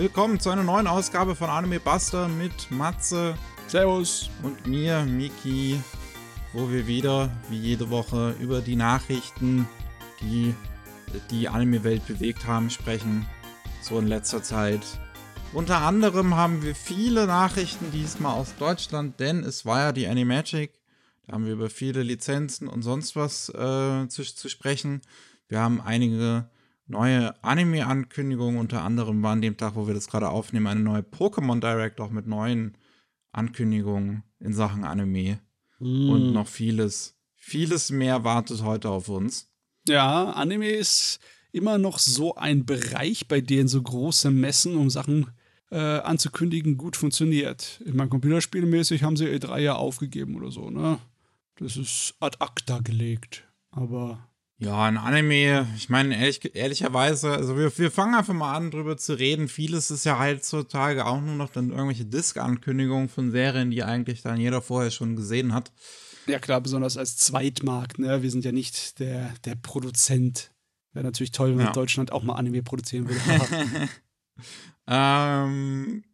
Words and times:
Willkommen 0.00 0.40
zu 0.40 0.48
einer 0.48 0.62
neuen 0.62 0.86
Ausgabe 0.86 1.36
von 1.36 1.50
Anime 1.50 1.78
Buster 1.78 2.26
mit 2.26 2.70
Matze. 2.70 3.34
Servus. 3.66 4.30
Und 4.42 4.66
mir, 4.66 5.04
Miki, 5.04 5.78
wo 6.54 6.70
wir 6.70 6.86
wieder, 6.86 7.30
wie 7.50 7.58
jede 7.58 7.90
Woche, 7.90 8.34
über 8.40 8.62
die 8.62 8.76
Nachrichten, 8.76 9.68
die 10.22 10.54
die 11.30 11.50
Anime-Welt 11.50 12.06
bewegt 12.06 12.46
haben, 12.46 12.70
sprechen. 12.70 13.26
So 13.82 13.98
in 13.98 14.06
letzter 14.06 14.42
Zeit. 14.42 14.80
Unter 15.52 15.82
anderem 15.82 16.34
haben 16.34 16.62
wir 16.62 16.74
viele 16.74 17.26
Nachrichten 17.26 17.92
diesmal 17.92 18.32
aus 18.36 18.54
Deutschland, 18.58 19.20
denn 19.20 19.44
es 19.44 19.66
war 19.66 19.80
ja 19.80 19.92
die 19.92 20.06
Animagic. 20.06 20.80
Da 21.26 21.34
haben 21.34 21.44
wir 21.44 21.52
über 21.52 21.68
viele 21.68 22.02
Lizenzen 22.02 22.68
und 22.68 22.80
sonst 22.80 23.16
was 23.16 23.50
äh, 23.50 24.08
zu, 24.08 24.22
zu 24.22 24.48
sprechen. 24.48 25.02
Wir 25.48 25.60
haben 25.60 25.78
einige 25.78 26.48
neue 26.90 27.34
Anime-Ankündigungen. 27.42 28.58
Unter 28.58 28.82
anderem 28.82 29.22
war 29.22 29.32
an 29.32 29.42
dem 29.42 29.56
Tag, 29.56 29.74
wo 29.76 29.86
wir 29.86 29.94
das 29.94 30.08
gerade 30.08 30.28
aufnehmen, 30.28 30.66
eine 30.66 30.80
neue 30.80 31.02
Pokémon 31.02 31.60
Direct 31.60 32.00
auch 32.00 32.10
mit 32.10 32.26
neuen 32.26 32.76
Ankündigungen 33.32 34.24
in 34.38 34.52
Sachen 34.52 34.84
Anime. 34.84 35.40
Mm. 35.78 36.10
Und 36.10 36.32
noch 36.32 36.48
vieles, 36.48 37.16
vieles 37.36 37.90
mehr 37.90 38.24
wartet 38.24 38.62
heute 38.62 38.90
auf 38.90 39.08
uns. 39.08 39.48
Ja, 39.88 40.30
Anime 40.32 40.70
ist 40.70 41.20
immer 41.52 41.78
noch 41.78 41.98
so 41.98 42.34
ein 42.34 42.66
Bereich, 42.66 43.28
bei 43.28 43.40
dem 43.40 43.68
so 43.68 43.82
große 43.82 44.30
Messen, 44.30 44.76
um 44.76 44.90
Sachen 44.90 45.30
äh, 45.70 45.76
anzukündigen, 45.76 46.76
gut 46.76 46.96
funktioniert. 46.96 47.80
Ich 47.84 47.94
meine, 47.94 48.10
computerspielmäßig 48.10 49.02
haben 49.02 49.16
sie 49.16 49.26
E3 49.26 49.58
ja 49.58 49.74
aufgegeben 49.76 50.36
oder 50.36 50.50
so, 50.50 50.70
ne? 50.70 50.98
Das 51.56 51.76
ist 51.76 52.14
ad 52.20 52.38
acta 52.40 52.80
gelegt. 52.80 53.44
Aber 53.70 54.29
ja, 54.60 54.84
ein 54.84 54.98
Anime, 54.98 55.66
ich 55.74 55.88
meine, 55.88 56.14
ehrlich, 56.20 56.54
ehrlicherweise, 56.54 57.32
also 57.32 57.56
wir, 57.56 57.76
wir 57.78 57.90
fangen 57.90 58.14
einfach 58.14 58.34
mal 58.34 58.54
an, 58.54 58.70
drüber 58.70 58.98
zu 58.98 59.18
reden. 59.18 59.48
Vieles 59.48 59.90
ist 59.90 60.04
ja 60.04 60.18
heutzutage 60.18 61.06
auch 61.06 61.22
nur 61.22 61.34
noch 61.34 61.48
dann 61.48 61.70
irgendwelche 61.70 62.04
Disc-Ankündigungen 62.04 63.08
von 63.08 63.30
Serien, 63.30 63.70
die 63.70 63.82
eigentlich 63.82 64.20
dann 64.20 64.38
jeder 64.38 64.60
vorher 64.60 64.90
schon 64.90 65.16
gesehen 65.16 65.54
hat. 65.54 65.72
Ja, 66.26 66.38
klar, 66.38 66.60
besonders 66.60 66.98
als 66.98 67.16
Zweitmarkt, 67.16 67.98
ne? 67.98 68.22
Wir 68.22 68.30
sind 68.30 68.44
ja 68.44 68.52
nicht 68.52 68.98
der, 68.98 69.32
der 69.46 69.54
Produzent. 69.54 70.50
Wäre 70.92 71.06
natürlich 71.06 71.32
toll, 71.32 71.56
wenn 71.56 71.64
ja. 71.64 71.72
Deutschland 71.72 72.12
auch 72.12 72.22
mal 72.22 72.34
Anime 72.34 72.62
produzieren 72.62 73.08
würde. 73.08 73.18
ähm, 74.86 76.04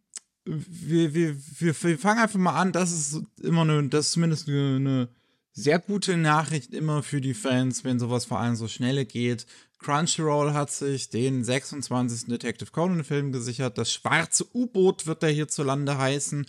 wir, 0.44 1.14
wir, 1.14 1.36
wir, 1.36 1.82
wir 1.82 1.98
fangen 1.98 2.20
einfach 2.20 2.38
mal 2.38 2.54
an, 2.60 2.70
das 2.70 2.92
ist 2.92 3.22
immer 3.42 3.62
eine, 3.62 3.88
das 3.88 4.06
ist 4.06 4.12
zumindest 4.12 4.48
eine, 4.48 4.76
eine 4.76 5.08
sehr 5.56 5.78
gute 5.78 6.18
Nachricht 6.18 6.74
immer 6.74 7.02
für 7.02 7.22
die 7.22 7.32
Fans, 7.32 7.82
wenn 7.82 7.98
sowas 7.98 8.26
vor 8.26 8.38
allem 8.38 8.56
so 8.56 8.68
schnell 8.68 9.06
geht. 9.06 9.46
Crunchyroll 9.78 10.52
hat 10.52 10.70
sich 10.70 11.08
den 11.08 11.44
26. 11.44 12.26
Detective 12.26 12.70
Conan 12.70 13.04
Film 13.04 13.32
gesichert. 13.32 13.78
Das 13.78 13.90
schwarze 13.90 14.44
U-Boot 14.54 15.06
wird 15.06 15.22
er 15.22 15.30
hierzulande 15.30 15.96
heißen. 15.96 16.46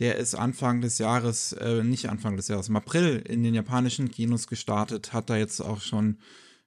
Der 0.00 0.16
ist 0.16 0.34
Anfang 0.34 0.80
des 0.80 0.98
Jahres, 0.98 1.52
äh, 1.52 1.84
nicht 1.84 2.08
Anfang 2.08 2.36
des 2.36 2.48
Jahres, 2.48 2.68
im 2.68 2.76
April 2.76 3.22
in 3.28 3.44
den 3.44 3.54
japanischen 3.54 4.10
Kinos 4.10 4.48
gestartet, 4.48 5.12
hat 5.12 5.30
da 5.30 5.36
jetzt 5.36 5.60
auch 5.60 5.80
schon 5.80 6.18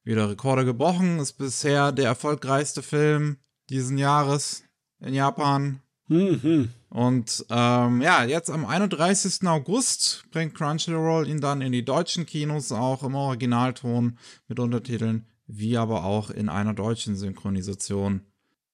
wieder 0.04 0.30
Rekorde 0.30 0.64
gebrochen, 0.64 1.20
ist 1.20 1.34
bisher 1.34 1.92
der 1.92 2.06
erfolgreichste 2.06 2.82
Film 2.82 3.38
diesen 3.70 3.98
Jahres 3.98 4.64
in 5.00 5.14
Japan. 5.14 5.82
Mhm. 6.08 6.70
Und 6.90 7.46
ähm, 7.50 8.02
ja, 8.02 8.24
jetzt 8.24 8.50
am 8.50 8.66
31. 8.66 9.48
August 9.48 10.26
bringt 10.32 10.54
Crunchyroll 10.56 11.28
ihn 11.28 11.42
dann 11.42 11.62
in 11.62 11.72
die 11.72 11.86
deutschen 11.86 12.26
Kinos 12.26 12.72
auch 12.72 13.04
im 13.04 13.16
Originalton 13.16 14.18
mit 14.48 14.60
Untertiteln, 14.60 15.28
wie 15.48 15.78
aber 15.78 16.04
auch 16.04 16.30
in 16.30 16.50
einer 16.50 16.74
deutschen 16.74 17.16
Synchronisation. 17.16 18.22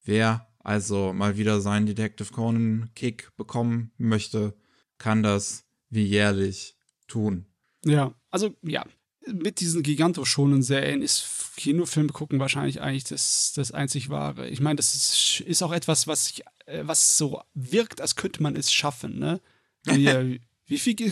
Wer 0.03 0.47
also 0.59 1.13
mal 1.13 1.37
wieder 1.37 1.61
seinen 1.61 1.85
Detective 1.85 2.33
Conan 2.33 2.89
Kick 2.95 3.31
bekommen 3.37 3.91
möchte, 3.97 4.55
kann 4.97 5.23
das 5.23 5.63
wie 5.89 6.03
jährlich 6.03 6.75
tun. 7.07 7.45
Ja, 7.85 8.13
also 8.29 8.53
ja, 8.61 8.85
mit 9.33 9.59
diesen 9.59 9.83
giganto-schonen 9.83 10.63
Serien 10.63 11.01
ist 11.01 11.51
Kinofilm 11.55 12.13
gucken 12.13 12.39
wahrscheinlich 12.39 12.81
eigentlich 12.81 13.03
das, 13.03 13.53
das 13.55 13.71
einzig 13.71 14.09
wahre. 14.09 14.47
Ich 14.47 14.61
meine, 14.61 14.77
das 14.77 14.95
ist, 14.95 15.41
ist 15.41 15.61
auch 15.61 15.73
etwas, 15.73 16.07
was 16.07 16.29
ich 16.29 16.43
äh, 16.69 16.83
was 16.85 17.17
so 17.17 17.41
wirkt, 17.53 18.01
als 18.01 18.15
könnte 18.15 18.41
man 18.41 18.55
es 18.55 18.71
schaffen, 18.71 19.19
ne? 19.19 19.41
Wie, 19.85 20.41
wie 20.67 20.77
viele 20.77 21.11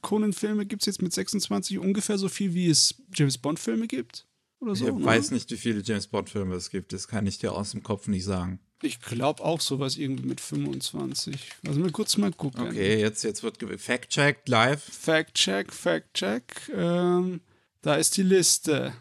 Conan-Filme 0.00 0.66
gibt 0.66 0.82
es 0.82 0.86
jetzt 0.86 1.02
mit 1.02 1.12
26? 1.12 1.78
Ungefähr 1.78 2.18
so 2.18 2.28
viel, 2.28 2.54
wie 2.54 2.68
es 2.68 2.94
James 3.14 3.38
Bond-Filme 3.38 3.86
gibt? 3.86 4.26
Oder 4.58 4.74
so? 4.74 4.88
Ich 4.88 4.94
ne? 4.94 5.04
weiß 5.04 5.30
nicht, 5.30 5.50
wie 5.50 5.56
viele 5.56 5.80
James 5.82 6.08
Bond-Filme 6.08 6.56
es 6.56 6.70
gibt. 6.70 6.92
Das 6.92 7.06
kann 7.06 7.26
ich 7.26 7.38
dir 7.38 7.52
aus 7.52 7.70
dem 7.70 7.82
Kopf 7.82 8.08
nicht 8.08 8.24
sagen. 8.24 8.58
Ich 8.82 9.00
glaube 9.00 9.44
auch 9.44 9.60
sowas 9.60 9.96
irgendwie 9.96 10.26
mit 10.26 10.40
25. 10.40 11.36
Also 11.66 11.78
mal 11.78 11.92
kurz 11.92 12.16
mal 12.16 12.32
gucken. 12.32 12.68
Okay, 12.68 12.98
jetzt, 12.98 13.22
jetzt 13.22 13.42
wird 13.42 13.58
Fact-checked 13.80 14.48
live. 14.48 14.82
Fact-check, 14.82 15.72
Fact-check. 15.72 16.70
Ähm, 16.74 17.40
da 17.86 17.94
ist 17.94 18.16
die 18.16 18.24
Liste. 18.24 18.92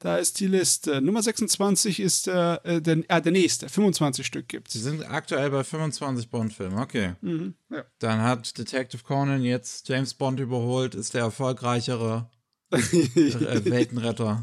Da 0.00 0.18
ist 0.18 0.38
die 0.38 0.48
Liste. 0.48 1.00
Nummer 1.00 1.22
26 1.22 1.98
ist 1.98 2.26
der, 2.26 2.60
äh, 2.64 2.82
der, 2.82 2.98
äh, 3.08 3.22
der 3.22 3.32
nächste. 3.32 3.70
25 3.70 4.26
Stück 4.26 4.48
gibt 4.48 4.70
Sie 4.70 4.80
sind 4.80 5.02
aktuell 5.10 5.48
bei 5.48 5.64
25 5.64 6.28
Bond-Filmen. 6.28 6.78
Okay. 6.78 7.14
Mhm, 7.22 7.54
ja. 7.70 7.86
Dann 8.00 8.20
hat 8.20 8.58
Detective 8.58 9.02
Conan 9.02 9.42
jetzt 9.42 9.88
James 9.88 10.12
Bond 10.12 10.40
überholt, 10.40 10.94
ist 10.94 11.14
der 11.14 11.22
erfolgreichere 11.22 12.28
äh, 12.70 12.76
Weltenretter. 13.64 14.42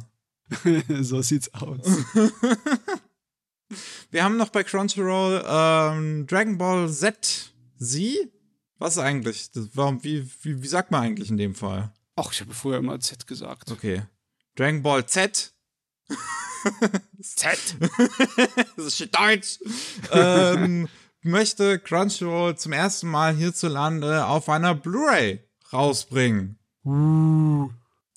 so 1.01 1.21
sieht's 1.21 1.53
aus. 1.53 1.85
Wir 4.09 4.23
haben 4.23 4.37
noch 4.37 4.49
bei 4.49 4.63
Crunchyroll 4.63 5.45
ähm, 5.47 6.25
Dragon 6.25 6.57
Ball 6.57 6.89
Z. 6.89 7.53
Sie? 7.77 8.17
Was 8.79 8.97
eigentlich? 8.97 9.51
Das, 9.51 9.69
warum, 9.75 10.03
wie, 10.03 10.27
wie, 10.41 10.63
wie 10.63 10.67
sagt 10.67 10.89
man 10.89 11.03
eigentlich 11.03 11.29
in 11.29 11.37
dem 11.37 11.53
Fall? 11.53 11.93
Ach, 12.15 12.31
ich 12.31 12.41
habe 12.41 12.53
früher 12.53 12.77
immer 12.77 12.99
Z 12.99 13.25
gesagt. 13.27 13.71
Okay. 13.71 14.03
Dragon 14.55 14.83
Ball 14.83 15.05
Z. 15.05 15.53
Z. 17.21 17.75
das 18.75 18.85
ist 18.85 18.97
shit 18.97 19.15
Deutsch. 19.17 19.59
ähm, 20.11 20.87
möchte 21.21 21.79
Crunchyroll 21.79 22.57
zum 22.57 22.73
ersten 22.73 23.07
Mal 23.07 23.35
hierzulande 23.35 24.25
auf 24.25 24.49
einer 24.49 24.75
Blu-ray 24.75 25.47
rausbringen. 25.71 26.59
Uh. 26.83 27.69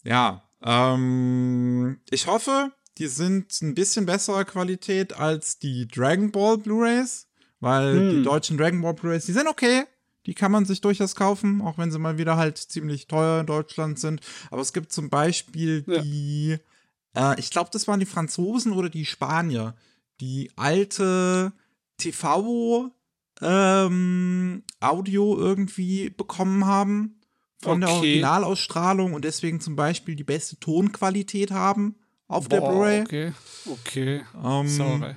Ja, 0.03 0.43
ähm, 0.63 2.01
ich 2.11 2.27
hoffe, 2.27 2.73
die 2.99 3.09
sind 3.09 3.61
ein 3.63 3.75
bisschen 3.75 4.07
besserer 4.07 4.45
Qualität 4.45 5.15
als 5.15 5.59
die 5.59 5.87
Dragon 5.87 6.31
Ball 6.31 6.59
Blu-rays, 6.59 7.29
weil 7.61 7.95
hm. 7.95 8.11
die 8.11 8.23
deutschen 8.23 8.57
Dragon 8.57 8.81
Ball 8.81 8.95
Blu-rays, 8.95 9.27
die 9.27 9.33
sind 9.33 9.47
okay. 9.47 9.85
Die 10.27 10.35
kann 10.35 10.53
man 10.53 10.65
sich 10.65 10.81
durchaus 10.81 11.15
kaufen, 11.15 11.61
auch 11.61 11.79
wenn 11.79 11.91
sie 11.91 11.99
mal 11.99 12.19
wieder 12.19 12.37
halt 12.37 12.59
ziemlich 12.59 13.07
teuer 13.07 13.41
in 13.41 13.47
Deutschland 13.47 13.99
sind. 13.99 14.21
Aber 14.51 14.63
es 14.63 14.73
gibt 14.73 14.93
zum 14.93 15.11
Beispiel 15.11 15.85
ja. 15.87 16.01
die, 16.01 16.59
äh, 17.15 17.39
ich 17.39 17.51
glaube, 17.51 17.71
das 17.73 17.87
waren 17.89 18.01
die 18.01 18.07
Franzosen 18.07 18.73
oder 18.73 18.89
die 18.89 19.05
Spanier, 19.05 19.75
die 20.21 20.51
alte 20.57 21.53
TV 21.99 22.91
ähm, 23.41 24.63
Audio 24.81 25.39
irgendwie 25.39 26.11
bekommen 26.11 26.67
haben 26.67 27.21
von 27.61 27.83
okay. 27.83 27.87
der 27.87 27.95
Originalausstrahlung 27.97 29.15
und 29.15 29.25
deswegen 29.25 29.61
zum 29.61 29.77
Beispiel 29.77 30.17
die 30.17 30.25
beste 30.25 30.59
Tonqualität 30.61 31.51
haben 31.51 31.97
auf 32.29 32.49
Boah, 32.49 32.61
der 32.61 32.69
Blu-ray. 32.69 33.01
Okay, 33.03 33.33
okay. 33.67 34.25
Ähm, 34.43 34.69
Sorry. 34.69 35.17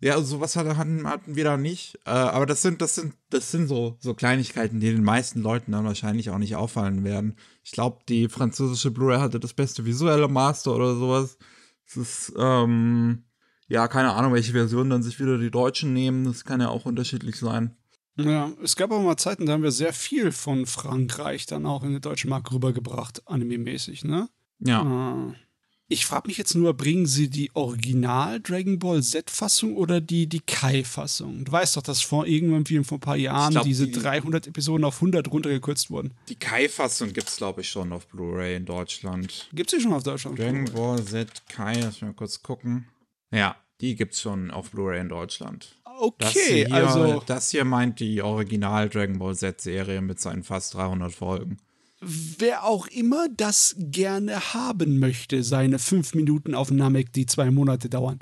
Ja, 0.00 0.14
also 0.14 0.26
sowas 0.26 0.56
hatten, 0.56 1.06
hatten 1.08 1.36
wir 1.36 1.44
da 1.44 1.56
nicht. 1.56 1.98
Äh, 2.04 2.10
aber 2.10 2.44
das 2.44 2.60
sind, 2.60 2.82
das 2.82 2.94
sind, 2.96 3.14
das 3.30 3.50
sind 3.50 3.66
so, 3.66 3.96
so 3.98 4.14
Kleinigkeiten, 4.14 4.78
die 4.78 4.90
den 4.92 5.04
meisten 5.04 5.40
Leuten 5.40 5.72
dann 5.72 5.86
wahrscheinlich 5.86 6.30
auch 6.30 6.38
nicht 6.38 6.54
auffallen 6.56 7.02
werden. 7.02 7.36
Ich 7.64 7.72
glaube, 7.72 8.00
die 8.08 8.28
französische 8.28 8.90
Blu-ray 8.90 9.18
hatte 9.18 9.40
das 9.40 9.54
beste 9.54 9.86
visuelle 9.86 10.28
Master 10.28 10.74
oder 10.74 10.94
sowas. 10.94 11.38
Es 11.86 11.96
ist, 11.96 12.32
ähm, 12.36 13.24
ja, 13.68 13.88
keine 13.88 14.12
Ahnung, 14.12 14.34
welche 14.34 14.52
Version 14.52 14.90
dann 14.90 15.02
sich 15.02 15.18
wieder 15.18 15.38
die 15.38 15.50
Deutschen 15.50 15.94
nehmen. 15.94 16.24
Das 16.24 16.44
kann 16.44 16.60
ja 16.60 16.68
auch 16.68 16.84
unterschiedlich 16.84 17.36
sein. 17.36 17.74
Ja, 18.18 18.50
es 18.62 18.76
gab 18.76 18.92
aber 18.92 19.02
mal 19.02 19.16
Zeiten, 19.16 19.46
da 19.46 19.52
haben 19.52 19.62
wir 19.62 19.72
sehr 19.72 19.92
viel 19.92 20.32
von 20.32 20.66
Frankreich 20.66 21.46
dann 21.46 21.66
auch 21.66 21.82
in 21.84 21.92
den 21.92 22.00
deutschen 22.00 22.30
Markt 22.30 22.50
rübergebracht, 22.50 23.22
anime-mäßig, 23.26 24.04
ne? 24.04 24.28
Ja. 24.58 25.30
Äh. 25.30 25.45
Ich 25.88 26.04
frage 26.04 26.26
mich 26.26 26.36
jetzt 26.36 26.56
nur, 26.56 26.74
bringen 26.74 27.06
sie 27.06 27.30
die 27.30 27.54
Original 27.54 28.40
Dragon 28.40 28.80
Ball 28.80 29.04
Z-Fassung 29.04 29.76
oder 29.76 30.00
die, 30.00 30.26
die 30.26 30.40
Kai-Fassung? 30.40 31.44
Du 31.44 31.52
weißt 31.52 31.76
doch, 31.76 31.82
dass 31.82 32.02
vor 32.02 32.26
irgendwann 32.26 32.64
vor 32.84 32.98
ein 32.98 33.00
paar 33.00 33.16
Jahren 33.16 33.52
glaub, 33.52 33.64
diese 33.64 33.86
die, 33.86 33.92
300 33.92 34.48
Episoden 34.48 34.84
auf 34.84 34.96
100 34.96 35.30
runtergekürzt 35.30 35.90
wurden. 35.90 36.14
Die 36.28 36.34
Kai-Fassung 36.34 37.12
gibt 37.12 37.28
es, 37.28 37.36
glaube 37.36 37.60
ich, 37.60 37.68
schon 37.68 37.92
auf 37.92 38.08
Blu-ray 38.08 38.56
in 38.56 38.64
Deutschland. 38.64 39.48
Gibt 39.52 39.72
es 39.72 39.78
die 39.78 39.82
schon 39.82 39.92
auf 39.92 40.02
Deutschland? 40.02 40.36
Dragon 40.36 40.64
Ball 40.64 41.04
Z 41.04 41.30
Kai, 41.48 41.74
lass 41.74 41.94
mich 41.94 42.02
mal 42.02 42.14
kurz 42.14 42.42
gucken. 42.42 42.88
Ja, 43.32 43.54
die 43.80 43.94
gibt 43.94 44.14
es 44.14 44.22
schon 44.22 44.50
auf 44.50 44.72
Blu-ray 44.72 45.00
in 45.00 45.08
Deutschland. 45.08 45.76
Okay, 45.84 46.16
das 46.18 46.32
hier, 46.32 46.74
also. 46.74 47.22
Das 47.26 47.50
hier 47.50 47.64
meint 47.64 48.00
die 48.00 48.22
Original 48.22 48.88
Dragon 48.88 49.20
Ball 49.20 49.36
Z-Serie 49.36 50.02
mit 50.02 50.20
seinen 50.20 50.42
fast 50.42 50.74
300 50.74 51.12
Folgen 51.12 51.58
wer 52.00 52.64
auch 52.64 52.86
immer 52.88 53.28
das 53.28 53.74
gerne 53.78 54.54
haben 54.54 54.98
möchte, 54.98 55.42
seine 55.42 55.78
fünf 55.78 56.14
Minuten 56.14 56.54
auf 56.54 56.70
Namek, 56.70 57.12
die 57.12 57.26
zwei 57.26 57.50
Monate 57.50 57.88
dauern. 57.88 58.18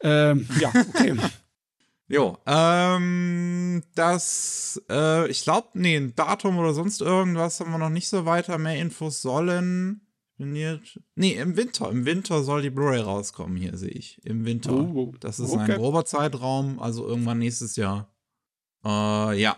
Ähm, 0.00 0.48
ja, 0.60 0.68
okay. 0.68 1.16
Jo, 2.10 2.38
ähm, 2.46 3.82
das, 3.94 4.80
äh, 4.88 5.30
ich 5.30 5.42
glaube, 5.42 5.68
nee, 5.74 5.94
ein 5.94 6.14
Datum 6.14 6.56
oder 6.56 6.72
sonst 6.72 7.02
irgendwas 7.02 7.60
haben 7.60 7.70
wir 7.70 7.76
noch 7.76 7.90
nicht 7.90 8.08
so 8.08 8.24
weiter. 8.24 8.56
Mehr 8.56 8.78
Infos 8.78 9.20
sollen. 9.20 10.00
Nee, 10.38 10.78
im 11.16 11.56
Winter. 11.56 11.90
Im 11.90 12.06
Winter 12.06 12.42
soll 12.44 12.62
die 12.62 12.70
Blu-ray 12.70 13.00
rauskommen, 13.00 13.58
hier 13.58 13.76
sehe 13.76 13.90
ich. 13.90 14.24
Im 14.24 14.46
Winter. 14.46 14.72
Oh, 14.72 15.12
das 15.20 15.38
ist 15.38 15.50
okay. 15.50 15.72
ein 15.72 15.78
grober 15.78 16.06
Zeitraum, 16.06 16.78
also 16.78 17.06
irgendwann 17.06 17.40
nächstes 17.40 17.76
Jahr. 17.76 18.08
Äh, 18.84 19.38
ja. 19.38 19.56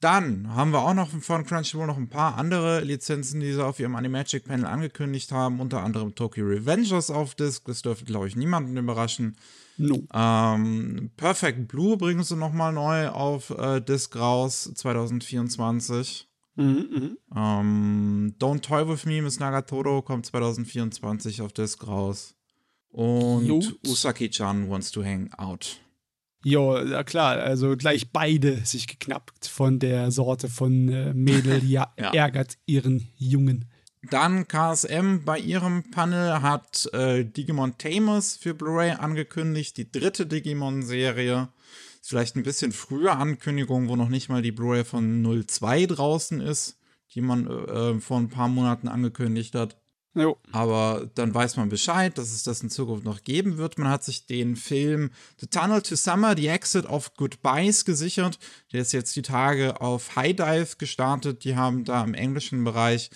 Dann 0.00 0.54
haben 0.54 0.72
wir 0.72 0.82
auch 0.82 0.94
noch 0.94 1.10
von 1.10 1.44
Crunchyroll 1.44 1.88
noch 1.88 1.96
ein 1.96 2.08
paar 2.08 2.38
andere 2.38 2.80
Lizenzen, 2.80 3.40
die 3.40 3.52
sie 3.52 3.64
auf 3.64 3.80
ihrem 3.80 3.96
Animagic 3.96 4.44
Panel 4.44 4.66
angekündigt 4.66 5.32
haben. 5.32 5.58
Unter 5.58 5.82
anderem 5.82 6.14
Tokyo 6.14 6.46
Revengers 6.46 7.10
auf 7.10 7.34
Disc. 7.34 7.64
Das 7.66 7.82
dürfte, 7.82 8.04
glaube 8.04 8.28
ich, 8.28 8.36
niemanden 8.36 8.76
überraschen. 8.76 9.36
No. 9.76 10.02
Ähm, 10.12 11.10
Perfect 11.16 11.66
Blue 11.66 11.96
bringen 11.96 12.22
sie 12.22 12.36
nochmal 12.36 12.72
neu 12.72 13.08
auf 13.08 13.50
äh, 13.50 13.80
Disc 13.80 14.14
raus 14.14 14.70
2024. 14.72 16.28
Mhm, 16.54 16.64
mhm. 16.64 17.18
Ähm, 17.34 18.34
Don't 18.38 18.62
Toy 18.62 18.88
With 18.88 19.04
Me 19.04 19.20
Miss 19.20 19.40
Nagatoro 19.40 20.02
kommt 20.02 20.26
2024 20.26 21.42
auf 21.42 21.52
Disc 21.52 21.84
raus. 21.86 22.36
Und. 22.90 23.78
Usaki-chan 23.84 24.68
Wants 24.70 24.92
to 24.92 25.04
Hang 25.04 25.32
Out. 25.34 25.80
Ja, 26.44 26.82
ja 26.84 27.02
klar, 27.04 27.38
also 27.38 27.76
gleich 27.76 28.12
beide 28.12 28.64
sich 28.64 28.86
geknappt 28.86 29.46
von 29.46 29.78
der 29.78 30.10
Sorte 30.10 30.48
von 30.48 30.88
äh, 30.88 31.12
Mädel, 31.14 31.60
die 31.60 31.70
ja, 31.72 31.92
Ja. 31.98 32.12
ärgert 32.12 32.58
ihren 32.66 33.08
Jungen. 33.16 33.64
Dann 34.10 34.46
KSM 34.46 35.24
bei 35.24 35.38
ihrem 35.38 35.90
Panel 35.90 36.40
hat 36.40 36.88
äh, 36.92 37.24
Digimon 37.24 37.76
Tamers 37.78 38.36
für 38.36 38.54
Blu-ray 38.54 38.92
angekündigt, 38.92 39.76
die 39.76 39.90
dritte 39.90 40.24
Digimon-Serie. 40.26 41.48
Ist 42.00 42.10
vielleicht 42.10 42.36
ein 42.36 42.44
bisschen 42.44 42.70
früher 42.70 43.18
Ankündigung, 43.18 43.88
wo 43.88 43.96
noch 43.96 44.08
nicht 44.08 44.28
mal 44.28 44.40
die 44.40 44.52
Blu-ray 44.52 44.84
von 44.84 45.24
02 45.46 45.86
draußen 45.86 46.40
ist, 46.40 46.78
die 47.14 47.20
man 47.20 47.48
äh, 47.48 47.98
vor 48.00 48.18
ein 48.18 48.28
paar 48.28 48.48
Monaten 48.48 48.86
angekündigt 48.86 49.56
hat. 49.56 49.76
Jo. 50.18 50.38
Aber 50.52 51.10
dann 51.14 51.34
weiß 51.34 51.56
man 51.56 51.68
Bescheid, 51.68 52.16
dass 52.18 52.32
es 52.32 52.42
das 52.42 52.62
in 52.62 52.70
Zukunft 52.70 53.04
noch 53.04 53.22
geben 53.22 53.58
wird. 53.58 53.78
Man 53.78 53.88
hat 53.88 54.04
sich 54.04 54.26
den 54.26 54.56
Film 54.56 55.10
The 55.38 55.46
Tunnel 55.46 55.82
to 55.82 55.96
Summer, 55.96 56.36
The 56.36 56.48
Exit 56.48 56.86
of 56.86 57.14
Goodbyes 57.14 57.84
gesichert. 57.84 58.38
Der 58.72 58.82
ist 58.82 58.92
jetzt 58.92 59.14
die 59.16 59.22
Tage 59.22 59.80
auf 59.80 60.16
High 60.16 60.36
Dive 60.36 60.76
gestartet. 60.78 61.44
Die 61.44 61.56
haben 61.56 61.84
da 61.84 62.02
im 62.02 62.14
englischen 62.14 62.64
Bereich 62.64 63.10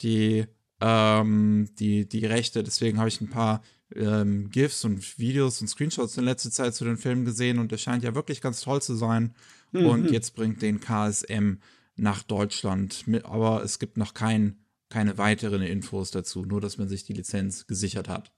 die, 0.00 0.46
ähm, 0.80 1.68
die, 1.78 2.08
die 2.08 2.26
Rechte. 2.26 2.62
Deswegen 2.62 2.98
habe 2.98 3.08
ich 3.08 3.20
ein 3.20 3.30
paar 3.30 3.62
ähm, 3.94 4.50
GIFs 4.50 4.84
und 4.84 5.18
Videos 5.18 5.60
und 5.60 5.68
Screenshots 5.68 6.16
in 6.16 6.24
letzter 6.24 6.50
Zeit 6.50 6.74
zu 6.74 6.84
den 6.84 6.96
Filmen 6.96 7.24
gesehen 7.24 7.58
und 7.58 7.70
der 7.70 7.78
scheint 7.78 8.02
ja 8.02 8.14
wirklich 8.14 8.40
ganz 8.40 8.60
toll 8.60 8.82
zu 8.82 8.94
sein. 8.94 9.34
Und 9.74 10.12
jetzt 10.12 10.36
bringt 10.36 10.62
den 10.62 10.78
KSM 10.78 11.54
nach 11.96 12.22
Deutschland. 12.22 13.06
Mit, 13.06 13.24
aber 13.24 13.62
es 13.64 13.78
gibt 13.78 13.96
noch 13.96 14.14
kein, 14.14 14.56
keine 14.94 15.18
weiteren 15.18 15.60
Infos 15.60 16.12
dazu, 16.12 16.44
nur 16.44 16.60
dass 16.60 16.78
man 16.78 16.86
sich 16.86 17.02
die 17.02 17.14
Lizenz 17.14 17.66
gesichert 17.66 18.08
hat. 18.08 18.32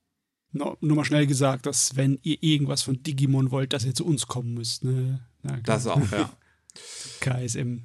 No, 0.52 0.78
nur 0.80 0.96
mal 0.96 1.04
schnell 1.04 1.26
gesagt, 1.26 1.66
dass 1.66 1.96
wenn 1.96 2.18
ihr 2.22 2.42
irgendwas 2.42 2.80
von 2.80 3.02
Digimon 3.02 3.50
wollt, 3.50 3.74
dass 3.74 3.84
ihr 3.84 3.94
zu 3.94 4.06
uns 4.06 4.26
kommen 4.26 4.54
müsst. 4.54 4.82
Ne? 4.82 5.20
Na. 5.42 5.60
Das 5.64 5.86
auch, 5.86 6.00
ja. 6.10 6.32
KSM. 7.20 7.84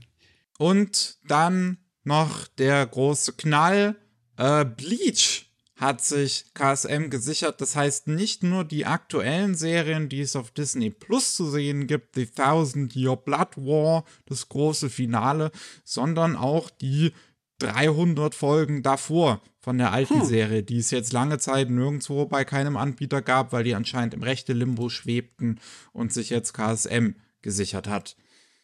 Und 0.57 1.17
dann 1.27 1.79
noch 2.05 2.47
der 2.47 2.87
große 2.87 3.33
Knall. 3.33 3.97
Äh, 4.37 4.63
Bleach 4.63 5.51
hat 5.75 6.01
sich 6.01 6.45
KSM 6.53 7.09
gesichert. 7.09 7.59
Das 7.59 7.75
heißt 7.75 8.07
nicht 8.07 8.41
nur 8.41 8.63
die 8.63 8.85
aktuellen 8.85 9.55
Serien, 9.55 10.07
die 10.07 10.21
es 10.21 10.37
auf 10.37 10.51
Disney 10.51 10.91
Plus 10.91 11.35
zu 11.35 11.49
sehen 11.49 11.87
gibt, 11.87 12.15
The 12.15 12.27
Thousand 12.27 12.95
Year 12.95 13.17
Blood 13.17 13.57
War, 13.57 14.05
das 14.27 14.47
große 14.47 14.89
Finale, 14.89 15.51
sondern 15.83 16.37
auch 16.37 16.69
die 16.69 17.11
300 17.67 18.33
Folgen 18.35 18.83
davor 18.83 19.41
von 19.59 19.77
der 19.77 19.91
alten 19.91 20.21
Hm. 20.21 20.25
Serie, 20.25 20.63
die 20.63 20.77
es 20.77 20.91
jetzt 20.91 21.13
lange 21.13 21.37
Zeit 21.37 21.69
nirgendwo 21.69 22.25
bei 22.25 22.43
keinem 22.43 22.77
Anbieter 22.77 23.21
gab, 23.21 23.53
weil 23.53 23.63
die 23.63 23.75
anscheinend 23.75 24.13
im 24.13 24.23
rechte 24.23 24.53
Limbo 24.53 24.89
schwebten 24.89 25.59
und 25.93 26.11
sich 26.13 26.29
jetzt 26.29 26.53
KSM 26.53 27.15
gesichert 27.41 27.87
hat. 27.87 28.15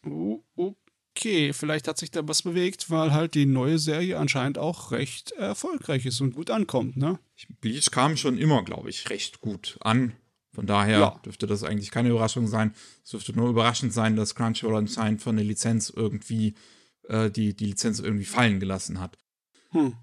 Oh, 0.06 0.42
okay, 0.56 1.54
vielleicht 1.54 1.88
hat 1.88 1.98
sich 1.98 2.12
da 2.12 2.28
was 2.28 2.42
bewegt, 2.44 2.90
weil 2.90 3.14
halt 3.14 3.36
die 3.36 3.46
neue 3.46 3.80
Serie 3.80 4.18
anscheinend 4.18 4.58
auch 4.58 4.92
recht 4.92 5.32
erfolgreich 5.32 6.06
ist 6.06 6.22
und 6.22 6.36
gut 6.36 6.50
ankommt, 6.50 6.98
ne? 6.98 7.20
Bleach 7.62 7.92
kam 7.92 8.18
schon 8.18 8.38
immer, 8.38 8.64
glaube 8.64 8.90
ich, 8.90 9.10
recht 9.10 9.42
gut 9.42 9.78
an. 9.82 10.14
Von 10.54 10.66
daher 10.66 11.00
Ja. 11.00 11.22
dürfte 11.24 11.46
das 11.46 11.64
eigentlich 11.64 11.92
keine 11.92 12.10
Überraschung 12.10 12.48
sein. 12.48 12.74
Es 13.04 13.12
dürfte 13.12 13.34
nur 13.34 13.50
überraschend 13.50 13.94
sein, 13.94 14.16
dass 14.16 14.34
Crunchyroll 14.34 14.76
anscheinend 14.78 15.22
von 15.22 15.36
der 15.36 15.46
Lizenz 15.46 15.94
irgendwie 15.96 16.56
äh, 17.08 17.30
die, 17.30 17.56
die 17.56 17.66
Lizenz 17.66 18.00
irgendwie 18.00 18.26
fallen 18.26 18.60
gelassen 18.60 19.00
hat. 19.00 19.18
Hm. 19.72 19.94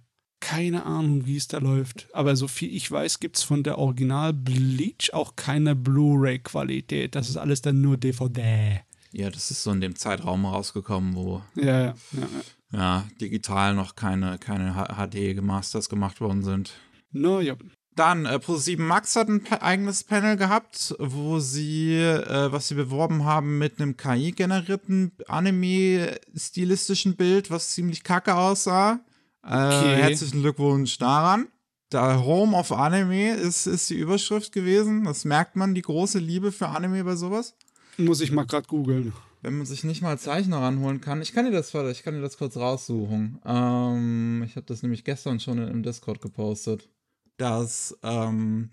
Keine 0.41 0.85
Ahnung, 0.85 1.25
wie 1.27 1.37
es 1.37 1.49
da 1.49 1.59
läuft. 1.59 2.09
Aber 2.13 2.37
so 2.37 2.49
viel 2.49 2.75
ich 2.75 2.91
weiß, 2.91 3.21
gibt 3.21 3.37
es 3.39 3.43
von 3.43 3.63
der 3.63 3.79
Original 3.79 4.33
Bleach 4.35 5.13
auch 5.13 5.37
keine 5.37 5.75
Blu-ray-Qualität. 5.75 7.15
Das 7.15 7.31
ist 7.31 7.39
alles 7.39 7.63
dann 7.63 7.81
nur 7.81 7.97
DVD. 7.97 8.83
Ja, 9.13 9.31
das 9.31 9.51
ist 9.51 9.63
so 9.63 9.71
in 9.71 9.81
dem 9.81 9.97
Zeitraum 9.97 10.45
rausgekommen, 10.45 11.15
wo 11.15 11.41
Ja, 11.55 11.65
ja, 11.65 11.95
ja. 12.13 12.29
ja. 12.73 13.09
digital 13.21 13.75
noch 13.75 13.95
keine, 13.95 14.39
keine 14.39 14.75
HD-Masters 14.75 15.89
gemacht 15.89 16.21
worden 16.21 16.43
sind. 16.43 16.75
No, 17.13 17.41
ja. 17.41 17.57
Dann, 17.97 18.27
äh, 18.27 18.41
Pro7 18.45 18.81
Max 18.81 19.15
hat 19.15 19.29
ein 19.29 19.45
pa 19.45 19.57
eigenes 19.63 20.03
Panel 20.03 20.37
gehabt, 20.37 20.95
wo 20.99 21.39
sie, 21.39 21.95
äh, 21.95 22.51
was 22.51 22.69
sie 22.69 22.75
beworben 22.75 23.25
haben, 23.25 23.59
mit 23.59 23.81
einem 23.81 23.97
KI-generierten 23.97 25.13
Anime-stilistischen 25.29 27.17
Bild, 27.17 27.51
was 27.51 27.71
ziemlich 27.71 28.03
kacke 28.03 28.35
aussah. 28.35 29.01
Äh, 29.45 29.55
Okay. 29.55 29.97
Herzlichen 29.97 30.41
Glückwunsch 30.41 30.99
daran. 30.99 31.49
Da 31.91 32.25
Home 32.25 32.57
of 32.57 32.73
Anime 32.73 33.35
ist, 33.35 33.67
ist 33.67 33.91
die 33.91 33.95
Überschrift 33.95 34.53
gewesen. 34.53 35.05
Das 35.05 35.25
merkt 35.25 35.55
man, 35.55 35.75
die 35.75 35.83
große 35.83 36.19
Liebe 36.19 36.51
für 36.51 36.69
Anime 36.69 37.05
bei 37.05 37.15
sowas. 37.15 37.55
Muss 37.99 38.21
ich 38.21 38.33
mal 38.33 38.47
gerade 38.47 38.67
googeln. 38.67 39.13
Wenn 39.43 39.59
man 39.59 39.67
sich 39.67 39.85
nicht 39.85 40.03
mal 40.03 40.19
Zeichner 40.19 40.63
ranholen 40.63 41.01
kann. 41.01 41.21
Ich 41.23 41.33
kann 41.35 41.45
dir 41.45 41.53
das, 41.53 41.73
ich 41.75 42.03
kann 42.03 42.15
dir 42.15 42.23
das 42.23 42.39
kurz 42.39 42.57
raussuchen. 42.57 43.39
Ähm, 43.45 44.43
ich 44.45 44.57
habe 44.57 44.67
das 44.67 44.83
nämlich 44.83 45.05
gestern 45.05 45.39
schon 45.39 45.59
im 45.59 45.83
Discord 45.83 46.21
gepostet. 46.23 46.89
Das 47.37 47.97
ähm, 48.03 48.71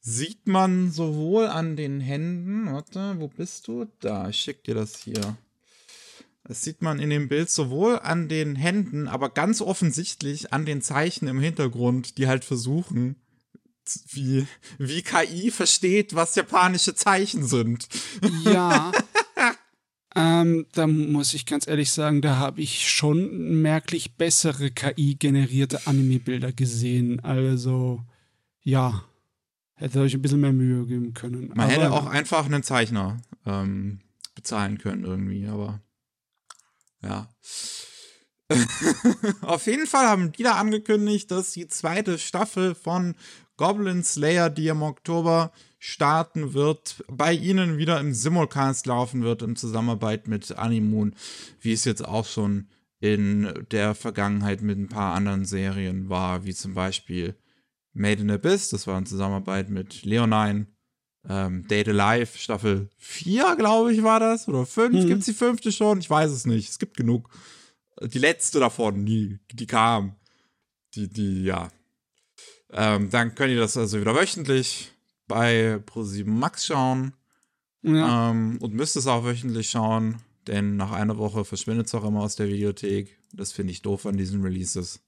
sieht 0.00 0.46
man 0.46 0.90
sowohl 0.90 1.46
an 1.46 1.76
den 1.76 2.00
Händen. 2.00 2.72
Warte, 2.72 3.16
wo 3.18 3.28
bist 3.28 3.68
du? 3.68 3.86
Da, 4.00 4.28
ich 4.28 4.36
schick 4.36 4.64
dir 4.64 4.74
das 4.74 4.98
hier. 4.98 5.36
Das 6.44 6.62
sieht 6.62 6.82
man 6.82 6.98
in 6.98 7.10
dem 7.10 7.28
Bild 7.28 7.50
sowohl 7.50 7.98
an 8.00 8.28
den 8.28 8.56
Händen, 8.56 9.06
aber 9.06 9.30
ganz 9.30 9.60
offensichtlich 9.60 10.52
an 10.52 10.66
den 10.66 10.82
Zeichen 10.82 11.28
im 11.28 11.38
Hintergrund, 11.38 12.18
die 12.18 12.26
halt 12.26 12.44
versuchen, 12.44 13.16
wie, 14.10 14.46
wie 14.78 15.02
KI 15.02 15.50
versteht, 15.50 16.14
was 16.14 16.34
japanische 16.34 16.94
Zeichen 16.94 17.46
sind. 17.46 17.88
Ja. 18.44 18.92
ähm, 20.14 20.66
da 20.72 20.86
muss 20.86 21.34
ich 21.34 21.46
ganz 21.46 21.66
ehrlich 21.66 21.90
sagen, 21.90 22.20
da 22.22 22.36
habe 22.36 22.60
ich 22.60 22.88
schon 22.90 23.60
merklich 23.62 24.16
bessere 24.16 24.70
KI-generierte 24.70 25.86
Anime-Bilder 25.86 26.52
gesehen. 26.52 27.20
Also, 27.20 28.02
ja. 28.62 29.04
Hätte 29.74 30.00
euch 30.00 30.14
ein 30.14 30.22
bisschen 30.22 30.40
mehr 30.40 30.52
Mühe 30.52 30.86
geben 30.86 31.12
können. 31.14 31.48
Man 31.48 31.60
Aber- 31.60 31.68
hätte 31.72 31.92
auch 31.92 32.06
einfach 32.06 32.46
einen 32.46 32.62
Zeichner 32.62 33.20
ähm, 33.46 34.00
bezahlen 34.34 34.78
können 34.78 35.04
irgendwie, 35.04 35.46
aber 35.46 35.80
ja. 37.02 37.28
Auf 39.42 39.66
jeden 39.66 39.86
Fall 39.86 40.06
haben 40.06 40.30
die 40.32 40.42
da 40.42 40.52
angekündigt, 40.52 41.30
dass 41.30 41.52
die 41.52 41.66
zweite 41.68 42.18
Staffel 42.18 42.74
von 42.74 43.14
Goblin 43.56 44.04
Slayer, 44.04 44.50
die 44.50 44.68
im 44.68 44.82
Oktober 44.82 45.52
starten 45.84 46.54
wird, 46.54 47.02
bei 47.08 47.32
ihnen 47.32 47.76
wieder 47.76 47.98
im 47.98 48.14
Simulcast 48.14 48.86
laufen 48.86 49.24
wird 49.24 49.42
in 49.42 49.56
Zusammenarbeit 49.56 50.28
mit 50.28 50.52
Animoon, 50.52 51.16
wie 51.60 51.72
es 51.72 51.84
jetzt 51.84 52.04
auch 52.06 52.24
schon 52.24 52.68
in 53.00 53.52
der 53.72 53.96
Vergangenheit 53.96 54.62
mit 54.62 54.78
ein 54.78 54.88
paar 54.88 55.16
anderen 55.16 55.44
Serien 55.44 56.08
war, 56.08 56.44
wie 56.44 56.54
zum 56.54 56.74
Beispiel 56.74 57.34
Made 57.94 58.22
in 58.22 58.30
Abyss, 58.30 58.68
das 58.68 58.86
war 58.86 58.96
in 58.96 59.06
Zusammenarbeit 59.06 59.70
mit 59.70 60.04
Leonine, 60.04 60.68
ähm, 61.28 61.66
Date 61.66 61.88
Alive, 61.88 62.38
Staffel 62.38 62.88
4, 62.98 63.56
glaube 63.56 63.92
ich, 63.92 64.04
war 64.04 64.20
das. 64.20 64.46
Oder 64.46 64.64
5. 64.64 64.94
Mhm. 64.94 65.08
Gibt's 65.08 65.26
die 65.26 65.32
fünfte 65.32 65.72
schon? 65.72 65.98
Ich 65.98 66.08
weiß 66.08 66.30
es 66.30 66.46
nicht. 66.46 66.68
Es 66.68 66.78
gibt 66.78 66.96
genug. 66.96 67.28
Die 68.00 68.20
letzte 68.20 68.60
davon, 68.60 69.04
die, 69.04 69.40
die 69.50 69.66
kam. 69.66 70.14
Die, 70.94 71.08
die, 71.08 71.42
ja. 71.42 71.70
Ähm, 72.70 73.10
dann 73.10 73.34
könnt 73.34 73.50
ihr 73.50 73.58
das 73.58 73.76
also 73.76 74.00
wieder 74.00 74.14
wöchentlich 74.14 74.91
bei 75.32 75.76
Pro7 75.76 76.28
Max 76.28 76.66
schauen. 76.66 77.14
Ja. 77.82 78.30
Ähm, 78.30 78.58
und 78.60 78.74
müsst 78.74 78.96
es 78.96 79.06
auch 79.06 79.24
wöchentlich 79.24 79.70
schauen, 79.70 80.16
denn 80.46 80.76
nach 80.76 80.92
einer 80.92 81.18
Woche 81.18 81.44
verschwindet 81.44 81.86
es 81.86 81.94
auch 81.94 82.04
immer 82.04 82.20
aus 82.20 82.36
der 82.36 82.48
Videothek. 82.48 83.18
Das 83.32 83.52
finde 83.52 83.72
ich 83.72 83.82
doof 83.82 84.06
an 84.06 84.16
diesen 84.16 84.42
Releases. 84.42 85.00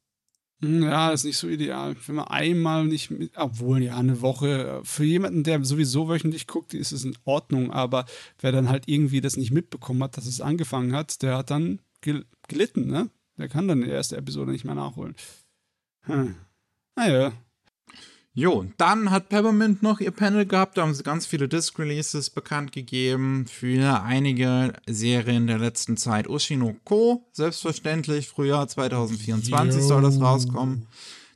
Hm, 0.60 0.82
ja, 0.82 1.10
ist 1.10 1.24
nicht 1.24 1.36
so 1.36 1.46
ideal. 1.46 1.94
Wenn 2.06 2.16
man 2.16 2.28
einmal 2.28 2.86
nicht, 2.86 3.10
mit, 3.10 3.32
obwohl 3.36 3.82
ja, 3.82 3.96
eine 3.96 4.22
Woche, 4.22 4.80
für 4.82 5.04
jemanden, 5.04 5.44
der 5.44 5.62
sowieso 5.64 6.08
wöchentlich 6.08 6.46
guckt, 6.46 6.74
ist 6.74 6.92
es 6.92 7.04
in 7.04 7.16
Ordnung, 7.24 7.70
aber 7.70 8.06
wer 8.40 8.50
dann 8.50 8.70
halt 8.70 8.88
irgendwie 8.88 9.20
das 9.20 9.36
nicht 9.36 9.52
mitbekommen 9.52 10.02
hat, 10.02 10.16
dass 10.16 10.26
es 10.26 10.40
angefangen 10.40 10.94
hat, 10.94 11.22
der 11.22 11.36
hat 11.36 11.50
dann 11.50 11.80
gelitten, 12.00 12.86
ne? 12.86 13.10
Der 13.36 13.48
kann 13.48 13.68
dann 13.68 13.82
die 13.82 13.90
erste 13.90 14.16
Episode 14.16 14.52
nicht 14.52 14.64
mehr 14.64 14.76
nachholen. 14.76 15.14
Hm. 16.02 16.36
Naja, 16.96 17.32
Jo, 18.36 18.66
dann 18.78 19.12
hat 19.12 19.28
Peppermint 19.28 19.84
noch 19.84 20.00
ihr 20.00 20.10
Panel 20.10 20.44
gehabt, 20.44 20.76
da 20.76 20.82
haben 20.82 20.92
sie 20.92 21.04
ganz 21.04 21.24
viele 21.24 21.46
Disc-Releases 21.46 22.30
bekannt 22.30 22.72
gegeben 22.72 23.46
für 23.46 24.02
einige 24.02 24.72
Serien 24.88 25.46
der 25.46 25.58
letzten 25.58 25.96
Zeit. 25.96 26.28
Ushino 26.28 26.74
Ko, 26.82 27.28
selbstverständlich, 27.30 28.26
Frühjahr 28.26 28.66
2024 28.66 29.80
Yo. 29.80 29.86
soll 29.86 30.02
das 30.02 30.20
rauskommen. 30.20 30.88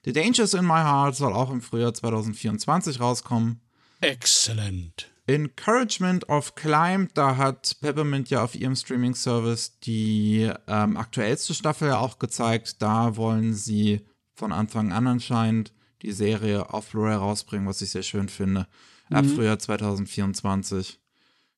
The 0.04 0.12
Dangers 0.12 0.54
in 0.54 0.64
My 0.64 0.82
Heart 0.82 1.14
soll 1.14 1.32
auch 1.34 1.52
im 1.52 1.60
Frühjahr 1.60 1.94
2024 1.94 2.98
rauskommen. 2.98 3.60
Excellent. 4.00 5.08
Encouragement 5.28 6.28
of 6.28 6.56
Climb, 6.56 7.14
da 7.14 7.36
hat 7.36 7.76
Peppermint 7.80 8.28
ja 8.30 8.42
auf 8.42 8.56
ihrem 8.56 8.74
Streaming-Service 8.74 9.78
die 9.84 10.50
ähm, 10.66 10.96
aktuellste 10.96 11.54
Staffel 11.54 11.88
ja 11.88 11.98
auch 11.98 12.18
gezeigt. 12.18 12.82
Da 12.82 13.16
wollen 13.16 13.54
sie 13.54 14.00
von 14.34 14.50
Anfang 14.52 14.92
an 14.92 15.06
anscheinend 15.06 15.72
die 16.02 16.12
Serie 16.12 16.72
auf 16.72 16.90
Blu-ray 16.90 17.14
rausbringen, 17.14 17.66
was 17.66 17.82
ich 17.82 17.90
sehr 17.90 18.02
schön 18.02 18.28
finde. 18.28 18.66
Ab 19.10 19.24
mhm. 19.24 19.36
Frühjahr 19.36 19.58
2024. 19.58 21.00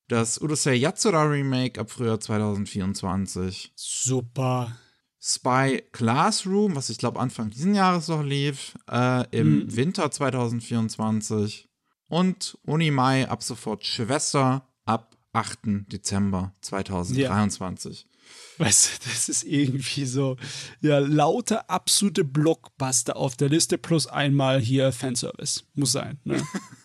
Das 0.08 0.38
Urusei 0.38 0.74
Yatsura 0.74 1.22
Remake 1.24 1.80
ab 1.80 1.90
Frühjahr 1.90 2.20
2024. 2.20 3.72
Super. 3.76 4.76
Spy 5.22 5.82
Classroom, 5.92 6.74
was 6.74 6.88
ich 6.88 6.98
glaube 6.98 7.20
Anfang 7.20 7.50
dieses 7.50 7.76
Jahres 7.76 8.08
noch 8.08 8.22
lief, 8.22 8.74
äh, 8.90 9.24
im 9.30 9.58
mhm. 9.60 9.76
Winter 9.76 10.10
2024. 10.10 11.68
Und 12.08 12.58
Unimai 12.64 13.28
ab 13.28 13.42
sofort 13.42 13.84
Schwester 13.84 14.66
ab 14.84 15.16
8. 15.32 15.86
Dezember 15.92 16.54
2023. 16.62 18.02
Ja. 18.02 18.09
Weißt 18.58 18.86
du, 18.86 19.08
das 19.08 19.28
ist 19.30 19.44
irgendwie 19.44 20.04
so, 20.04 20.36
ja, 20.82 20.98
lauter 20.98 21.70
absolute 21.70 22.24
Blockbuster 22.24 23.16
auf 23.16 23.34
der 23.34 23.48
Liste 23.48 23.78
plus 23.78 24.06
einmal 24.06 24.60
hier 24.60 24.92
Fanservice. 24.92 25.64
Muss 25.74 25.92
sein, 25.92 26.18
ne? 26.24 26.42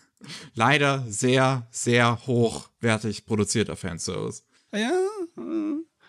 Leider 0.54 1.04
sehr, 1.06 1.68
sehr 1.70 2.26
hochwertig 2.26 3.26
produzierter 3.26 3.76
Fanservice. 3.76 4.42
Ja, 4.72 4.90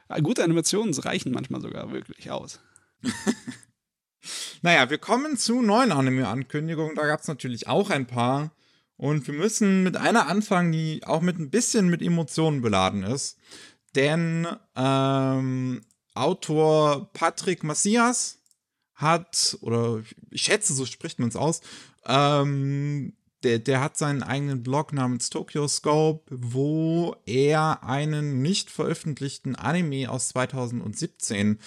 äh, 0.10 0.22
gute 0.22 0.44
Animationen 0.44 0.94
reichen 0.94 1.34
manchmal 1.34 1.62
sogar 1.62 1.92
wirklich 1.92 2.32
aus. 2.32 2.60
naja, 4.62 4.90
wir 4.90 4.98
kommen 4.98 5.38
zu 5.38 5.62
neuen 5.62 5.92
Anime-Ankündigungen. 5.92 6.96
Da 6.96 7.06
gab 7.06 7.22
es 7.22 7.28
natürlich 7.28 7.68
auch 7.68 7.90
ein 7.90 8.08
paar. 8.08 8.52
Und 8.96 9.28
wir 9.28 9.34
müssen 9.34 9.84
mit 9.84 9.96
einer 9.96 10.28
anfangen, 10.28 10.72
die 10.72 11.04
auch 11.06 11.22
mit 11.22 11.38
ein 11.38 11.52
bisschen 11.52 11.88
mit 11.90 12.02
Emotionen 12.02 12.62
beladen 12.62 13.04
ist 13.04 13.38
denn 13.98 14.48
ähm, 14.76 15.82
Autor 16.14 17.12
Patrick 17.14 17.64
Macias 17.64 18.38
hat, 18.94 19.58
oder 19.62 20.04
ich 20.30 20.44
schätze, 20.44 20.74
so 20.74 20.86
spricht 20.86 21.20
man 21.20 21.30
es 21.30 21.36
aus, 21.36 21.62
ähm, 22.06 23.14
der, 23.44 23.60
der 23.60 23.82
hat 23.82 23.98
seinen 23.98 24.24
eigenen 24.24 24.64
Blog 24.64 24.94
namens 24.94 25.30
Tokyo 25.30 25.68
Scope, 25.68 26.26
wo 26.30 27.16
er 27.26 27.84
einen 27.84 28.42
nicht 28.42 28.70
veröffentlichten 28.72 29.56
Anime 29.56 30.10
aus 30.10 30.30
2017 30.30 31.60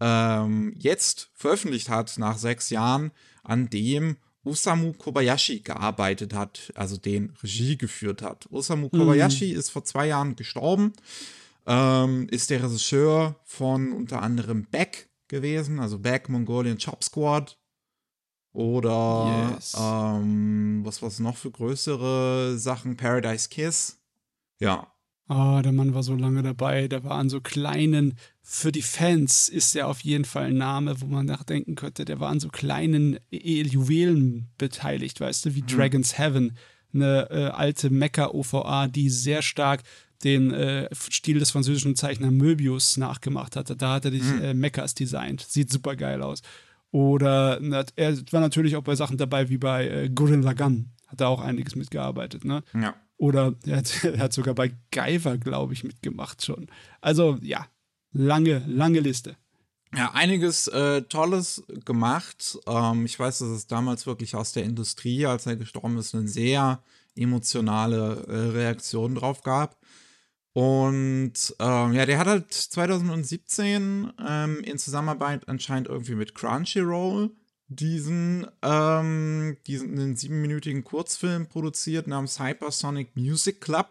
ähm, 0.00 0.74
jetzt 0.78 1.30
veröffentlicht 1.34 1.88
hat, 1.88 2.16
nach 2.18 2.38
sechs 2.38 2.70
Jahren, 2.70 3.12
an 3.42 3.68
dem 3.70 4.16
Osamu 4.44 4.92
Kobayashi 4.92 5.60
gearbeitet 5.60 6.32
hat, 6.32 6.72
also 6.74 6.96
den 6.96 7.34
Regie 7.42 7.76
geführt 7.76 8.22
hat. 8.22 8.46
Osamu 8.50 8.88
Kobayashi 8.88 9.52
mhm. 9.52 9.58
ist 9.58 9.70
vor 9.70 9.84
zwei 9.84 10.06
Jahren 10.06 10.36
gestorben 10.36 10.92
ähm, 11.68 12.26
ist 12.30 12.50
der 12.50 12.62
Regisseur 12.62 13.36
von 13.44 13.92
unter 13.92 14.22
anderem 14.22 14.64
Beck 14.64 15.10
gewesen, 15.28 15.78
also 15.78 15.98
Beck 15.98 16.28
Mongolian 16.28 16.78
Chop 16.78 17.04
Squad. 17.04 17.58
Oder 18.52 19.52
yes. 19.54 19.76
ähm, 19.78 20.80
was 20.82 21.02
war 21.02 21.10
es 21.10 21.20
noch 21.20 21.36
für 21.36 21.50
größere 21.50 22.58
Sachen? 22.58 22.96
Paradise 22.96 23.50
Kiss. 23.50 24.00
Ja. 24.58 24.92
Ah, 25.28 25.58
oh, 25.58 25.62
der 25.62 25.72
Mann 25.72 25.92
war 25.92 26.02
so 26.02 26.14
lange 26.14 26.42
dabei. 26.42 26.88
Der 26.88 27.04
war 27.04 27.12
an 27.12 27.28
so 27.28 27.42
kleinen, 27.42 28.14
für 28.40 28.72
die 28.72 28.82
Fans 28.82 29.50
ist 29.50 29.76
er 29.76 29.88
auf 29.88 30.00
jeden 30.00 30.24
Fall 30.24 30.46
ein 30.46 30.56
Name, 30.56 31.02
wo 31.02 31.06
man 31.06 31.26
nachdenken 31.26 31.74
könnte. 31.74 32.06
Der 32.06 32.18
war 32.18 32.30
an 32.30 32.40
so 32.40 32.48
kleinen 32.48 33.20
Juwelen 33.30 34.48
beteiligt, 34.56 35.20
weißt 35.20 35.44
du, 35.44 35.54
wie 35.54 35.60
hm. 35.60 35.66
Dragon's 35.66 36.16
Heaven. 36.16 36.56
Eine 36.94 37.28
äh, 37.30 37.44
alte 37.48 37.90
Mecha-OVA, 37.90 38.88
die 38.88 39.10
sehr 39.10 39.42
stark 39.42 39.82
den 40.24 40.52
äh, 40.52 40.88
Stil 40.94 41.38
des 41.38 41.50
französischen 41.50 41.96
Zeichners 41.96 42.30
Möbius 42.30 42.96
nachgemacht 42.96 43.56
hatte. 43.56 43.76
Da 43.76 43.94
hat 43.94 44.04
er 44.04 44.10
die 44.10 44.20
mhm. 44.20 44.42
äh, 44.42 44.54
Mechas 44.54 44.94
designt. 44.94 45.42
Sieht 45.42 45.70
super 45.70 45.96
geil 45.96 46.22
aus. 46.22 46.42
Oder 46.90 47.58
na, 47.60 47.84
er 47.96 48.16
war 48.32 48.40
natürlich 48.40 48.76
auch 48.76 48.82
bei 48.82 48.96
Sachen 48.96 49.18
dabei 49.18 49.48
wie 49.48 49.58
bei 49.58 49.88
äh, 49.88 50.08
Gurren 50.08 50.42
Lagann. 50.42 50.90
Hat 51.06 51.20
er 51.20 51.28
auch 51.28 51.40
einiges 51.40 51.76
mitgearbeitet, 51.76 52.44
ne? 52.44 52.62
Ja. 52.74 52.94
Oder 53.16 53.54
er 53.66 53.78
hat, 53.78 54.04
er 54.04 54.18
hat 54.18 54.32
sogar 54.32 54.54
bei 54.54 54.72
Guyver, 54.90 55.38
glaube 55.38 55.72
ich, 55.72 55.84
mitgemacht 55.84 56.44
schon. 56.44 56.68
Also 57.00 57.38
ja, 57.42 57.66
lange, 58.12 58.64
lange 58.66 59.00
Liste. 59.00 59.36
Ja, 59.96 60.12
einiges 60.12 60.68
äh, 60.68 61.02
Tolles 61.02 61.62
gemacht. 61.84 62.58
Ähm, 62.66 63.06
ich 63.06 63.18
weiß, 63.18 63.38
dass 63.38 63.48
es 63.48 63.66
damals 63.66 64.06
wirklich 64.06 64.34
aus 64.34 64.52
der 64.52 64.64
Industrie, 64.64 65.24
als 65.24 65.46
er 65.46 65.56
gestorben 65.56 65.96
ist, 65.96 66.14
eine 66.14 66.28
sehr 66.28 66.82
emotionale 67.16 68.26
äh, 68.28 68.50
Reaktion 68.50 69.14
drauf 69.14 69.42
gab. 69.42 69.78
Und 70.52 71.54
ähm, 71.60 71.92
ja, 71.92 72.06
der 72.06 72.18
hat 72.18 72.26
halt 72.26 72.52
2017 72.52 74.12
ähm, 74.26 74.60
in 74.60 74.78
Zusammenarbeit 74.78 75.48
anscheinend 75.48 75.88
irgendwie 75.88 76.14
mit 76.14 76.34
Crunchyroll 76.34 77.30
diesen, 77.68 78.46
ähm, 78.62 79.58
diesen 79.66 80.16
siebenminütigen 80.16 80.84
Kurzfilm 80.84 81.46
produziert 81.46 82.06
namens 82.06 82.40
Hypersonic 82.40 83.14
Music 83.14 83.60
Club, 83.60 83.88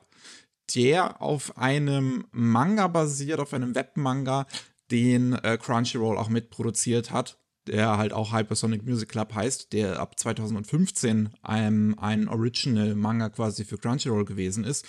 der 0.76 1.22
auf 1.22 1.58
einem 1.58 2.26
Manga 2.32 2.88
basiert, 2.88 3.40
auf 3.40 3.54
einem 3.54 3.76
Webmanga, 3.76 4.48
den 4.92 5.34
äh, 5.34 5.58
Crunchyroll 5.58 6.18
auch 6.18 6.30
mitproduziert 6.30 7.12
hat, 7.12 7.38
der 7.68 7.98
halt 7.98 8.14
auch 8.14 8.34
Hypersonic 8.34 8.86
Music 8.86 9.10
Club 9.10 9.34
heißt, 9.34 9.74
der 9.74 10.00
ab 10.00 10.20
2015 10.20 11.30
ein, 11.42 11.98
ein 12.00 12.28
Original 12.28 12.96
Manga 12.96 13.30
quasi 13.30 13.66
für 13.66 13.78
Crunchyroll 13.78 14.26
gewesen 14.26 14.64
ist 14.64 14.86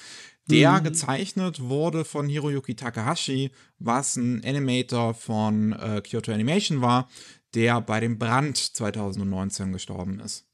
der 0.50 0.80
mhm. 0.80 0.84
gezeichnet 0.84 1.60
wurde 1.60 2.04
von 2.04 2.28
Hiroyuki 2.28 2.74
Takahashi, 2.74 3.50
was 3.78 4.16
ein 4.16 4.42
Animator 4.44 5.14
von 5.14 5.72
äh, 5.72 6.00
Kyoto 6.00 6.32
Animation 6.32 6.80
war, 6.80 7.08
der 7.54 7.80
bei 7.80 8.00
dem 8.00 8.18
Brand 8.18 8.56
2019 8.56 9.72
gestorben 9.72 10.20
ist. 10.20 10.46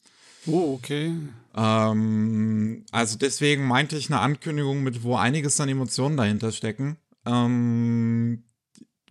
Oh, 0.47 0.75
okay. 0.75 1.13
Ähm, 1.57 2.85
also 2.91 3.17
deswegen 3.17 3.67
meinte 3.67 3.97
ich 3.97 4.11
eine 4.11 4.21
Ankündigung 4.21 4.83
mit, 4.83 5.03
wo 5.03 5.17
einiges 5.17 5.61
an 5.61 5.69
Emotionen 5.69 6.17
dahinter 6.17 6.53
stecken. 6.53 6.99
Ähm, 7.25 8.45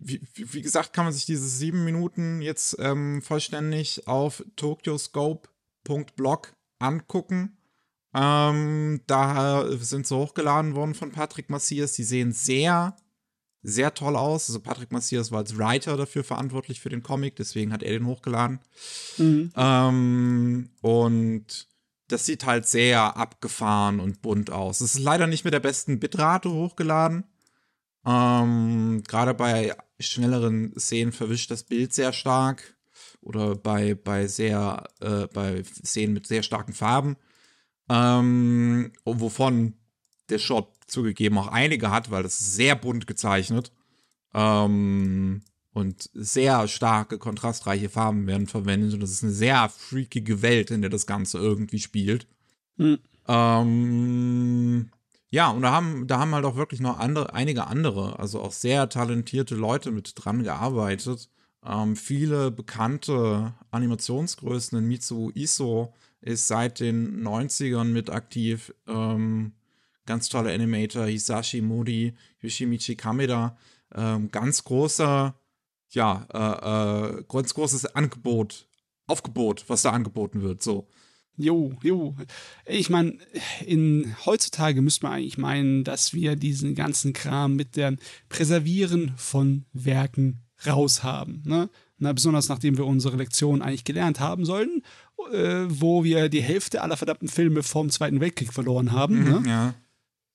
wie, 0.00 0.20
wie, 0.34 0.62
gesagt, 0.62 0.92
kann 0.92 1.04
man 1.04 1.12
sich 1.12 1.26
diese 1.26 1.48
sieben 1.48 1.84
Minuten 1.84 2.40
jetzt 2.42 2.76
ähm, 2.78 3.22
vollständig 3.22 4.06
auf 4.06 4.44
tokyoscope.blog 4.56 6.54
angucken. 6.78 7.56
Ähm, 8.14 9.00
da 9.06 9.66
sind 9.78 10.06
sie 10.06 10.16
hochgeladen 10.16 10.74
worden 10.74 10.94
von 10.94 11.10
Patrick 11.10 11.50
Macias. 11.50 11.92
Die 11.92 12.04
sehen 12.04 12.32
sehr, 12.32 12.96
sehr 13.62 13.94
toll 13.94 14.16
aus. 14.16 14.48
Also 14.48 14.60
Patrick 14.60 14.92
Macias 14.92 15.32
war 15.32 15.38
als 15.38 15.58
Writer 15.58 15.96
dafür 15.96 16.22
verantwortlich 16.22 16.80
für 16.80 16.90
den 16.90 17.02
Comic, 17.02 17.36
deswegen 17.36 17.72
hat 17.72 17.82
er 17.82 17.92
den 17.92 18.06
hochgeladen. 18.06 18.60
Mhm. 19.18 19.52
Ähm, 19.56 20.70
und 20.80 21.68
das 22.08 22.26
sieht 22.26 22.46
halt 22.46 22.68
sehr 22.68 23.16
abgefahren 23.16 23.98
und 23.98 24.22
bunt 24.22 24.50
aus. 24.50 24.80
Es 24.80 24.94
ist 24.94 25.00
leider 25.02 25.26
nicht 25.26 25.44
mit 25.44 25.54
der 25.54 25.60
besten 25.60 25.98
Bitrate 25.98 26.50
hochgeladen. 26.50 27.24
Ähm, 28.06 29.02
Gerade 29.06 29.34
bei 29.34 29.74
schnelleren 29.98 30.78
Szenen 30.78 31.12
verwischt 31.12 31.50
das 31.50 31.64
Bild 31.64 31.92
sehr 31.92 32.12
stark. 32.12 32.76
Oder 33.20 33.56
bei, 33.56 33.94
bei 33.94 34.26
sehr, 34.26 34.84
äh, 35.00 35.26
bei 35.32 35.62
Szenen 35.64 36.12
mit 36.12 36.26
sehr 36.26 36.42
starken 36.42 36.74
Farben. 36.74 37.16
Ähm, 37.88 38.92
wovon 39.04 39.74
der 40.28 40.38
Shot 40.38 40.68
zugegeben 40.86 41.38
auch 41.38 41.48
einige 41.48 41.90
hat, 41.90 42.10
weil 42.10 42.22
das 42.22 42.40
ist 42.40 42.54
sehr 42.54 42.76
bunt 42.76 43.06
gezeichnet. 43.06 43.72
Ähm, 44.34 45.42
und 45.72 46.08
sehr 46.14 46.68
starke, 46.68 47.18
kontrastreiche 47.18 47.88
Farben 47.88 48.26
werden 48.26 48.46
verwendet. 48.46 48.94
Und 48.94 49.00
das 49.00 49.10
ist 49.10 49.24
eine 49.24 49.32
sehr 49.32 49.68
freakige 49.68 50.40
Welt, 50.40 50.70
in 50.70 50.82
der 50.82 50.90
das 50.90 51.06
Ganze 51.06 51.38
irgendwie 51.38 51.80
spielt. 51.80 52.28
Mhm. 52.76 52.98
Ähm, 53.26 54.90
ja, 55.34 55.50
und 55.50 55.62
da 55.62 55.72
haben, 55.72 56.06
da 56.06 56.20
haben 56.20 56.32
halt 56.32 56.44
auch 56.44 56.54
wirklich 56.54 56.78
noch 56.80 57.00
andere, 57.00 57.34
einige 57.34 57.66
andere, 57.66 58.20
also 58.20 58.40
auch 58.40 58.52
sehr 58.52 58.88
talentierte 58.88 59.56
Leute 59.56 59.90
mit 59.90 60.12
dran 60.14 60.44
gearbeitet. 60.44 61.28
ähm, 61.66 61.96
viele 61.96 62.52
bekannte 62.52 63.52
Animationsgrößen. 63.72 64.78
In 64.78 64.86
Mitsuo 64.86 65.30
Iso 65.34 65.92
ist 66.20 66.46
seit 66.46 66.78
den 66.78 67.26
90ern 67.26 67.86
mit 67.86 68.10
aktiv. 68.10 68.72
Ähm, 68.86 69.54
ganz 70.06 70.28
tolle 70.28 70.54
Animator, 70.54 71.06
Hisashi 71.06 71.62
Mori, 71.62 72.14
Yoshimichi 72.40 72.94
Kameda. 72.94 73.56
Ähm, 73.92 74.30
ganz 74.30 74.62
großer, 74.62 75.34
ja, 75.90 76.28
äh, 76.32 77.18
äh, 77.18 77.24
ganz 77.28 77.54
großes 77.54 77.86
Angebot, 77.96 78.68
Aufgebot, 79.08 79.64
was 79.68 79.82
da 79.82 79.90
angeboten 79.90 80.42
wird. 80.42 80.62
So. 80.62 80.86
Jo, 81.36 81.72
jo. 81.82 82.14
Ich 82.64 82.90
meine, 82.90 83.18
in 83.64 84.14
heutzutage 84.24 84.82
müsste 84.82 85.06
man 85.06 85.14
eigentlich 85.14 85.38
meinen, 85.38 85.82
dass 85.82 86.14
wir 86.14 86.36
diesen 86.36 86.74
ganzen 86.74 87.12
Kram 87.12 87.56
mit 87.56 87.76
dem 87.76 87.98
Präservieren 88.28 89.12
von 89.16 89.64
Werken 89.72 90.44
raushaben. 90.66 91.42
Ne? 91.44 91.68
Na, 91.98 92.12
besonders 92.12 92.48
nachdem 92.48 92.76
wir 92.76 92.86
unsere 92.86 93.16
Lektion 93.16 93.62
eigentlich 93.62 93.84
gelernt 93.84 94.20
haben 94.20 94.44
sollten, 94.44 94.82
äh, 95.32 95.64
wo 95.68 96.04
wir 96.04 96.28
die 96.28 96.42
Hälfte 96.42 96.82
aller 96.82 96.96
verdammten 96.96 97.28
Filme 97.28 97.62
vom 97.62 97.90
Zweiten 97.90 98.20
Weltkrieg 98.20 98.52
verloren 98.52 98.92
haben. 98.92 99.20
Mhm, 99.20 99.24
ne? 99.24 99.42
Ja. 99.46 99.74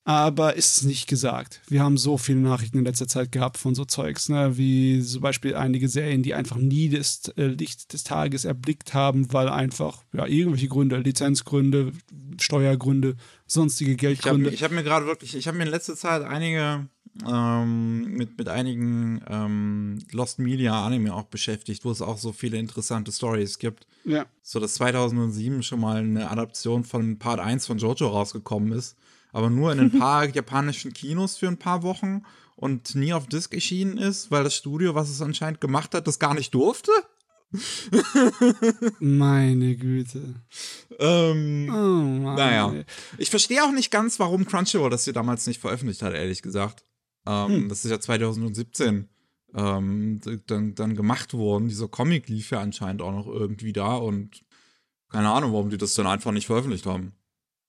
Aber 0.09 0.55
ist 0.55 0.77
es 0.77 0.83
nicht 0.85 1.05
gesagt. 1.05 1.61
Wir 1.67 1.83
haben 1.83 1.95
so 1.95 2.17
viele 2.17 2.39
Nachrichten 2.39 2.79
in 2.79 2.83
letzter 2.83 3.07
Zeit 3.07 3.31
gehabt 3.31 3.59
von 3.59 3.75
so 3.75 3.85
Zeugs, 3.85 4.27
ne? 4.27 4.57
wie 4.57 5.03
zum 5.03 5.21
Beispiel 5.21 5.53
einige 5.53 5.87
Serien, 5.87 6.23
die 6.23 6.33
einfach 6.33 6.55
nie 6.55 6.89
das 6.89 7.31
äh, 7.37 7.45
Licht 7.45 7.93
des 7.93 8.05
Tages 8.05 8.43
erblickt 8.43 8.95
haben, 8.95 9.31
weil 9.31 9.47
einfach 9.47 10.03
ja, 10.11 10.25
irgendwelche 10.25 10.67
Gründe, 10.67 10.97
Lizenzgründe, 10.97 11.91
Steuergründe, 12.39 13.17
sonstige 13.45 13.91
Ich 13.91 13.97
habe 13.97 14.15
Geldgründe. 14.15 14.49
ich 14.49 14.63
hab 14.63 14.71
mir 14.71 14.81
gerade 14.81 15.05
wirklich, 15.05 15.35
ich 15.35 15.47
habe 15.47 15.59
mir 15.59 15.65
in 15.65 15.69
letzter 15.69 15.95
Zeit 15.95 16.23
einige 16.23 16.87
ähm, 17.31 18.05
mit, 18.15 18.35
mit 18.35 18.49
einigen 18.49 19.21
ähm, 19.29 19.99
Lost 20.11 20.39
Media 20.39 20.87
Anime 20.87 21.13
auch 21.13 21.25
beschäftigt, 21.25 21.85
wo 21.85 21.91
es 21.91 22.01
auch 22.01 22.17
so 22.17 22.31
viele 22.31 22.57
interessante 22.57 23.11
Stories 23.11 23.59
gibt. 23.59 23.85
ja. 24.05 24.25
So, 24.41 24.59
dass 24.59 24.73
2007 24.73 25.61
schon 25.61 25.81
mal 25.81 25.97
eine 25.97 26.31
Adaption 26.31 26.83
von 26.83 27.19
Part 27.19 27.39
1 27.39 27.67
von 27.67 27.77
Jojo 27.77 28.07
rausgekommen 28.07 28.71
ist, 28.71 28.95
aber 29.31 29.49
nur 29.49 29.71
in 29.71 29.79
ein 29.79 29.91
paar 29.99 30.25
japanischen 30.27 30.93
Kinos 30.93 31.37
für 31.37 31.47
ein 31.47 31.57
paar 31.57 31.83
Wochen 31.83 32.23
und 32.55 32.95
nie 32.95 33.13
auf 33.13 33.27
Disc 33.27 33.53
erschienen 33.53 33.97
ist, 33.97 34.31
weil 34.31 34.43
das 34.43 34.55
Studio, 34.55 34.95
was 34.95 35.09
es 35.09 35.21
anscheinend 35.21 35.61
gemacht 35.61 35.93
hat, 35.95 36.07
das 36.07 36.19
gar 36.19 36.33
nicht 36.33 36.53
durfte. 36.53 36.91
Meine 38.99 39.75
Güte. 39.75 40.35
Ähm, 40.99 41.67
Oh 41.69 41.73
Mann. 42.23 42.35
Naja. 42.35 42.73
Ich 43.17 43.29
verstehe 43.29 43.63
auch 43.63 43.71
nicht 43.71 43.91
ganz, 43.91 44.19
warum 44.19 44.45
Crunchyroll 44.45 44.89
das 44.89 45.05
hier 45.05 45.13
damals 45.13 45.47
nicht 45.47 45.59
veröffentlicht 45.59 46.01
hat, 46.01 46.13
ehrlich 46.13 46.41
gesagt. 46.41 46.83
Ähm, 47.25 47.69
Das 47.69 47.85
ist 47.85 47.91
ja 47.91 47.99
2017 47.99 49.09
ähm, 49.55 50.21
dann, 50.47 50.75
dann 50.75 50.95
gemacht 50.95 51.33
worden. 51.33 51.69
Dieser 51.69 51.87
Comic 51.87 52.29
lief 52.29 52.51
ja 52.51 52.59
anscheinend 52.59 53.01
auch 53.01 53.11
noch 53.11 53.27
irgendwie 53.27 53.73
da 53.73 53.95
und 53.95 54.43
keine 55.09 55.29
Ahnung, 55.31 55.53
warum 55.53 55.69
die 55.71 55.77
das 55.77 55.95
dann 55.95 56.05
einfach 56.05 56.31
nicht 56.31 56.45
veröffentlicht 56.45 56.85
haben. 56.85 57.13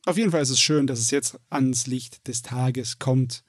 Auf 0.06 0.16
jeden 0.16 0.30
Fall 0.30 0.42
ist 0.42 0.50
es 0.50 0.60
schön, 0.60 0.86
dass 0.86 0.98
es 0.98 1.10
jetzt 1.10 1.38
ans 1.50 1.86
Licht 1.86 2.26
des 2.26 2.42
Tages 2.42 2.98
kommt, 2.98 3.44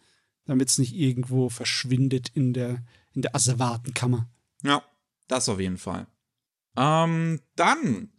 damit 0.46 0.70
es 0.70 0.78
nicht 0.78 0.94
irgendwo 0.96 1.50
verschwindet 1.50 2.30
in 2.34 2.54
der, 2.54 2.84
in 3.14 3.22
der 3.22 3.36
Asservatenkammer. 3.36 4.30
Ja, 4.64 4.84
das 5.28 5.48
auf 5.50 5.60
jeden 5.60 5.78
Fall. 5.78 6.08
Ähm, 6.78 7.40
dann 7.56 8.10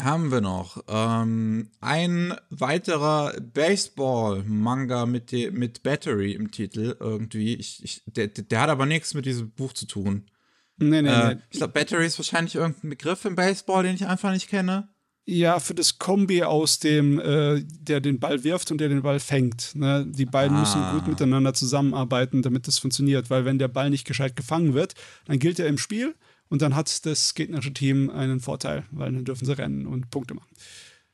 haben 0.00 0.32
wir 0.32 0.40
noch 0.40 0.82
ähm, 0.88 1.70
ein 1.80 2.34
weiterer 2.50 3.32
Baseball-Manga 3.40 5.06
mit, 5.06 5.32
mit 5.52 5.82
Battery 5.82 6.32
im 6.32 6.50
Titel 6.50 6.96
irgendwie. 6.98 7.54
Ich, 7.54 7.82
ich, 7.84 8.02
der, 8.06 8.28
der 8.28 8.60
hat 8.60 8.70
aber 8.70 8.86
nichts 8.86 9.14
mit 9.14 9.26
diesem 9.26 9.50
Buch 9.52 9.72
zu 9.72 9.86
tun. 9.86 10.30
Nee, 10.78 11.02
nee, 11.02 11.08
Äh, 11.08 11.34
nee. 11.34 11.40
ich 11.50 11.58
glaube, 11.58 11.72
Battery 11.74 12.06
ist 12.06 12.18
wahrscheinlich 12.18 12.56
irgendein 12.56 12.90
Begriff 12.90 13.24
im 13.24 13.36
Baseball, 13.36 13.84
den 13.84 13.94
ich 13.94 14.06
einfach 14.06 14.32
nicht 14.32 14.48
kenne. 14.48 14.88
Ja, 15.26 15.58
für 15.58 15.74
das 15.74 15.98
Kombi 15.98 16.42
aus 16.42 16.80
dem, 16.80 17.18
äh, 17.18 17.62
der 17.64 18.00
den 18.00 18.20
Ball 18.20 18.44
wirft 18.44 18.70
und 18.70 18.78
der 18.78 18.90
den 18.90 19.00
Ball 19.02 19.18
fängt. 19.20 19.74
Ne? 19.74 20.06
Die 20.06 20.26
beiden 20.26 20.56
Ah. 20.56 20.60
müssen 20.60 20.82
gut 20.92 21.08
miteinander 21.08 21.54
zusammenarbeiten, 21.54 22.42
damit 22.42 22.68
das 22.68 22.78
funktioniert. 22.78 23.30
Weil 23.30 23.46
wenn 23.46 23.58
der 23.58 23.68
Ball 23.68 23.88
nicht 23.88 24.06
gescheit 24.06 24.36
gefangen 24.36 24.74
wird, 24.74 24.94
dann 25.24 25.38
gilt 25.38 25.58
er 25.58 25.66
im 25.66 25.78
Spiel 25.78 26.14
und 26.48 26.60
dann 26.60 26.76
hat 26.76 27.06
das 27.06 27.34
gegnerische 27.34 27.72
Team 27.72 28.10
einen 28.10 28.40
Vorteil, 28.40 28.84
weil 28.90 29.12
dann 29.12 29.24
dürfen 29.24 29.46
sie 29.46 29.56
rennen 29.56 29.86
und 29.86 30.10
Punkte 30.10 30.34
machen. 30.34 30.50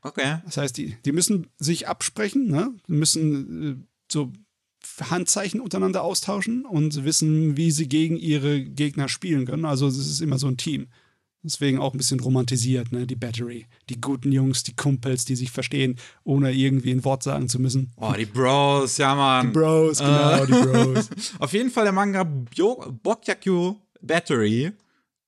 Okay. 0.02 0.38
Das 0.44 0.56
heißt, 0.56 0.76
die, 0.76 0.96
die 1.04 1.12
müssen 1.12 1.46
sich 1.58 1.86
absprechen, 1.86 2.48
ne? 2.48 2.72
Die 2.88 2.92
müssen 2.92 3.62
äh, 3.62 3.76
so 4.10 4.32
Handzeichen 5.08 5.60
untereinander 5.60 6.02
austauschen 6.02 6.64
und 6.64 7.04
wissen, 7.04 7.56
wie 7.56 7.70
sie 7.70 7.88
gegen 7.88 8.16
ihre 8.16 8.60
Gegner 8.64 9.08
spielen 9.08 9.44
können. 9.46 9.66
Also 9.66 9.86
es 9.86 9.98
ist 9.98 10.20
immer 10.20 10.38
so 10.38 10.48
ein 10.48 10.56
Team. 10.56 10.88
Deswegen 11.42 11.78
auch 11.78 11.94
ein 11.94 11.96
bisschen 11.96 12.20
romantisiert, 12.20 12.92
ne? 12.92 13.06
Die 13.06 13.16
Battery. 13.16 13.66
Die 13.88 13.98
guten 14.00 14.30
Jungs, 14.30 14.62
die 14.62 14.76
Kumpels, 14.76 15.24
die 15.24 15.36
sich 15.36 15.50
verstehen, 15.50 15.96
ohne 16.22 16.52
irgendwie 16.52 16.90
ein 16.90 17.02
Wort 17.04 17.22
sagen 17.22 17.48
zu 17.48 17.58
müssen. 17.58 17.90
Oh, 17.96 18.12
die 18.12 18.26
Bros, 18.26 18.98
ja, 18.98 19.14
Mann. 19.14 19.50
Bros, 19.52 19.98
genau, 20.00 20.44
die 20.44 20.52
Bros. 20.52 21.08
Auf 21.38 21.52
jeden 21.54 21.70
Fall 21.70 21.84
der 21.84 21.92
Manga 21.94 22.22
Byo- 22.22 22.92
Bokyaku 23.02 23.76
Battery, 24.02 24.72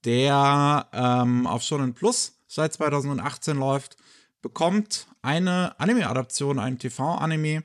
der 0.05 0.87
ähm, 0.93 1.47
auf 1.47 1.63
Shonen 1.63 1.95
Plus 1.95 2.35
seit 2.47 2.75
2018 2.75 3.57
läuft, 3.57 3.97
bekommt 4.43 5.07
eine 5.23 5.79
Anime-Adaption, 5.81 6.59
ein 6.59 6.79
TV-Anime. 6.79 7.63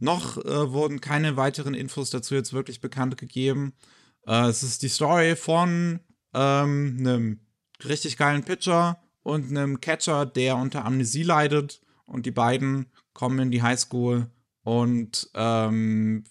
Noch 0.00 0.36
äh, 0.38 0.72
wurden 0.72 1.00
keine 1.00 1.36
weiteren 1.36 1.74
Infos 1.74 2.10
dazu 2.10 2.34
jetzt 2.34 2.52
wirklich 2.52 2.80
bekannt 2.80 3.16
gegeben. 3.18 3.72
Äh, 4.26 4.46
es 4.48 4.62
ist 4.62 4.82
die 4.82 4.88
Story 4.88 5.36
von 5.36 6.00
ähm, 6.34 6.96
einem 6.98 7.40
richtig 7.84 8.16
geilen 8.16 8.44
Pitcher 8.44 8.98
und 9.22 9.50
einem 9.50 9.80
Catcher, 9.80 10.26
der 10.26 10.56
unter 10.56 10.84
Amnesie 10.84 11.22
leidet. 11.22 11.80
Und 12.06 12.24
die 12.24 12.30
beiden 12.30 12.86
kommen 13.12 13.38
in 13.38 13.50
die 13.50 13.62
Highschool 13.62 14.30
und 14.62 15.30
ähm, 15.34 16.24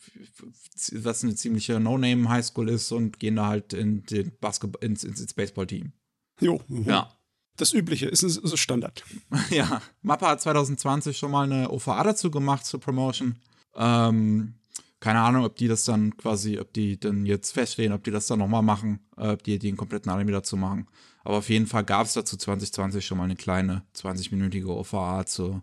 was 0.92 1.24
eine 1.24 1.36
ziemliche 1.36 1.80
No-Name-Highschool 1.80 2.70
ist 2.70 2.92
und 2.92 3.20
gehen 3.20 3.38
da 3.38 3.48
halt 3.48 3.74
in 3.74 4.04
den 4.04 4.32
Basketball, 4.40 4.84
ins, 4.84 5.04
ins, 5.04 5.34
Baseball-Team. 5.34 5.92
Jo, 6.40 6.62
mhm. 6.68 6.84
Ja. 6.84 7.12
Das 7.56 7.74
Übliche 7.74 8.06
ist, 8.06 8.22
ist, 8.22 8.38
ist 8.38 8.58
Standard. 8.60 9.04
Ja, 9.50 9.82
Mappa 10.04 10.30
hat 10.30 10.42
2020 10.42 11.18
schon 11.18 11.32
mal 11.32 11.52
eine 11.52 11.72
OVA 11.72 12.04
dazu 12.04 12.30
gemacht 12.30 12.66
zur 12.66 12.80
Promotion. 12.80 13.38
Ähm, 13.76 14.54
keine 15.00 15.22
Ahnung, 15.22 15.44
ob 15.44 15.56
die 15.56 15.68
das 15.68 15.84
dann 15.86 16.16
quasi, 16.16 16.60
ob 16.60 16.74
die 16.74 17.00
dann 17.00 17.26
jetzt 17.26 17.52
feststehen, 17.52 17.94
ob 17.94 18.04
die 18.04 18.12
das 18.12 18.28
dann 18.28 18.40
nochmal 18.40 18.62
machen, 18.62 19.00
äh, 19.18 19.30
ob 19.32 19.44
die 19.44 19.58
den 19.58 19.78
kompletten 19.78 20.12
Anime 20.12 20.32
dazu 20.32 20.58
machen. 20.58 20.88
Aber 21.28 21.38
auf 21.40 21.50
jeden 21.50 21.68
Fall 21.68 21.84
gab 21.84 22.08
es 22.08 22.14
dazu 22.14 22.38
2020 22.38 23.06
schon 23.06 23.18
mal 23.18 23.26
eine 23.26 23.36
kleine 23.36 23.84
20-minütige 23.98 24.68
OVA 24.68 25.26
zur, 25.26 25.62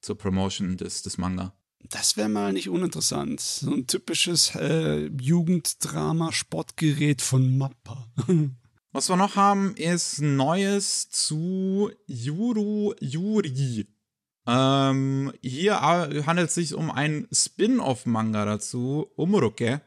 zur 0.00 0.18
Promotion 0.18 0.76
des, 0.76 1.02
des 1.02 1.18
Manga. 1.18 1.54
Das 1.88 2.16
wäre 2.16 2.28
mal 2.28 2.52
nicht 2.52 2.68
uninteressant. 2.68 3.40
So 3.40 3.72
ein 3.72 3.86
typisches 3.86 4.56
äh, 4.56 5.06
Jugenddrama-Sportgerät 5.06 7.22
von 7.22 7.56
Mappa. 7.56 8.08
Was 8.90 9.08
wir 9.08 9.14
noch 9.14 9.36
haben, 9.36 9.76
ist 9.76 10.20
Neues 10.20 11.10
zu 11.10 11.92
Yuru 12.08 12.94
Yuri. 12.98 13.86
Ähm, 14.48 15.32
hier 15.42 15.80
handelt 15.80 16.48
es 16.48 16.56
sich 16.56 16.74
um 16.74 16.90
einen 16.90 17.28
Spin-off-Manga 17.30 18.46
dazu, 18.46 19.06
Umuroke. 19.14 19.80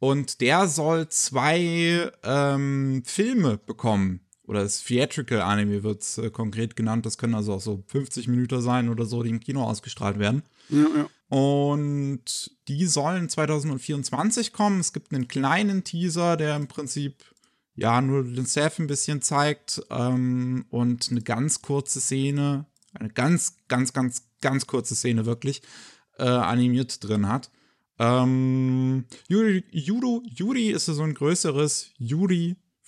Und 0.00 0.42
der 0.42 0.68
soll 0.68 1.08
zwei 1.08 2.12
ähm, 2.24 3.02
Filme 3.06 3.56
bekommen. 3.56 4.26
Oder 4.50 4.64
das 4.64 4.82
Theatrical 4.82 5.42
Anime 5.42 5.84
wird 5.84 6.02
es 6.02 6.18
äh, 6.18 6.28
konkret 6.28 6.74
genannt. 6.74 7.06
Das 7.06 7.18
können 7.18 7.36
also 7.36 7.52
auch 7.52 7.60
so 7.60 7.84
50 7.86 8.26
Minuten 8.26 8.60
sein 8.60 8.88
oder 8.88 9.04
so, 9.06 9.22
die 9.22 9.30
im 9.30 9.38
Kino 9.38 9.62
ausgestrahlt 9.62 10.18
werden. 10.18 10.42
ja, 10.68 10.86
ja. 10.96 11.08
Und 11.28 12.50
die 12.66 12.86
sollen 12.86 13.28
2024 13.28 14.52
kommen. 14.52 14.80
Es 14.80 14.92
gibt 14.92 15.14
einen 15.14 15.28
kleinen 15.28 15.84
Teaser, 15.84 16.36
der 16.36 16.56
im 16.56 16.66
Prinzip 16.66 17.22
ja 17.76 18.00
nur 18.00 18.24
den 18.24 18.44
Seth 18.44 18.80
ein 18.80 18.88
bisschen 18.88 19.22
zeigt 19.22 19.82
ähm, 19.88 20.64
und 20.70 21.12
eine 21.12 21.22
ganz 21.22 21.62
kurze 21.62 22.00
Szene, 22.00 22.66
eine 22.94 23.10
ganz, 23.10 23.56
ganz, 23.68 23.92
ganz, 23.92 24.26
ganz 24.40 24.66
kurze 24.66 24.96
Szene 24.96 25.26
wirklich 25.26 25.62
äh, 26.18 26.24
animiert 26.24 27.04
drin 27.04 27.28
hat. 27.28 27.52
Ähm, 28.00 29.04
Yuri, 29.28 29.62
Yuru, 29.70 30.22
Yuri 30.26 30.70
ist 30.70 30.86
so 30.86 31.02
ein 31.04 31.14
größeres 31.14 31.92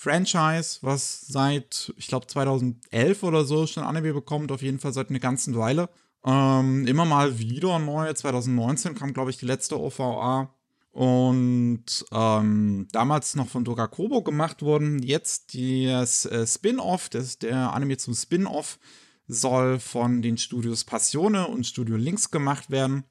Yuri-Franchise, 0.02 0.78
was 0.82 1.26
seit, 1.26 1.92
ich 1.96 2.08
glaube, 2.08 2.26
2011 2.26 3.22
oder 3.22 3.44
so 3.44 3.66
schon 3.66 3.84
Anime 3.84 4.12
bekommt, 4.12 4.52
auf 4.52 4.62
jeden 4.62 4.78
Fall 4.78 4.92
seit 4.92 5.10
einer 5.10 5.18
ganzen 5.18 5.56
Weile. 5.56 5.88
Ähm, 6.24 6.86
immer 6.86 7.04
mal 7.04 7.38
wieder 7.38 7.78
neu. 7.78 8.12
2019 8.12 8.94
kam, 8.94 9.12
glaube 9.12 9.30
ich, 9.30 9.38
die 9.38 9.46
letzte 9.46 9.80
OVA. 9.80 10.54
Und 10.90 12.04
ähm, 12.12 12.86
damals 12.92 13.34
noch 13.34 13.48
von 13.48 13.64
Dogakobo 13.64 14.22
gemacht 14.22 14.62
wurden. 14.62 15.02
Jetzt 15.02 15.54
das 15.54 16.26
äh, 16.26 16.46
Spin-off, 16.46 17.08
der 17.08 17.72
Anime 17.72 17.96
zum 17.96 18.14
Spin-off, 18.14 18.78
soll 19.26 19.78
von 19.78 20.20
den 20.20 20.36
Studios 20.36 20.84
Passione 20.84 21.46
und 21.46 21.66
Studio 21.66 21.96
Links 21.96 22.30
gemacht 22.30 22.70
werden. 22.70 23.04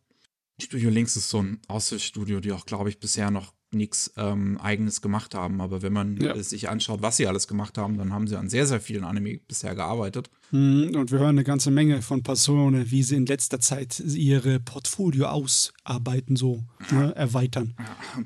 Studio 0.61 0.91
Links 0.91 1.15
ist 1.15 1.29
so 1.29 1.41
ein 1.41 1.59
Aushilfsstudio, 1.67 2.39
die 2.39 2.51
auch, 2.51 2.67
glaube 2.67 2.89
ich, 2.89 2.99
bisher 2.99 3.31
noch 3.31 3.53
nichts 3.73 4.13
ähm, 4.17 4.57
eigenes 4.59 5.01
gemacht 5.01 5.33
haben. 5.33 5.61
Aber 5.61 5.81
wenn 5.81 5.93
man 5.93 6.17
Ja. 6.17 6.41
sich 6.43 6.69
anschaut, 6.69 7.01
was 7.01 7.17
sie 7.17 7.27
alles 7.27 7.47
gemacht 7.47 7.77
haben, 7.77 7.97
dann 7.97 8.11
haben 8.13 8.27
sie 8.27 8.37
an 8.37 8.49
sehr, 8.49 8.67
sehr 8.67 8.81
vielen 8.81 9.03
Anime 9.03 9.39
bisher 9.47 9.75
gearbeitet. 9.75 10.29
Hm, 10.49 10.91
Und 10.95 11.11
wir 11.11 11.19
hören 11.19 11.29
eine 11.29 11.43
ganze 11.45 11.71
Menge 11.71 12.01
von 12.01 12.21
Personen, 12.23 12.91
wie 12.91 13.03
sie 13.03 13.15
in 13.15 13.25
letzter 13.25 13.59
Zeit 13.61 13.99
ihre 14.01 14.59
Portfolio 14.59 15.27
ausarbeiten, 15.27 16.35
so 16.35 16.63
ne, 16.91 17.15
erweitern. 17.15 17.73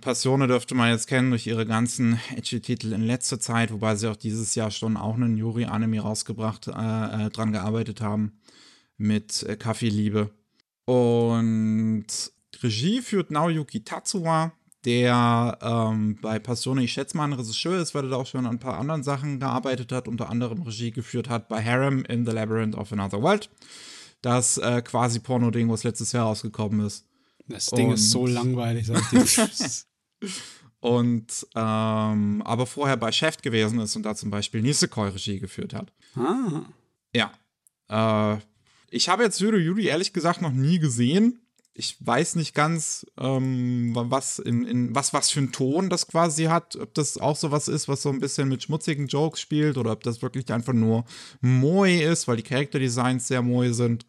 Passione 0.02 0.48
dürfte 0.48 0.74
man 0.74 0.90
jetzt 0.90 1.08
kennen 1.08 1.30
durch 1.30 1.46
ihre 1.46 1.66
ganzen 1.68 2.20
Edgy-Titel 2.36 2.94
in 2.94 3.02
letzter 3.02 3.40
Zeit, 3.40 3.72
wobei 3.72 3.96
sie 3.96 4.10
auch 4.10 4.16
dieses 4.16 4.56
Jahr 4.56 4.72
schon 4.72 4.98
auch 4.98 5.16
einen 5.16 5.38
Yuri-Anime 5.38 6.00
rausgebracht, 6.00 6.68
äh, 6.70 6.72
äh, 7.26 7.30
dran 7.30 7.52
gearbeitet 7.52 8.02
haben 8.02 8.40
mit 8.98 9.44
äh, 9.44 9.56
Kaffeeliebe. 9.58 10.32
Und 10.86 12.06
Regie 12.64 13.02
führt 13.02 13.32
Naoyuki 13.32 13.84
Tatsuwa, 13.84 14.54
der 14.86 15.58
ähm, 15.62 16.18
bei 16.22 16.40
Passione, 16.40 16.84
ich 16.84 16.94
schätze 16.94 17.18
mal, 17.18 17.26
ein 17.26 17.34
Regisseur 17.34 17.80
ist, 17.82 17.96
weil 17.96 18.04
er 18.06 18.10
da 18.12 18.16
auch 18.18 18.28
schon 18.28 18.46
an 18.46 18.54
ein 18.56 18.60
paar 18.60 18.78
anderen 18.78 19.04
Sachen 19.04 19.40
gearbeitet 19.40 19.92
hat, 19.92 20.08
unter 20.08 20.30
anderem 20.30 20.62
Regie 20.62 20.92
geführt 20.92 21.28
hat 21.30 21.48
bei 21.50 21.64
Harem 21.64 22.06
in 22.06 22.26
the 22.26 22.32
Labyrinth 22.32 22.76
of 22.76 22.92
Another 22.94 23.22
World. 23.22 23.50
Das 24.22 24.58
äh, 24.58 24.82
quasi 24.82 25.20
Porno-Ding, 25.20 25.70
was 25.70 25.84
letztes 25.84 26.12
Jahr 26.12 26.26
rausgekommen 26.26 26.86
ist. 26.86 27.06
Das 27.48 27.68
Ding 27.68 27.92
ist 27.92 28.10
so 28.12 28.22
Und- 28.22 28.32
langweilig, 28.34 28.88
sag 28.88 29.02
ich 29.14 29.36
dir. 29.36 30.30
und 30.80 31.48
ähm, 31.56 32.42
aber 32.44 32.66
vorher 32.66 32.98
bei 32.98 33.12
Chef 33.12 33.38
gewesen 33.38 33.80
ist 33.80 33.96
und 33.96 34.04
da 34.04 34.16
zum 34.16 34.30
Beispiel 34.32 34.62
Nisekoi 34.62 35.10
Regie 35.10 35.40
geführt 35.40 35.74
hat. 35.74 35.92
ah. 36.16 36.64
Ja. 37.14 37.32
Äh, 37.88 38.40
ich 38.92 39.10
habe 39.10 39.24
jetzt 39.24 39.40
Yuri 39.40 39.60
Yuri 39.64 39.88
ehrlich 39.88 40.14
gesagt 40.14 40.42
noch 40.42 40.52
nie 40.52 40.80
gesehen. 40.80 41.45
Ich 41.78 41.98
weiß 42.00 42.36
nicht 42.36 42.56
ganz, 42.56 43.06
ähm, 43.18 43.92
was, 43.94 44.40
in, 44.40 44.66
in, 44.66 44.96
was, 44.96 45.14
was 45.14 45.30
für 45.30 45.42
einen 45.42 45.52
Ton 45.52 45.90
das 45.90 46.08
quasi 46.08 46.46
hat. 46.46 46.78
Ob 46.78 46.94
das 46.94 47.18
auch 47.18 47.36
sowas 47.36 47.68
ist, 47.68 47.90
was 47.90 48.02
so 48.02 48.10
ein 48.10 48.22
bisschen 48.22 48.48
mit 48.48 48.64
schmutzigen 48.64 49.08
Jokes 49.08 49.42
spielt 49.42 49.78
oder 49.78 49.92
ob 49.92 50.02
das 50.04 50.22
wirklich 50.22 50.52
einfach 50.54 50.72
nur 50.72 51.04
Moe 51.42 52.02
ist, 52.02 52.30
weil 52.30 52.38
die 52.38 52.44
Charakterdesigns 52.44 53.28
sehr 53.28 53.42
Moe 53.42 53.74
sind. 53.74 54.06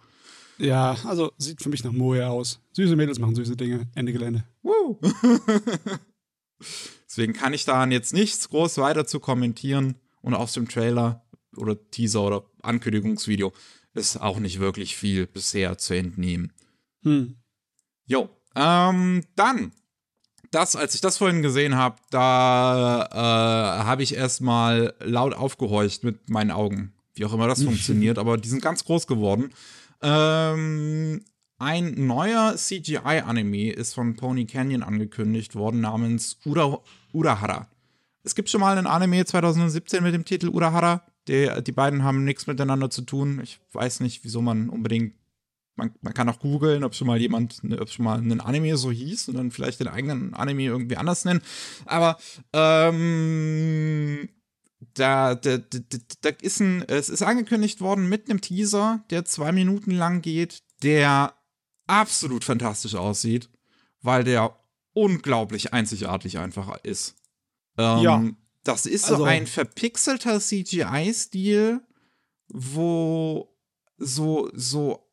Ja, 0.58 0.96
also 1.04 1.32
sieht 1.38 1.60
für 1.60 1.68
mich 1.68 1.82
nach 1.82 1.92
Moe 1.92 2.26
aus. 2.26 2.60
Süße 2.72 2.94
Mädels 2.94 3.18
machen 3.18 3.34
süße 3.34 3.56
Dinge. 3.56 3.88
Ende 3.94 4.12
Gelände. 4.12 4.44
Woo. 4.62 4.98
Deswegen 7.06 7.32
kann 7.32 7.52
ich 7.52 7.64
daran 7.64 7.90
jetzt 7.90 8.14
nichts 8.14 8.48
groß 8.48 8.78
weiter 8.78 9.06
zu 9.06 9.20
kommentieren. 9.20 9.96
Und 10.22 10.34
aus 10.34 10.54
dem 10.54 10.68
Trailer 10.68 11.24
oder 11.56 11.78
Teaser 11.90 12.22
oder 12.22 12.44
Ankündigungsvideo 12.62 13.52
ist 13.94 14.20
auch 14.20 14.38
nicht 14.38 14.60
wirklich 14.60 14.96
viel 14.96 15.26
bisher 15.26 15.78
zu 15.78 15.94
entnehmen. 15.94 16.52
Hm. 17.02 17.36
Jo, 18.06 18.28
ähm, 18.54 19.22
dann, 19.34 19.72
das, 20.50 20.76
als 20.76 20.94
ich 20.94 21.00
das 21.00 21.18
vorhin 21.18 21.42
gesehen 21.42 21.76
habe, 21.76 21.96
da 22.10 23.08
äh, 23.12 23.84
habe 23.84 24.02
ich 24.02 24.14
erstmal 24.14 24.94
laut 25.00 25.34
aufgehorcht 25.34 26.04
mit 26.04 26.30
meinen 26.30 26.50
Augen. 26.50 26.92
Wie 27.14 27.24
auch 27.24 27.32
immer 27.32 27.48
das 27.48 27.62
funktioniert, 27.64 28.18
aber 28.18 28.38
die 28.38 28.48
sind 28.48 28.62
ganz 28.62 28.84
groß 28.84 29.06
geworden. 29.06 29.52
Ähm, 30.02 31.24
ein 31.58 32.06
neuer 32.06 32.54
CGI-Anime 32.56 33.72
ist 33.72 33.94
von 33.94 34.14
Pony 34.16 34.46
Canyon 34.46 34.82
angekündigt 34.82 35.54
worden, 35.54 35.80
namens 35.80 36.38
Ura, 36.44 36.80
Urahara. 37.12 37.68
Es 38.22 38.34
gibt 38.34 38.50
schon 38.50 38.60
mal 38.60 38.76
einen 38.76 38.86
Anime 38.86 39.24
2017 39.24 40.02
mit 40.02 40.12
dem 40.12 40.24
Titel 40.24 40.48
Urahara. 40.48 41.02
Die, 41.28 41.48
die 41.62 41.72
beiden 41.72 42.02
haben 42.02 42.24
nichts 42.24 42.46
miteinander 42.46 42.90
zu 42.90 43.02
tun. 43.02 43.40
Ich 43.42 43.58
weiß 43.72 44.00
nicht, 44.00 44.24
wieso 44.24 44.42
man 44.42 44.68
unbedingt. 44.68 45.14
Man, 45.78 45.94
man 46.00 46.14
kann 46.14 46.28
auch 46.30 46.38
googeln, 46.38 46.84
ob 46.84 46.94
schon 46.94 47.06
mal 47.06 47.20
jemand, 47.20 47.62
ne, 47.62 47.78
ob 47.80 47.90
schon 47.90 48.04
mal 48.06 48.18
ein 48.18 48.40
Anime 48.40 48.76
so 48.78 48.90
hieß 48.90 49.28
und 49.28 49.34
dann 49.36 49.50
vielleicht 49.50 49.78
den 49.80 49.88
eigenen 49.88 50.32
Anime 50.34 50.62
irgendwie 50.64 50.96
anders 50.96 51.24
nennen. 51.26 51.42
Aber 51.84 52.16
ähm, 52.54 54.28
da, 54.94 55.34
da, 55.34 55.58
da, 55.58 55.78
da 56.22 56.28
ist 56.40 56.60
ein, 56.60 56.82
es 56.88 57.08
ist 57.08 57.22
angekündigt 57.22 57.80
worden 57.80 58.08
mit 58.08 58.28
einem 58.30 58.40
Teaser, 58.40 59.04
der 59.10 59.24
zwei 59.24 59.52
Minuten 59.52 59.90
lang 59.90 60.22
geht, 60.22 60.62
der 60.82 61.34
absolut 61.86 62.44
fantastisch 62.44 62.94
aussieht, 62.94 63.50
weil 64.02 64.24
der 64.24 64.58
unglaublich 64.94 65.72
einzigartig 65.74 66.38
einfach 66.38 66.74
ist. 66.84 67.16
Ähm, 67.78 67.98
Ja. 68.00 68.24
Das 68.64 68.84
ist 68.86 69.04
Also- 69.04 69.18
so 69.18 69.24
ein 69.24 69.46
verpixelter 69.46 70.40
CGI-Stil, 70.40 71.80
wo 72.48 73.54
so, 73.98 74.50
so 74.54 75.05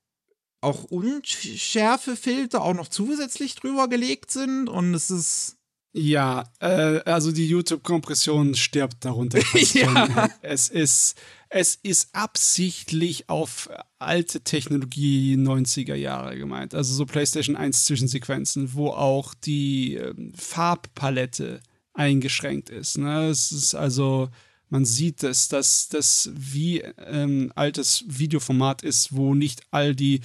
auch 0.64 0.86
Unschärfefilter 0.86 2.62
auch 2.62 2.74
noch 2.74 2.88
zusätzlich 2.88 3.56
drüber 3.56 3.88
gelegt 3.88 4.32
sind 4.32 4.70
und 4.70 4.94
es 4.94 5.12
ist. 5.12 5.58
Ja, 5.96 6.46
äh, 6.60 7.02
also 7.06 7.32
die 7.32 7.48
YouTube-Kompression 7.48 8.56
stirbt 8.56 9.06
darunter. 9.06 9.40
Ja. 9.74 10.28
Es 10.42 10.70
ist, 10.70 11.16
es 11.50 11.76
ist 11.84 12.16
absichtlich 12.16 13.30
auf 13.30 13.70
alte 14.00 14.42
Technologie 14.42 15.36
90er 15.36 15.94
Jahre 15.94 16.36
gemeint. 16.36 16.74
Also 16.74 16.96
so 16.96 17.06
PlayStation 17.06 17.56
1 17.56 17.86
Zwischensequenzen, 17.86 18.74
wo 18.74 18.90
auch 18.90 19.36
die 19.36 19.96
ähm, 19.96 20.34
Farbpalette 20.36 21.62
eingeschränkt 21.94 22.72
ist. 22.72 22.98
Ne? 22.98 23.28
Es 23.28 23.52
ist 23.52 23.76
also, 23.76 24.30
man 24.74 24.86
sieht 24.86 25.22
es, 25.22 25.50
dass 25.50 25.88
das 25.88 26.32
wie 26.34 26.80
ähm, 27.06 27.52
altes 27.54 28.06
Videoformat 28.08 28.82
ist, 28.82 29.16
wo 29.16 29.36
nicht 29.36 29.62
all 29.70 29.94
die 29.94 30.22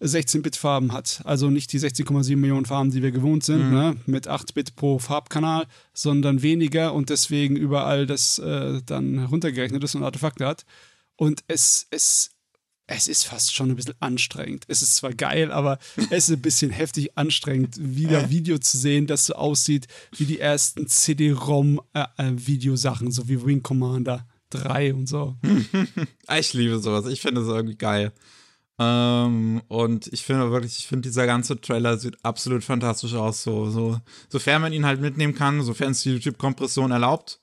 16-Bit-Farben 0.00 0.94
hat. 0.94 1.20
Also 1.24 1.50
nicht 1.50 1.70
die 1.74 1.78
16,7 1.78 2.36
Millionen 2.36 2.64
Farben, 2.64 2.90
die 2.90 3.02
wir 3.02 3.10
gewohnt 3.10 3.44
sind, 3.44 3.70
ne? 3.70 3.98
mit 4.06 4.28
8 4.28 4.54
Bit 4.54 4.76
pro 4.76 4.98
Farbkanal, 4.98 5.66
sondern 5.92 6.40
weniger 6.40 6.94
und 6.94 7.10
deswegen 7.10 7.54
überall 7.54 8.06
das 8.06 8.38
äh, 8.38 8.80
dann 8.86 9.18
heruntergerechnet 9.18 9.84
ist 9.84 9.94
und 9.94 10.04
Artefakte 10.04 10.46
hat. 10.46 10.64
Und 11.16 11.44
es, 11.46 11.86
es, 11.90 12.30
es 12.94 13.08
ist 13.08 13.24
fast 13.24 13.54
schon 13.54 13.70
ein 13.70 13.76
bisschen 13.76 13.94
anstrengend. 14.00 14.64
Es 14.68 14.82
ist 14.82 14.96
zwar 14.96 15.12
geil, 15.12 15.52
aber 15.52 15.78
es 16.10 16.28
ist 16.28 16.36
ein 16.36 16.42
bisschen 16.42 16.70
heftig 16.70 17.16
anstrengend, 17.16 17.76
wieder 17.78 18.28
Video 18.30 18.58
zu 18.58 18.76
sehen, 18.78 19.06
das 19.06 19.26
so 19.26 19.34
aussieht 19.34 19.86
wie 20.16 20.24
die 20.26 20.40
ersten 20.40 20.86
CD-ROM-Videosachen, 20.86 23.10
so 23.10 23.28
wie 23.28 23.44
Wing 23.44 23.62
Commander 23.62 24.26
3 24.50 24.94
und 24.94 25.08
so. 25.08 25.36
Ich 26.38 26.54
liebe 26.54 26.78
sowas. 26.78 27.06
Ich 27.06 27.20
finde 27.20 27.42
es 27.42 27.48
irgendwie 27.48 27.76
geil. 27.76 28.12
Ähm, 28.78 29.62
und 29.68 30.06
ich 30.12 30.22
finde 30.22 30.50
wirklich, 30.50 30.78
ich 30.78 30.86
finde, 30.86 31.08
dieser 31.08 31.26
ganze 31.26 31.60
Trailer 31.60 31.98
sieht 31.98 32.16
absolut 32.24 32.64
fantastisch 32.64 33.14
aus. 33.14 33.42
So, 33.42 33.70
so, 33.70 34.00
sofern 34.28 34.62
man 34.62 34.72
ihn 34.72 34.86
halt 34.86 35.00
mitnehmen 35.00 35.34
kann, 35.34 35.62
sofern 35.62 35.92
es 35.92 36.02
die 36.02 36.12
YouTube-Kompression 36.12 36.90
erlaubt. 36.90 37.38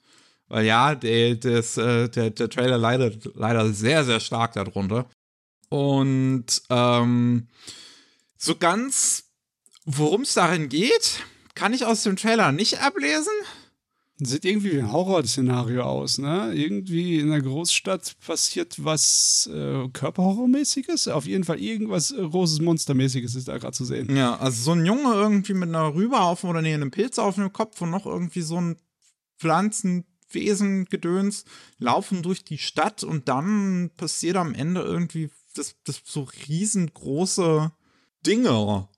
Weil 0.48 0.66
ja, 0.66 0.96
der, 0.96 1.36
das, 1.36 1.78
äh, 1.78 2.10
der, 2.10 2.32
der 2.32 2.50
Trailer 2.50 2.78
leidet 2.78 3.30
leider 3.36 3.72
sehr, 3.72 4.04
sehr 4.04 4.20
stark 4.20 4.54
darunter. 4.54 5.06
Und 5.70 6.46
ähm, 6.70 7.48
so 8.38 8.56
ganz, 8.56 9.26
worum 9.86 10.22
es 10.22 10.34
darin 10.34 10.70
geht, 10.70 11.24
kann 11.56 11.74
ich 11.74 11.86
aus 11.86 12.04
dem 12.04 12.16
Trailer 12.16 12.52
nicht 12.52 12.82
ablesen. 12.82 13.34
Sieht 14.22 14.44
irgendwie 14.44 14.74
wie 14.74 14.80
ein 14.80 14.92
Horrorszenario 14.92 15.84
aus, 15.84 16.18
ne? 16.18 16.52
Irgendwie 16.54 17.20
in 17.20 17.32
einer 17.32 17.42
Großstadt 17.42 18.18
passiert 18.20 18.84
was 18.84 19.50
äh, 19.54 19.88
Körperhorrormäßiges. 19.94 21.08
Auf 21.08 21.26
jeden 21.26 21.46
Fall 21.46 21.62
irgendwas 21.62 22.12
äh, 22.12 22.28
großes 22.28 22.60
Monstermäßiges 22.60 23.36
ist 23.36 23.48
da 23.48 23.58
gerade 23.58 23.78
zu 23.78 23.86
sehen. 23.86 24.14
Ja, 24.14 24.36
also 24.36 24.62
so 24.62 24.74
ein 24.74 24.86
Junge 24.86 25.14
irgendwie 25.14 25.54
mit 25.54 25.70
einer 25.70 25.96
Rübe 25.96 26.20
auf 26.20 26.44
oder 26.44 26.62
nee, 26.62 26.74
einem 26.74 26.92
Pilz 26.92 27.18
auf 27.18 27.36
dem 27.36 27.54
Kopf 27.54 27.82
und 27.82 27.92
noch 27.92 28.06
irgendwie 28.06 28.42
so 28.42 28.60
ein 28.60 28.76
Pflanzenwesen-Gedöns 29.40 31.46
laufen 31.78 32.22
durch 32.22 32.44
die 32.44 32.58
Stadt 32.58 33.06
und 33.06 33.30
dann 33.30 33.90
passiert 33.96 34.36
am 34.36 34.54
Ende 34.54 34.82
irgendwie 34.82 35.30
das, 35.60 35.76
das 35.86 36.02
so 36.06 36.28
riesengroße 36.48 37.72
Dinger. 38.26 38.90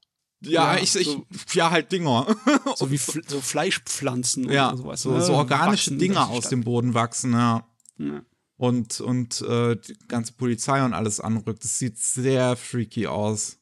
Ja, 0.43 0.75
Ja, 0.75 0.81
ich, 0.81 0.95
ich, 0.95 1.07
so- 1.07 1.25
ja, 1.53 1.69
halt 1.71 1.91
Dinger. 1.91 2.25
So 2.75 2.89
wie 2.89 2.97
Fl 2.97 3.21
so 3.27 3.41
Fleischpflanzen 3.41 4.49
ja, 4.49 4.69
oder 4.69 4.77
sowas. 4.77 5.01
so, 5.01 5.11
ne? 5.11 5.21
so 5.21 5.33
organische 5.33 5.91
Wachsen 5.91 5.99
Dinger 5.99 6.29
aus 6.29 6.49
dem 6.49 6.63
Boden 6.63 6.93
wachsen, 6.93 7.33
ja. 7.33 7.67
Ja. 7.97 8.21
Und, 8.57 9.01
und 9.01 9.41
äh, 9.41 9.75
die 9.75 9.97
ganze 10.07 10.33
Polizei 10.33 10.83
und 10.85 10.93
alles 10.93 11.19
anrückt. 11.19 11.63
Das 11.63 11.77
sieht 11.79 11.97
sehr 11.97 12.55
freaky 12.55 13.07
aus. 13.07 13.57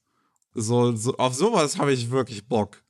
So, 0.53 0.93
so 0.95 1.15
auf 1.17 1.33
sowas 1.33 1.77
habe 1.77 1.93
ich 1.93 2.09
wirklich 2.11 2.47
Bock. 2.47 2.83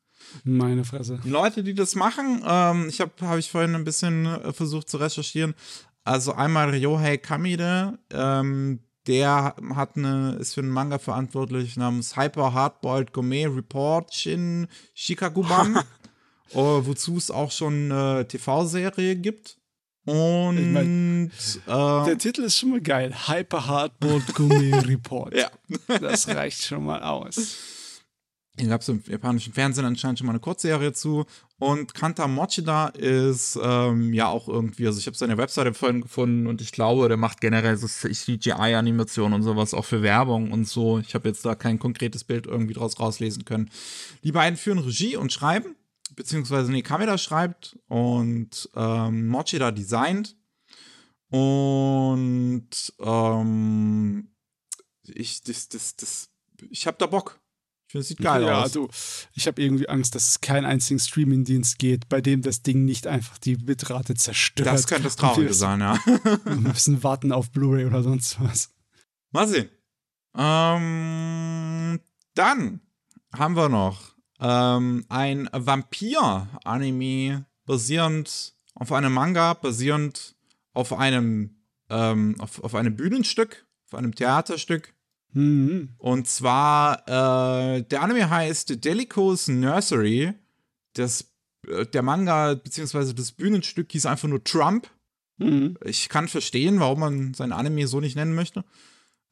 Meine 0.43 0.85
Fresse. 0.85 1.19
Die 1.23 1.29
Leute, 1.29 1.63
die 1.63 1.73
das 1.73 1.95
machen, 1.95 2.43
ähm, 2.45 2.87
ich 2.89 3.01
habe 3.01 3.11
habe 3.21 3.39
ich 3.39 3.49
vorhin 3.51 3.73
ein 3.75 3.83
bisschen 3.83 4.25
äh, 4.27 4.53
versucht 4.53 4.89
zu 4.89 4.97
recherchieren. 4.97 5.55
Also 6.03 6.33
einmal 6.33 6.69
Ryohei 6.69 7.17
Kamide, 7.17 7.99
ähm, 8.11 8.79
der 9.09 9.55
hat 9.75 9.97
eine, 9.97 10.37
ist 10.39 10.53
für 10.53 10.61
einen 10.61 10.69
Manga 10.69 10.99
verantwortlich 10.99 11.75
namens 11.75 12.15
Hyper 12.15 12.53
Hardboiled 12.53 13.11
Gourmet 13.11 13.47
Report 13.47 14.13
Shin 14.13 14.67
Shikakuban, 14.93 15.75
äh, 16.51 16.55
wozu 16.55 17.17
es 17.17 17.31
auch 17.31 17.51
schon 17.51 17.91
eine 17.91 18.27
TV-Serie 18.27 19.15
gibt. 19.15 19.57
Und 20.05 20.57
Ich 20.57 20.65
mein, 20.67 21.31
ähm, 21.67 22.05
Der 22.05 22.17
Titel 22.17 22.41
ist 22.43 22.57
schon 22.57 22.69
mal 22.69 22.81
geil. 22.81 23.13
Hyper 23.27 23.67
Hardboard 23.67 24.33
Gummi 24.35 24.71
Report. 24.87 25.33
ja. 25.35 25.49
Das 25.99 26.27
reicht 26.27 26.63
schon 26.63 26.85
mal 26.85 27.01
aus. 27.01 27.57
Hier 28.59 28.67
gab 28.67 28.81
es 28.81 28.89
im 28.89 29.01
japanischen 29.07 29.53
Fernsehen 29.53 29.85
anscheinend 29.85 30.19
schon 30.19 30.27
mal 30.27 30.33
eine 30.33 30.41
Kurzserie 30.41 30.91
zu. 30.91 31.25
Und 31.59 31.93
Kanta 31.93 32.27
Mochida 32.27 32.87
ist 32.89 33.57
ähm, 33.61 34.13
ja 34.13 34.27
auch 34.27 34.49
irgendwie, 34.49 34.85
also 34.85 34.99
ich 34.99 35.07
habe 35.07 35.15
seine 35.15 35.37
Webseite 35.37 35.73
vorhin 35.73 36.01
gefunden 36.01 36.45
und 36.45 36.61
ich 36.61 36.73
glaube, 36.73 37.07
der 37.07 37.17
macht 37.17 37.39
generell 37.39 37.77
so 37.77 37.87
CGI-Animationen 37.87 39.33
und 39.33 39.43
sowas 39.43 39.73
auch 39.73 39.85
für 39.85 40.01
Werbung 40.01 40.51
und 40.51 40.67
so. 40.67 40.99
Ich 40.99 41.15
habe 41.15 41.29
jetzt 41.29 41.45
da 41.45 41.55
kein 41.55 41.79
konkretes 41.79 42.25
Bild 42.25 42.47
irgendwie 42.47 42.73
draus 42.73 42.99
rauslesen 42.99 43.45
können. 43.45 43.69
Die 44.23 44.33
beiden 44.33 44.57
führen 44.57 44.79
Regie 44.79 45.15
und 45.15 45.31
schreiben, 45.31 45.75
beziehungsweise 46.15 46.71
nee, 46.71 46.81
Kamera 46.81 47.17
schreibt 47.17 47.79
und 47.87 48.69
ähm, 48.75 49.29
Mochida 49.29 49.71
designt. 49.71 50.35
Und 51.29 52.93
ähm, 52.99 54.27
ich, 55.03 55.43
das, 55.43 55.69
das, 55.69 55.95
das, 55.95 56.29
ich 56.69 56.87
habe 56.87 56.97
da 56.97 57.05
Bock. 57.05 57.38
Ich 57.89 57.91
finde, 57.91 58.01
es 58.01 58.07
sieht 58.09 58.19
geil 58.19 58.43
ja, 58.43 58.59
aus. 58.59 58.63
Also, 58.65 58.87
ich 59.33 59.47
habe 59.47 59.59
irgendwie 59.59 59.89
Angst, 59.89 60.13
dass 60.13 60.29
es 60.29 60.41
keinen 60.41 60.65
einzigen 60.65 60.99
Streaming-Dienst 60.99 61.79
geht, 61.79 62.07
bei 62.07 62.21
dem 62.21 62.43
das 62.43 62.61
Ding 62.61 62.85
nicht 62.85 63.07
einfach 63.07 63.39
die 63.39 63.55
Bitrate 63.55 64.13
zerstört. 64.13 64.67
Das 64.67 64.85
könnte 64.85 65.05
das 65.05 65.15
Traurige 65.15 65.55
sein, 65.55 65.79
ja. 65.79 65.97
wir 66.45 66.55
müssen 66.55 67.01
warten 67.01 67.31
auf 67.31 67.49
Blu-ray 67.49 67.85
oder 67.85 68.03
sonst 68.03 68.39
was. 68.39 68.69
Mal 69.31 69.47
sehen. 69.47 69.69
Ähm, 70.37 71.99
dann 72.35 72.81
haben 73.35 73.55
wir 73.55 73.69
noch 73.69 74.13
ähm, 74.39 75.05
ein 75.09 75.49
Vampir-Anime 75.51 77.47
basierend 77.65 78.53
auf 78.75 78.91
einem 78.91 79.13
Manga, 79.13 79.55
basierend 79.55 80.35
auf 80.73 80.93
einem, 80.93 81.55
ähm, 81.89 82.35
auf, 82.37 82.63
auf 82.63 82.75
einem 82.75 82.95
Bühnenstück, 82.95 83.65
auf 83.87 83.97
einem 83.97 84.13
Theaterstück 84.13 84.93
Mhm. 85.33 85.89
Und 85.97 86.27
zwar, 86.27 87.07
äh, 87.07 87.83
der 87.83 88.01
Anime 88.01 88.29
heißt 88.29 88.83
Delico's 88.83 89.47
Nursery. 89.47 90.33
Das, 90.93 91.25
äh, 91.67 91.85
der 91.85 92.01
Manga 92.01 92.55
bzw. 92.55 93.13
das 93.13 93.31
Bühnenstück 93.31 93.91
hieß 93.91 94.05
einfach 94.05 94.27
nur 94.27 94.43
Trump. 94.43 94.89
Mhm. 95.37 95.77
Ich 95.85 96.09
kann 96.09 96.27
verstehen, 96.27 96.79
warum 96.79 96.99
man 96.99 97.33
sein 97.33 97.51
Anime 97.51 97.87
so 97.87 97.99
nicht 97.99 98.15
nennen 98.15 98.35
möchte. 98.35 98.63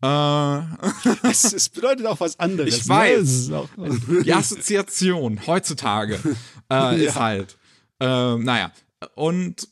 Äh, 0.02 0.08
es, 1.24 1.54
es, 1.54 1.70
bedeutet 1.70 2.06
auch 2.06 2.20
was 2.20 2.40
anderes. 2.40 2.78
Ich 2.78 2.86
ne? 2.86 2.96
weiß. 2.96 3.52
Die 4.26 4.34
Assoziation 4.34 5.46
heutzutage 5.48 6.16
äh, 6.16 6.20
ja. 6.72 6.92
ist 6.92 7.20
halt. 7.20 7.58
Äh, 8.00 8.38
naja. 8.38 8.72
Und 9.16 9.68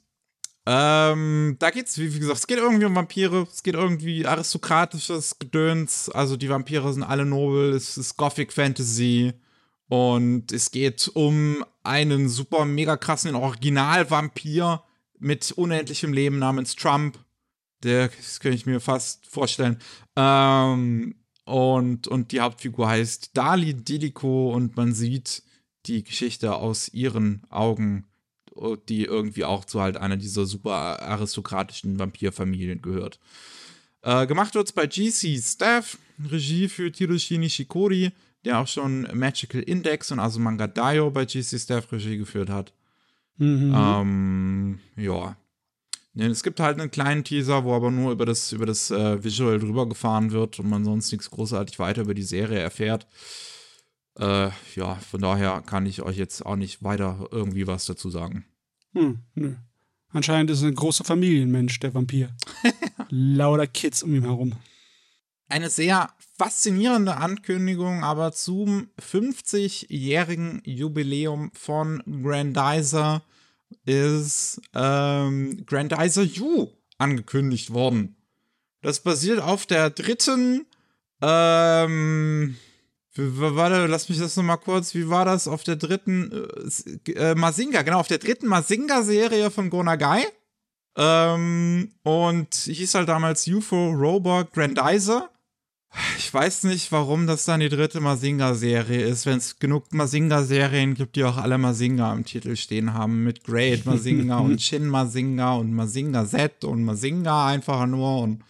ähm, 0.68 1.58
da 1.60 1.70
geht's, 1.70 1.98
wie, 2.00 2.20
gesagt, 2.20 2.40
es 2.40 2.48
geht 2.48 2.58
irgendwie 2.58 2.86
um 2.86 2.96
Vampire, 2.96 3.48
es 3.52 3.62
geht 3.62 3.76
irgendwie 3.76 4.26
aristokratisches 4.26 5.38
Gedöns, 5.38 6.10
also 6.10 6.38
die 6.38 6.50
Vampire 6.50 6.92
sind 6.92 7.04
alle 7.04 7.26
nobel, 7.26 7.74
es 7.74 7.98
ist 7.98 8.18
Gothic 8.18 8.52
Fantasy 8.52 9.34
und 9.88 10.52
es 10.52 10.72
geht 10.72 11.12
um 11.14 11.64
einen 11.84 12.30
super 12.30 12.66
mega 12.66 12.98
krassen 12.98 13.36
Original-Vampir 13.36 14.84
mit 15.20 15.52
unendlichem 15.52 16.14
Leben 16.14 16.40
namens 16.40 16.76
Trump. 16.76 17.20
Der, 17.84 18.08
das 18.08 18.40
könnte 18.40 18.56
ich 18.56 18.66
mir 18.66 18.80
fast 18.80 19.28
vorstellen. 19.28 19.78
Ähm, 20.16 21.16
und, 21.44 22.08
und 22.08 22.32
die 22.32 22.42
Hauptfigur 22.42 22.90
heißt 22.90 23.38
Dali 23.38 23.76
Dilico 23.76 24.52
und 24.52 24.76
man 24.76 24.94
sieht 24.94 25.44
die 25.86 26.04
Geschichte 26.04 26.56
aus 26.56 26.90
ihren 26.90 27.44
Augen 27.52 28.08
die 28.90 29.04
irgendwie 29.06 29.46
auch 29.46 29.66
zu 29.66 29.82
halt 29.82 29.98
einer 29.98 30.18
dieser 30.18 30.46
super 30.46 31.02
aristokratischen 31.02 32.00
Vampirfamilien 32.00 32.82
gehört. 32.82 33.20
Äh, 34.02 34.28
gemacht 34.28 34.56
wird 34.56 34.68
es 34.68 34.74
bei 34.74 34.88
GC 34.88 35.42
Staff, 35.42 35.98
Regie 36.32 36.70
für 36.70 36.92
Hiroshi 36.92 37.38
Nishikori, 37.38 38.12
der 38.46 38.60
auch 38.60 38.68
schon 38.68 39.08
Magical 39.14 39.62
Index 39.62 40.12
und 40.12 40.20
also 40.20 40.40
Manga 40.40 40.68
Daio 40.68 41.10
bei 41.10 41.26
GC 41.26 41.60
Staff 41.60 41.92
Regie 41.92 42.18
geführt 42.18 42.50
hat. 42.50 42.74
Mhm. 43.38 43.74
Ähm, 43.76 44.80
ja. 44.96 45.36
Es 46.18 46.44
gibt 46.44 46.62
halt 46.62 46.80
einen 46.80 46.92
kleinen 46.92 47.26
Teaser, 47.26 47.66
wo 47.66 47.74
aber 47.74 47.92
nur 47.92 48.14
über 48.14 48.26
das, 48.26 48.54
über 48.54 48.66
das 48.66 48.90
äh, 48.90 49.22
Visual 49.22 49.60
drüber 49.60 49.90
gefahren 49.90 50.32
wird 50.32 50.60
und 50.60 50.70
man 50.70 50.86
sonst 50.86 51.12
nichts 51.12 51.30
großartig 51.30 51.78
weiter 51.80 52.04
über 52.04 52.14
die 52.14 52.24
Serie 52.24 52.60
erfährt. 52.60 53.06
Äh, 54.20 54.50
ja, 54.76 54.96
von 54.96 55.22
daher 55.22 55.62
kann 55.66 55.86
ich 55.86 56.02
euch 56.02 56.18
jetzt 56.18 56.46
auch 56.46 56.56
nicht 56.56 56.84
weiter 56.84 57.28
irgendwie 57.32 57.68
was 57.68 57.86
dazu 57.86 58.10
sagen. 58.10 58.46
Hm, 58.94 59.20
nö. 59.34 59.56
Anscheinend 60.10 60.50
ist 60.50 60.62
er 60.62 60.70
ein 60.70 60.76
großer 60.76 61.04
Familienmensch, 61.04 61.80
der 61.80 61.94
Vampir. 61.94 62.30
Lauter 63.10 63.68
Kids 63.68 64.02
um 64.04 64.16
ihn 64.16 64.24
herum. 64.24 64.54
Eine 65.50 65.70
sehr 65.70 66.10
faszinierende 66.38 67.18
Ankündigung, 67.18 68.04
aber 68.04 68.32
zum 68.32 68.88
50-jährigen 69.00 70.62
Jubiläum 70.66 71.52
von 71.54 72.02
Grandizer 72.24 73.24
ist 73.86 74.62
ähm, 74.74 75.66
Grandizer 75.66 76.26
U 76.42 76.70
angekündigt 76.98 77.74
worden. 77.74 78.16
Das 78.82 79.02
basiert 79.02 79.40
auf 79.40 79.66
der 79.66 79.90
dritten 79.90 80.66
ähm, 81.22 82.56
Warte, 83.18 83.86
lass 83.88 84.10
mich 84.10 84.20
das 84.20 84.36
nochmal 84.36 84.58
kurz. 84.58 84.94
Wie 84.94 85.10
war 85.10 85.24
das 85.26 85.48
auf 85.48 85.64
der 85.64 85.78
dritten 85.78 86.32
äh, 87.06 87.12
äh, 87.12 87.36
Mazinga? 87.36 87.82
Genau, 87.84 88.00
auf 88.00 88.08
der 88.08 88.18
dritten 88.18 88.48
Mazinga-Serie 88.48 89.52
von 89.52 89.70
Gonagai. 89.70 90.26
Ähm, 90.98 91.92
und 92.04 92.54
hieß 92.54 92.96
halt 92.96 93.10
damals 93.10 93.48
UFO 93.48 93.92
Robot 93.92 94.52
Grandizer. 94.54 95.30
Ich 96.18 96.34
weiß 96.34 96.66
nicht, 96.66 96.92
warum 96.92 97.26
das 97.26 97.46
dann 97.46 97.62
die 97.62 97.70
dritte 97.70 98.02
Mazinga-Serie 98.02 99.06
ist, 99.06 99.26
wenn 99.26 99.38
es 99.38 99.60
genug 99.60 99.94
Mazinga-Serien 99.94 100.94
gibt, 100.94 101.16
die 101.16 101.24
auch 101.24 101.38
alle 101.38 101.58
Mazinga 101.58 102.12
im 102.12 102.26
Titel 102.26 102.58
stehen 102.58 102.94
haben, 102.94 103.24
mit 103.24 103.46
Great 103.46 103.86
Mazinga 103.86 104.38
und 104.40 104.62
Shin 104.62 104.88
Mazinga 104.88 105.54
und 105.54 105.74
Mazinga 105.74 106.26
Z 106.26 106.66
und 106.66 106.84
Mazinga 106.84 107.48
einfach 107.48 107.86
nur 107.86 108.20
und 108.20 108.44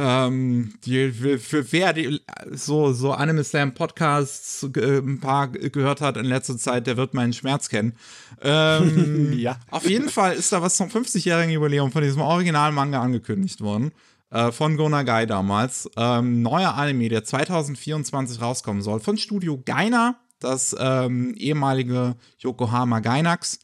ähm, 0.00 0.72
die, 0.84 1.10
für 1.10 1.72
wer 1.72 1.92
die, 1.92 2.20
so, 2.52 2.92
so 2.92 3.12
Anime 3.12 3.44
Slam 3.44 3.74
Podcasts 3.74 4.66
äh, 4.76 4.98
ein 4.98 5.20
paar 5.20 5.48
gehört 5.48 6.00
hat 6.00 6.16
in 6.16 6.24
letzter 6.24 6.56
Zeit, 6.56 6.86
der 6.86 6.96
wird 6.96 7.12
meinen 7.12 7.34
Schmerz 7.34 7.68
kennen. 7.68 7.94
Ähm, 8.40 9.32
ja. 9.38 9.58
Auf 9.70 9.88
jeden 9.88 10.08
Fall 10.08 10.34
ist 10.34 10.52
da 10.52 10.62
was 10.62 10.76
zum 10.76 10.88
50-jährigen 10.88 11.52
Jubiläum 11.52 11.92
von 11.92 12.02
diesem 12.02 12.22
Original-Manga 12.22 13.00
angekündigt 13.00 13.60
worden. 13.60 13.92
Äh, 14.30 14.52
von 14.52 14.76
Gonagai 14.76 15.26
damals. 15.26 15.90
Ähm, 15.96 16.42
neuer 16.42 16.74
Anime, 16.74 17.08
der 17.08 17.24
2024 17.24 18.40
rauskommen 18.40 18.80
soll. 18.80 19.00
Von 19.00 19.18
Studio 19.18 19.60
Gaina, 19.62 20.16
das 20.38 20.74
ähm, 20.78 21.34
ehemalige 21.36 22.16
Yokohama 22.38 23.00
Gainax, 23.00 23.58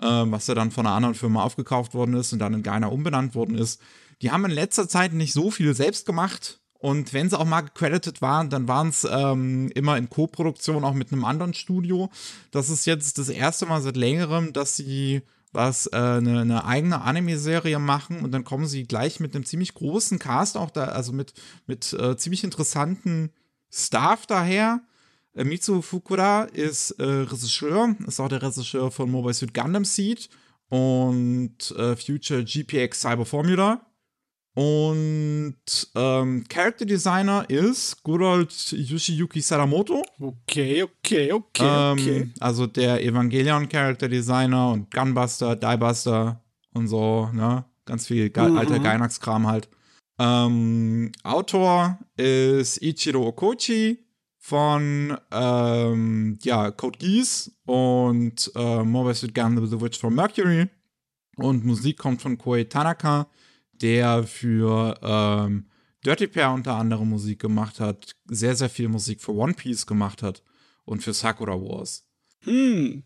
äh, 0.00 0.06
was 0.06 0.46
ja 0.46 0.54
dann 0.54 0.70
von 0.70 0.86
einer 0.86 0.94
anderen 0.94 1.14
Firma 1.16 1.42
aufgekauft 1.42 1.92
worden 1.92 2.14
ist 2.14 2.32
und 2.32 2.38
dann 2.38 2.54
in 2.54 2.62
Gaina 2.62 2.86
umbenannt 2.86 3.34
worden 3.34 3.58
ist. 3.58 3.82
Die 4.22 4.30
haben 4.30 4.44
in 4.44 4.50
letzter 4.50 4.88
Zeit 4.88 5.12
nicht 5.12 5.32
so 5.32 5.50
viel 5.50 5.74
selbst 5.74 6.06
gemacht. 6.06 6.60
Und 6.78 7.12
wenn 7.12 7.28
sie 7.28 7.38
auch 7.38 7.44
mal 7.44 7.62
gecredited 7.62 8.22
waren, 8.22 8.50
dann 8.50 8.68
waren 8.68 8.88
es 8.88 9.06
ähm, 9.10 9.70
immer 9.74 9.96
in 9.96 10.10
Co-Produktion 10.10 10.84
auch 10.84 10.94
mit 10.94 11.12
einem 11.12 11.24
anderen 11.24 11.54
Studio. 11.54 12.10
Das 12.50 12.68
ist 12.68 12.86
jetzt 12.86 13.18
das 13.18 13.28
erste 13.28 13.66
Mal 13.66 13.80
seit 13.80 13.96
längerem, 13.96 14.52
dass 14.52 14.76
sie 14.76 15.22
was 15.52 15.86
äh, 15.86 15.96
eine, 15.96 16.64
eigene 16.64 17.00
Anime-Serie 17.00 17.78
machen 17.78 18.20
und 18.20 18.32
dann 18.32 18.44
kommen 18.44 18.66
sie 18.66 18.84
gleich 18.84 19.20
mit 19.20 19.34
einem 19.34 19.46
ziemlich 19.46 19.72
großen 19.74 20.18
Cast 20.18 20.56
auch 20.56 20.70
da, 20.70 20.84
also 20.84 21.12
mit, 21.12 21.32
mit 21.66 21.92
äh, 21.94 22.16
ziemlich 22.16 22.44
interessanten 22.44 23.32
Staff 23.72 24.26
daher. 24.26 24.82
Äh, 25.34 25.44
Mitsu 25.44 25.80
Fukura 25.80 26.42
ist 26.44 26.90
äh, 26.92 27.04
Regisseur, 27.04 27.96
ist 28.06 28.20
auch 28.20 28.28
der 28.28 28.42
Regisseur 28.42 28.90
von 28.90 29.10
Mobile 29.10 29.34
Suit 29.34 29.54
Gundam 29.54 29.84
Seed 29.84 30.28
und 30.68 31.70
äh, 31.76 31.96
Future 31.96 32.44
GPX 32.44 33.00
Cyber 33.00 33.24
Formula. 33.24 33.80
Und 34.56 35.54
ähm, 35.94 36.44
Character 36.48 36.86
Designer 36.86 37.44
ist 37.50 38.02
Good 38.02 38.50
Yoshiyuki 38.72 39.42
Sadamoto. 39.42 40.02
Okay, 40.18 40.82
okay, 40.82 41.30
okay, 41.30 41.62
ähm, 41.62 41.92
okay. 41.92 42.30
Also 42.40 42.66
der 42.66 43.04
Evangelion 43.04 43.68
Character 43.68 44.08
Designer 44.08 44.72
und 44.72 44.90
Gunbuster, 44.90 45.56
Diebuster 45.56 46.42
und 46.72 46.88
so, 46.88 47.28
ne? 47.34 47.66
Ganz 47.84 48.06
viel 48.06 48.30
ge 48.30 48.48
mhm. 48.48 48.56
alter 48.56 48.78
Gainax-Kram 48.78 49.46
halt. 49.46 49.68
Ähm, 50.18 51.12
Autor 51.22 51.98
ist 52.16 52.80
Ichiro 52.80 53.26
Okochi 53.26 53.98
von 54.38 55.18
ähm, 55.32 56.38
ja, 56.42 56.70
Code 56.70 56.98
Geass 56.98 57.52
und 57.66 58.50
äh, 58.54 58.82
Mobile 58.82 59.14
Suit 59.14 59.34
Gundam 59.34 59.66
The 59.66 59.78
Witch 59.78 59.98
from 59.98 60.14
Mercury. 60.14 60.70
Und 61.36 61.66
Musik 61.66 61.98
kommt 61.98 62.22
von 62.22 62.38
Koei 62.38 62.64
Tanaka 62.64 63.26
der 63.82 64.24
für 64.24 64.98
ähm, 65.02 65.66
Dirty 66.04 66.26
Pair 66.26 66.52
unter 66.52 66.74
anderem 66.76 67.08
Musik 67.08 67.40
gemacht 67.40 67.80
hat, 67.80 68.14
sehr, 68.26 68.54
sehr 68.54 68.70
viel 68.70 68.88
Musik 68.88 69.20
für 69.20 69.32
One 69.32 69.54
Piece 69.54 69.86
gemacht 69.86 70.22
hat 70.22 70.42
und 70.84 71.02
für 71.02 71.12
Sakura 71.12 71.54
Wars. 71.54 72.06
Hm, 72.44 73.02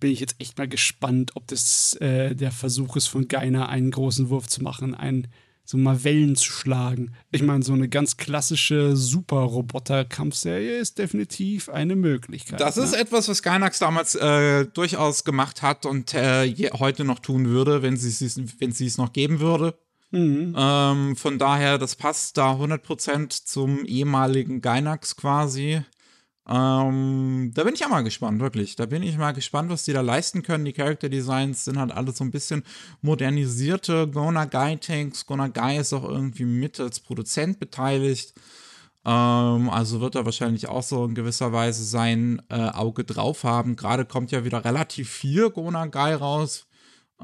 bin 0.00 0.10
ich 0.10 0.20
jetzt 0.20 0.36
echt 0.38 0.58
mal 0.58 0.68
gespannt, 0.68 1.32
ob 1.34 1.46
das 1.46 1.94
äh, 1.94 2.34
der 2.34 2.52
Versuch 2.52 2.96
ist 2.96 3.06
von 3.06 3.28
Geiner, 3.28 3.68
einen 3.68 3.90
großen 3.90 4.28
Wurf 4.28 4.48
zu 4.48 4.62
machen, 4.62 4.94
ein 4.94 5.28
so 5.64 5.78
mal 5.78 6.02
Wellen 6.04 6.36
zu 6.36 6.50
schlagen. 6.50 7.12
Ich 7.30 7.42
meine, 7.42 7.62
so 7.62 7.72
eine 7.72 7.88
ganz 7.88 8.16
klassische 8.16 8.96
Super-Roboter-Kampfserie 8.96 10.78
ist 10.78 10.98
definitiv 10.98 11.68
eine 11.68 11.96
Möglichkeit. 11.96 12.60
Das 12.60 12.76
ne? 12.76 12.82
ist 12.82 12.94
etwas, 12.94 13.28
was 13.28 13.42
Gainax 13.42 13.78
damals 13.78 14.14
äh, 14.16 14.66
durchaus 14.66 15.24
gemacht 15.24 15.62
hat 15.62 15.86
und 15.86 16.14
äh, 16.14 16.52
heute 16.78 17.04
noch 17.04 17.20
tun 17.20 17.46
würde, 17.46 17.82
wenn 17.82 17.96
sie 17.96 18.08
es 18.08 18.40
wenn 18.58 18.72
sie 18.72 18.86
es 18.86 18.98
noch 18.98 19.12
geben 19.12 19.40
würde. 19.40 19.78
Mhm. 20.12 20.54
Ähm, 20.56 21.16
von 21.16 21.38
daher, 21.38 21.78
das 21.78 21.96
passt 21.96 22.36
da 22.36 22.52
100% 22.52 23.44
zum 23.44 23.84
ehemaligen 23.84 24.60
Gainax 24.60 25.16
quasi. 25.16 25.82
Ähm, 26.48 27.52
da 27.54 27.64
bin 27.64 27.74
ich 27.74 27.84
auch 27.84 27.88
mal 27.88 28.02
gespannt, 28.02 28.40
wirklich. 28.40 28.76
Da 28.76 28.86
bin 28.86 29.02
ich 29.02 29.16
mal 29.16 29.32
gespannt, 29.32 29.70
was 29.70 29.84
die 29.84 29.92
da 29.92 30.00
leisten 30.00 30.42
können. 30.42 30.64
Die 30.64 30.72
Character 30.72 31.08
Designs 31.08 31.64
sind 31.64 31.78
halt 31.78 31.92
alle 31.92 32.12
so 32.12 32.24
ein 32.24 32.30
bisschen 32.30 32.64
modernisierte 33.00 34.08
Gona 34.08 34.44
Guy 34.46 34.76
Tanks. 34.78 35.24
Gona 35.26 35.48
Guy 35.48 35.78
ist 35.78 35.92
auch 35.92 36.04
irgendwie 36.04 36.44
mit 36.44 36.78
als 36.80 37.00
Produzent 37.00 37.58
beteiligt. 37.58 38.34
Ähm, 39.04 39.70
also 39.70 40.00
wird 40.00 40.14
er 40.16 40.24
wahrscheinlich 40.24 40.68
auch 40.68 40.82
so 40.82 41.04
in 41.04 41.14
gewisser 41.14 41.52
Weise 41.52 41.84
sein 41.84 42.42
äh, 42.50 42.56
Auge 42.70 43.04
drauf 43.04 43.44
haben. 43.44 43.76
Gerade 43.76 44.04
kommt 44.04 44.30
ja 44.32 44.44
wieder 44.44 44.64
relativ 44.64 45.10
viel 45.10 45.50
Gona 45.50 45.86
Guy 45.86 46.14
raus. 46.14 46.66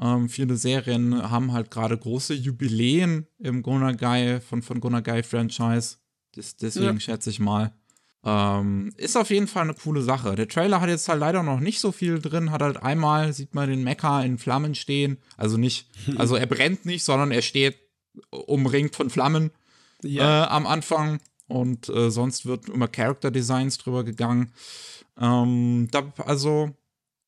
Ähm, 0.01 0.29
viele 0.29 0.55
Serien 0.55 1.29
haben 1.29 1.51
halt 1.51 1.71
gerade 1.71 1.97
große 1.97 2.33
Jubiläen 2.33 3.27
im 3.37 3.61
Gona 3.63 3.91
Guy 3.91 4.39
von, 4.41 4.61
von 4.61 4.79
Gona 4.79 5.01
Guy 5.01 5.23
Franchise. 5.23 5.97
Das, 6.35 6.55
deswegen 6.55 6.85
Ja. 6.95 6.99
schätze 6.99 7.29
ich 7.29 7.39
mal. 7.39 7.73
Ähm, 8.23 8.93
ist 8.97 9.15
auf 9.17 9.29
jeden 9.29 9.47
Fall 9.47 9.63
eine 9.63 9.73
coole 9.73 10.01
Sache. 10.01 10.35
Der 10.35 10.47
Trailer 10.47 10.81
hat 10.81 10.89
jetzt 10.89 11.07
halt 11.09 11.19
leider 11.19 11.41
noch 11.43 11.59
nicht 11.59 11.79
so 11.79 11.91
viel 11.91 12.19
drin. 12.19 12.51
Hat 12.51 12.61
halt 12.61 12.77
einmal, 12.77 13.33
sieht 13.33 13.55
man 13.55 13.69
den 13.69 13.83
Mecha 13.83 14.21
in 14.23 14.37
Flammen 14.37 14.75
stehen. 14.75 15.17
Also 15.37 15.57
nicht, 15.57 15.89
also 16.17 16.35
er 16.35 16.45
brennt 16.45 16.85
nicht, 16.85 17.03
sondern 17.03 17.31
er 17.31 17.41
steht 17.41 17.77
umringt 18.29 18.95
von 18.95 19.09
Flammen 19.09 19.51
Ja. 20.03 20.43
äh, 20.43 20.47
am 20.47 20.67
Anfang. 20.67 21.19
Und 21.47 21.89
äh, 21.89 22.11
sonst 22.11 22.45
wird 22.45 22.69
immer 22.69 22.87
Character 22.87 23.31
Designs 23.31 23.77
drüber 23.79 24.03
gegangen. 24.03 24.51
Ähm, 25.19 25.87
da, 25.91 26.13
also, 26.25 26.71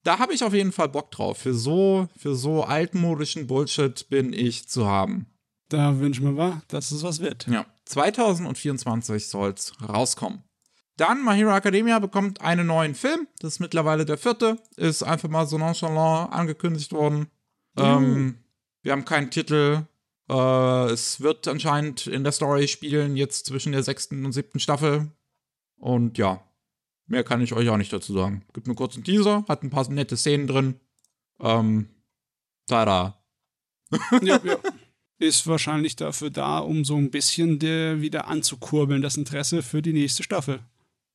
da 0.04 0.20
habe 0.20 0.34
ich 0.34 0.44
auf 0.44 0.54
jeden 0.54 0.72
Fall 0.72 0.90
Bock 0.90 1.12
drauf. 1.12 1.38
Für 1.38 1.54
so, 1.54 2.08
für 2.18 2.36
so 2.36 2.64
altmodischen 2.64 3.48
Bullshit 3.48 4.08
bin 4.10 4.34
ich 4.34 4.68
zu 4.68 4.88
haben. 4.88 5.28
Da 5.70 6.00
wünschen 6.00 6.26
wir 6.26 6.32
mal, 6.32 6.62
dass 6.68 6.92
es 6.92 7.04
was 7.04 7.20
wird. 7.20 7.48
Ja. 7.48 7.66
2024 7.86 9.28
soll's 9.28 9.74
rauskommen. 9.88 10.44
Dann 10.98 11.24
My 11.24 11.36
Hero 11.36 11.56
Academia 11.56 12.00
bekommt 12.00 12.42
einen 12.42 12.68
neuen 12.68 12.96
Film. 12.96 13.28
Das 13.40 13.54
ist 13.54 13.60
mittlerweile 13.60 14.06
der 14.06 14.18
vierte. 14.18 14.58
Ist 14.76 15.04
einfach 15.04 15.30
mal 15.30 15.48
so 15.48 15.58
nonchalant 15.58 16.32
angekündigt 16.34 16.92
worden. 16.92 17.28
Ähm, 17.78 18.38
wir 18.84 18.92
haben 18.92 19.06
keinen 19.06 19.32
Titel. 19.32 19.86
Äh, 20.30 20.92
es 20.92 21.22
wird 21.22 21.48
anscheinend 21.48 22.08
in 22.08 22.24
der 22.24 22.34
Story 22.34 22.68
spielen, 22.68 23.16
jetzt 23.16 23.46
zwischen 23.46 23.72
der 23.72 23.84
sechsten 23.84 24.26
und 24.26 24.34
siebten 24.34 24.60
Staffel. 24.60 25.10
Und 25.78 26.18
ja, 26.18 26.44
mehr 27.12 27.24
kann 27.24 27.42
ich 27.42 27.54
euch 27.54 27.70
auch 27.70 27.78
nicht 27.78 27.94
dazu 27.94 28.14
sagen. 28.14 28.44
Gibt 28.54 28.68
einen 28.68 28.76
kurzen 28.76 29.04
Teaser, 29.04 29.46
hat 29.48 29.64
ein 29.64 29.70
paar 29.70 29.88
nette 29.92 30.18
Szenen 30.18 30.48
drin. 30.48 30.80
Ähm, 31.40 31.90
tada. 32.68 33.22
ja, 34.22 34.40
ja. 34.44 34.58
Ist 35.20 35.46
wahrscheinlich 35.46 35.96
dafür 35.96 36.32
da, 36.32 36.60
um 36.60 36.84
so 36.84 36.96
ein 36.96 37.12
bisschen 37.12 37.60
der 37.60 38.02
wieder 38.02 38.28
anzukurbeln, 38.28 39.04
das 39.04 39.18
Interesse 39.18 39.62
für 39.62 39.82
die 39.82 39.94
nächste 39.94 40.24
Staffel. 40.24 40.62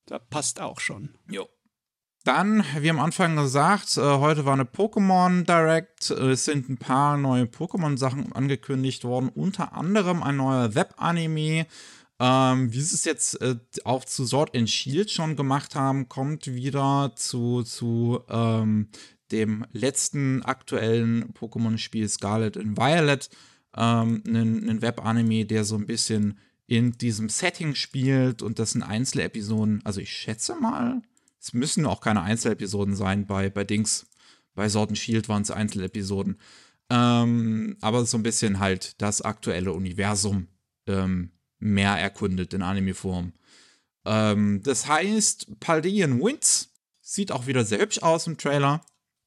Da 0.05 0.21
passt 0.21 0.61
auch 0.61 0.79
schon. 0.79 1.17
Jo. 1.29 1.49
Dann, 2.23 2.65
wie 2.79 2.91
am 2.91 3.01
Anfang 3.01 3.37
gesagt, 3.37 3.97
äh, 3.97 4.01
heute 4.01 4.45
war 4.45 4.53
eine 4.53 4.65
Pokémon 4.65 5.45
Direct. 5.45 6.11
Es 6.11 6.45
sind 6.45 6.69
ein 6.69 6.77
paar 6.77 7.17
neue 7.17 7.45
Pokémon-Sachen 7.45 8.33
angekündigt 8.33 9.05
worden, 9.05 9.29
unter 9.29 9.73
anderem 9.75 10.23
ein 10.23 10.37
neuer 10.37 10.75
Web-Anime. 10.75 11.67
Ähm, 12.19 12.73
wie 12.73 12.81
sie 12.81 12.95
es 12.95 13.05
jetzt 13.05 13.41
äh, 13.43 13.57
auch 13.85 14.05
zu 14.05 14.27
Sword 14.27 14.57
and 14.57 14.71
Shield 14.71 15.11
schon 15.11 15.37
gemacht 15.37 15.75
haben, 15.75 16.09
kommt 16.09 16.47
wieder 16.47 17.13
zu, 17.15 17.63
zu 17.63 18.21
ähm, 18.29 18.89
dem 19.31 19.67
letzten 19.73 20.43
aktuellen 20.43 21.35
Pokémon-Spiel 21.35 22.09
Scarlet 22.09 22.57
and 22.57 22.79
Violet. 22.79 23.29
Ähm, 23.77 24.23
ein, 24.27 24.69
ein 24.69 24.83
Web-Anime, 24.83 25.45
der 25.45 25.65
so 25.65 25.77
ein 25.77 25.87
bisschen 25.87 26.39
in 26.67 26.93
diesem 26.93 27.29
Setting 27.29 27.75
spielt 27.75 28.43
und 28.43 28.59
das 28.59 28.73
sind 28.73 28.83
Einzelepisoden. 28.83 29.83
Also 29.85 30.01
ich 30.01 30.11
schätze 30.11 30.57
mal, 30.57 31.03
es 31.39 31.53
müssen 31.53 31.87
auch 31.87 32.01
keine 32.01 32.23
Einzelepisoden 32.23 32.97
sein 32.97 33.27
bei, 33.27 33.51
bei 33.51 33.65
Dings. 33.65 34.07
Bei 34.55 34.69
Sword 34.69 34.91
and 34.91 34.99
Shield 34.99 35.29
waren 35.29 35.43
es 35.43 35.51
Einzelepisoden. 35.51 36.39
Ähm, 36.89 37.77
aber 37.81 38.07
so 38.07 38.17
ein 38.17 38.23
bisschen 38.23 38.59
halt 38.59 39.01
das 39.03 39.21
aktuelle 39.21 39.73
Universum 39.73 40.49
ähm, 40.87 41.31
mehr 41.59 41.93
erkundet 41.93 42.55
in 42.55 42.63
Anime-Form. 42.63 43.33
Ähm, 44.05 44.63
das 44.63 44.87
heißt, 44.87 45.61
Paldean 45.61 46.21
Wins 46.21 46.73
sieht 47.01 47.33
auch 47.33 47.47
wieder 47.47 47.65
sehr 47.65 47.81
hübsch 47.81 48.03
aus 48.03 48.27
im 48.27 48.37
Trailer. 48.37 48.85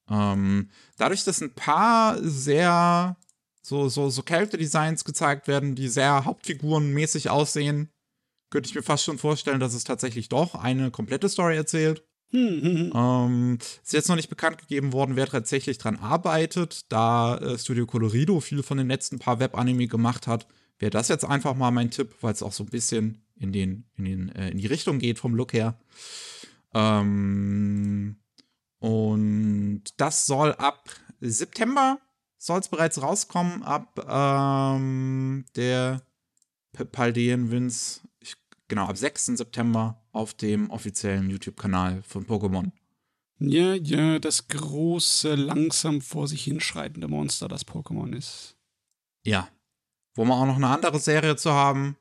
Ähm, 0.08 0.70
dadurch, 0.96 1.24
dass 1.24 1.40
ein 1.40 1.54
paar 1.54 2.18
sehr 2.22 3.16
so, 3.62 3.88
so, 3.88 4.10
so 4.10 4.22
Character-Designs 4.22 5.04
gezeigt 5.04 5.48
werden, 5.48 5.74
die 5.74 5.88
sehr 5.88 6.24
hauptfigurenmäßig 6.24 7.30
aussehen, 7.30 7.90
könnte 8.50 8.68
ich 8.68 8.74
mir 8.74 8.82
fast 8.82 9.04
schon 9.04 9.18
vorstellen, 9.18 9.60
dass 9.60 9.74
es 9.74 9.84
tatsächlich 9.84 10.28
doch 10.28 10.54
eine 10.54 10.90
komplette 10.90 11.28
Story 11.28 11.56
erzählt. 11.56 12.04
Hm. 12.30 12.92
Ähm, 12.94 13.58
ist 13.82 13.92
jetzt 13.92 14.08
noch 14.08 14.16
nicht 14.16 14.28
bekannt 14.28 14.58
gegeben 14.58 14.92
worden, 14.92 15.16
wer 15.16 15.26
tatsächlich 15.26 15.78
dran 15.78 15.96
arbeitet, 15.96 16.90
da 16.90 17.38
äh, 17.38 17.58
Studio 17.58 17.86
Colorido 17.86 18.40
viel 18.40 18.62
von 18.62 18.78
den 18.78 18.88
letzten 18.88 19.18
paar 19.18 19.40
Web-Anime 19.40 19.86
gemacht 19.86 20.26
hat. 20.26 20.46
Wäre 20.80 20.90
das 20.90 21.08
jetzt 21.08 21.24
einfach 21.24 21.54
mal 21.54 21.70
mein 21.70 21.90
Tipp, 21.90 22.16
weil 22.20 22.32
es 22.32 22.42
auch 22.42 22.52
so 22.52 22.64
ein 22.64 22.70
bisschen 22.70 23.22
in, 23.36 23.52
den, 23.52 23.84
in, 23.96 24.04
den, 24.04 24.28
äh, 24.30 24.50
in 24.50 24.58
die 24.58 24.66
Richtung 24.66 24.98
geht 24.98 25.18
vom 25.18 25.34
Look 25.34 25.52
her. 25.52 25.78
Ähm, 26.74 28.16
und 28.80 29.84
das 29.98 30.26
soll 30.26 30.52
ab 30.54 30.90
September 31.20 31.98
soll 32.40 32.58
es 32.58 32.68
bereits 32.68 33.00
rauskommen, 33.02 33.62
ab 33.62 34.02
ähm, 34.08 35.44
der 35.56 36.02
Paldean 36.90 37.50
Wins, 37.50 38.00
genau, 38.66 38.86
ab 38.86 38.96
6. 38.96 39.26
September 39.26 40.02
auf 40.12 40.32
dem 40.34 40.70
offiziellen 40.70 41.28
YouTube-Kanal 41.28 42.02
von 42.02 42.26
Pokémon. 42.26 42.72
Ja, 43.38 43.74
ja, 43.74 44.18
das 44.18 44.48
große, 44.48 45.34
langsam 45.34 46.00
vor 46.00 46.28
sich 46.28 46.44
hinschreitende 46.44 47.08
Monster, 47.08 47.46
das 47.46 47.66
Pokémon 47.66 48.16
ist. 48.16 48.56
Ja. 49.24 49.48
Wo 50.14 50.24
wir 50.24 50.34
auch 50.34 50.46
noch 50.46 50.56
eine 50.56 50.68
andere 50.68 50.98
Serie 50.98 51.36
zu 51.36 51.52
haben. 51.52 51.96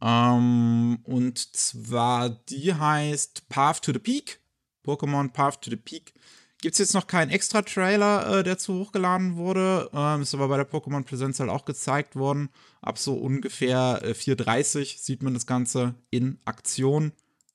Ähm, 0.00 1.00
und 1.04 1.38
zwar 1.38 2.30
die 2.30 2.74
heißt 2.74 3.48
Path 3.48 3.82
to 3.82 3.92
the 3.92 3.98
Peak. 3.98 4.40
Pokémon 4.84 5.32
Path 5.32 5.62
to 5.62 5.70
the 5.70 5.76
Peak. 5.76 6.14
Gibt 6.60 6.72
es 6.72 6.78
jetzt 6.78 6.94
noch 6.94 7.06
keinen 7.06 7.30
extra 7.30 7.62
Trailer, 7.62 8.38
äh, 8.38 8.42
der 8.42 8.58
zu 8.58 8.74
hochgeladen 8.74 9.36
wurde. 9.36 9.90
Ähm, 9.92 10.22
ist 10.22 10.34
aber 10.34 10.48
bei 10.48 10.56
der 10.56 10.68
Pokémon 10.68 11.04
Präsenz 11.04 11.38
halt 11.38 11.50
auch 11.50 11.64
gezeigt 11.64 12.16
worden. 12.16 12.48
Ab 12.80 12.98
so 12.98 13.14
ungefähr 13.14 14.00
äh, 14.02 14.10
4.30 14.10 14.98
sieht 14.98 15.22
man 15.22 15.34
das 15.34 15.46
Ganze 15.46 15.94
in 16.10 16.38
Aktion. 16.44 17.12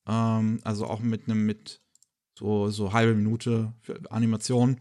Ähm, 0.07 0.61
also 0.63 0.85
auch 0.87 0.99
mit 0.99 1.27
einem, 1.27 1.45
mit 1.45 1.81
so, 2.37 2.69
so 2.69 2.93
halbe 2.93 3.13
Minute 3.15 3.73
für 3.81 3.99
Animation. 4.09 4.79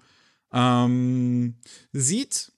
Ähm, 0.53 1.57
sieht 1.93 2.53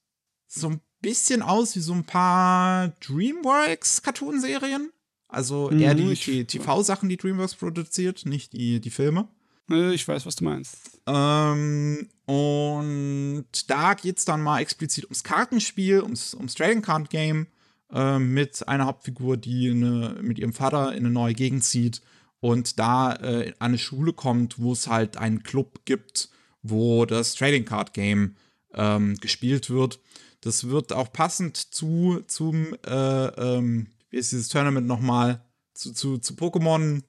so 0.46 0.68
ein 0.68 0.81
bisschen 1.05 1.43
aus 1.43 1.77
wie 1.77 1.81
so 1.81 1.93
ein 1.93 2.05
paar 2.05 2.88
DreamWorks-Cartoonserien. 3.07 4.90
Also 5.29 5.71
eher 5.71 5.95
Mhm, 5.95 5.99
die 5.99 6.14
T- 6.14 6.45
TV-Sachen, 6.45 7.09
die 7.09 7.17
DreamWorks 7.17 7.55
produziert, 7.57 8.25
nicht 8.27 8.53
die, 8.53 8.81
die 8.81 8.90
Filme. 8.90 9.29
Ich 9.71 10.07
weiß, 10.07 10.27
was 10.27 10.37
du 10.37 10.45
meinst. 10.45 10.77
Ähm, 11.07 12.09
und 12.27 13.47
da 13.69 13.95
geht 13.95 14.19
es 14.19 14.25
dann 14.27 14.43
mal 14.43 14.61
explizit 14.61 15.05
ums 15.05 15.25
Kartenspiel, 15.25 16.03
ums, 16.03 16.35
ums 16.35 16.55
Trading 16.55 16.83
Card 16.83 17.09
Game, 17.11 17.47
ähm, 17.93 18.35
mit 18.35 18.69
einer 18.69 18.85
Hauptfigur, 18.87 19.37
die 19.38 19.71
eine, 19.71 20.19
mit 20.21 20.38
ihrem 20.38 20.53
Vater 20.53 20.93
in 20.93 20.99
eine 21.05 21.11
neue 21.11 21.35
Gegend 21.35 21.64
zieht 21.64 22.03
und 22.40 22.79
da 22.79 23.14
äh, 23.17 23.49
an 23.59 23.69
eine 23.71 23.79
Schule 23.79 24.12
kommt, 24.12 24.59
wo 24.59 24.73
es 24.73 24.87
halt 24.87 25.17
einen 25.17 25.43
Club 25.43 25.81
gibt, 25.87 26.29
wo 26.62 27.07
das 27.07 27.35
Trading 27.35 27.64
Card 27.64 27.95
Game 27.95 28.37
ähm, 28.75 29.17
gespielt 29.17 29.70
wird. 29.70 29.99
Das 30.45 30.68
wird 30.68 30.92
auch 30.92 31.11
passend 31.11 31.57
zu 31.57 32.20
zum 32.26 32.74
äh, 32.86 33.26
ähm, 33.26 33.88
wie 34.11 34.18
ist 34.18 34.32
dieses 34.32 34.49
Tournament 34.49 34.86
nochmal 34.86 35.42
zu, 35.72 35.92
zu, 35.92 36.18
zu 36.18 36.34
Pokémon 36.34 37.03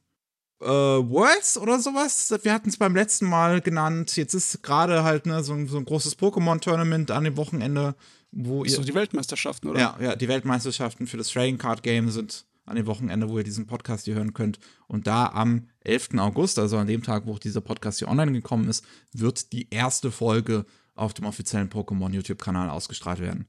äh, 0.61 0.65
Worlds 0.65 1.57
oder 1.57 1.79
sowas. 1.79 2.33
Wir 2.43 2.53
hatten 2.53 2.69
es 2.69 2.77
beim 2.77 2.95
letzten 2.95 3.27
Mal 3.27 3.59
genannt. 3.59 4.15
Jetzt 4.15 4.33
ist 4.33 4.63
gerade 4.63 5.03
halt 5.03 5.25
ne, 5.25 5.43
so, 5.43 5.53
ein, 5.53 5.67
so 5.67 5.77
ein 5.77 5.85
großes 5.85 6.17
Pokémon-Tournament 6.17 7.11
an 7.11 7.25
dem 7.25 7.37
Wochenende, 7.37 7.95
wo 8.31 8.63
ihr. 8.63 8.71
So 8.71 8.83
die 8.83 8.95
Weltmeisterschaften, 8.95 9.69
oder? 9.69 9.79
ja, 9.79 9.97
ja, 9.99 10.15
die 10.15 10.27
Weltmeisterschaften 10.27 11.07
für 11.07 11.17
das 11.17 11.27
Trading 11.27 11.57
Card 11.57 11.83
Game 11.83 12.09
sind 12.09 12.45
an 12.65 12.77
dem 12.77 12.87
Wochenende, 12.87 13.29
wo 13.29 13.37
ihr 13.37 13.43
diesen 13.43 13.67
Podcast 13.67 14.05
hier 14.05 14.15
hören 14.15 14.33
könnt. 14.33 14.59
Und 14.87 15.07
da 15.07 15.27
am 15.27 15.67
11. 15.81 16.11
August, 16.17 16.57
also 16.57 16.77
an 16.77 16.87
dem 16.87 17.03
Tag, 17.03 17.27
wo 17.27 17.37
dieser 17.37 17.61
Podcast 17.61 17.99
hier 17.99 18.07
online 18.07 18.31
gekommen 18.31 18.69
ist, 18.69 18.83
wird 19.11 19.51
die 19.51 19.69
erste 19.69 20.09
Folge 20.09 20.65
auf 20.95 21.13
dem 21.13 21.25
offiziellen 21.25 21.69
Pokémon 21.69 22.11
YouTube-Kanal 22.11 22.69
ausgestrahlt 22.69 23.19
werden. 23.19 23.47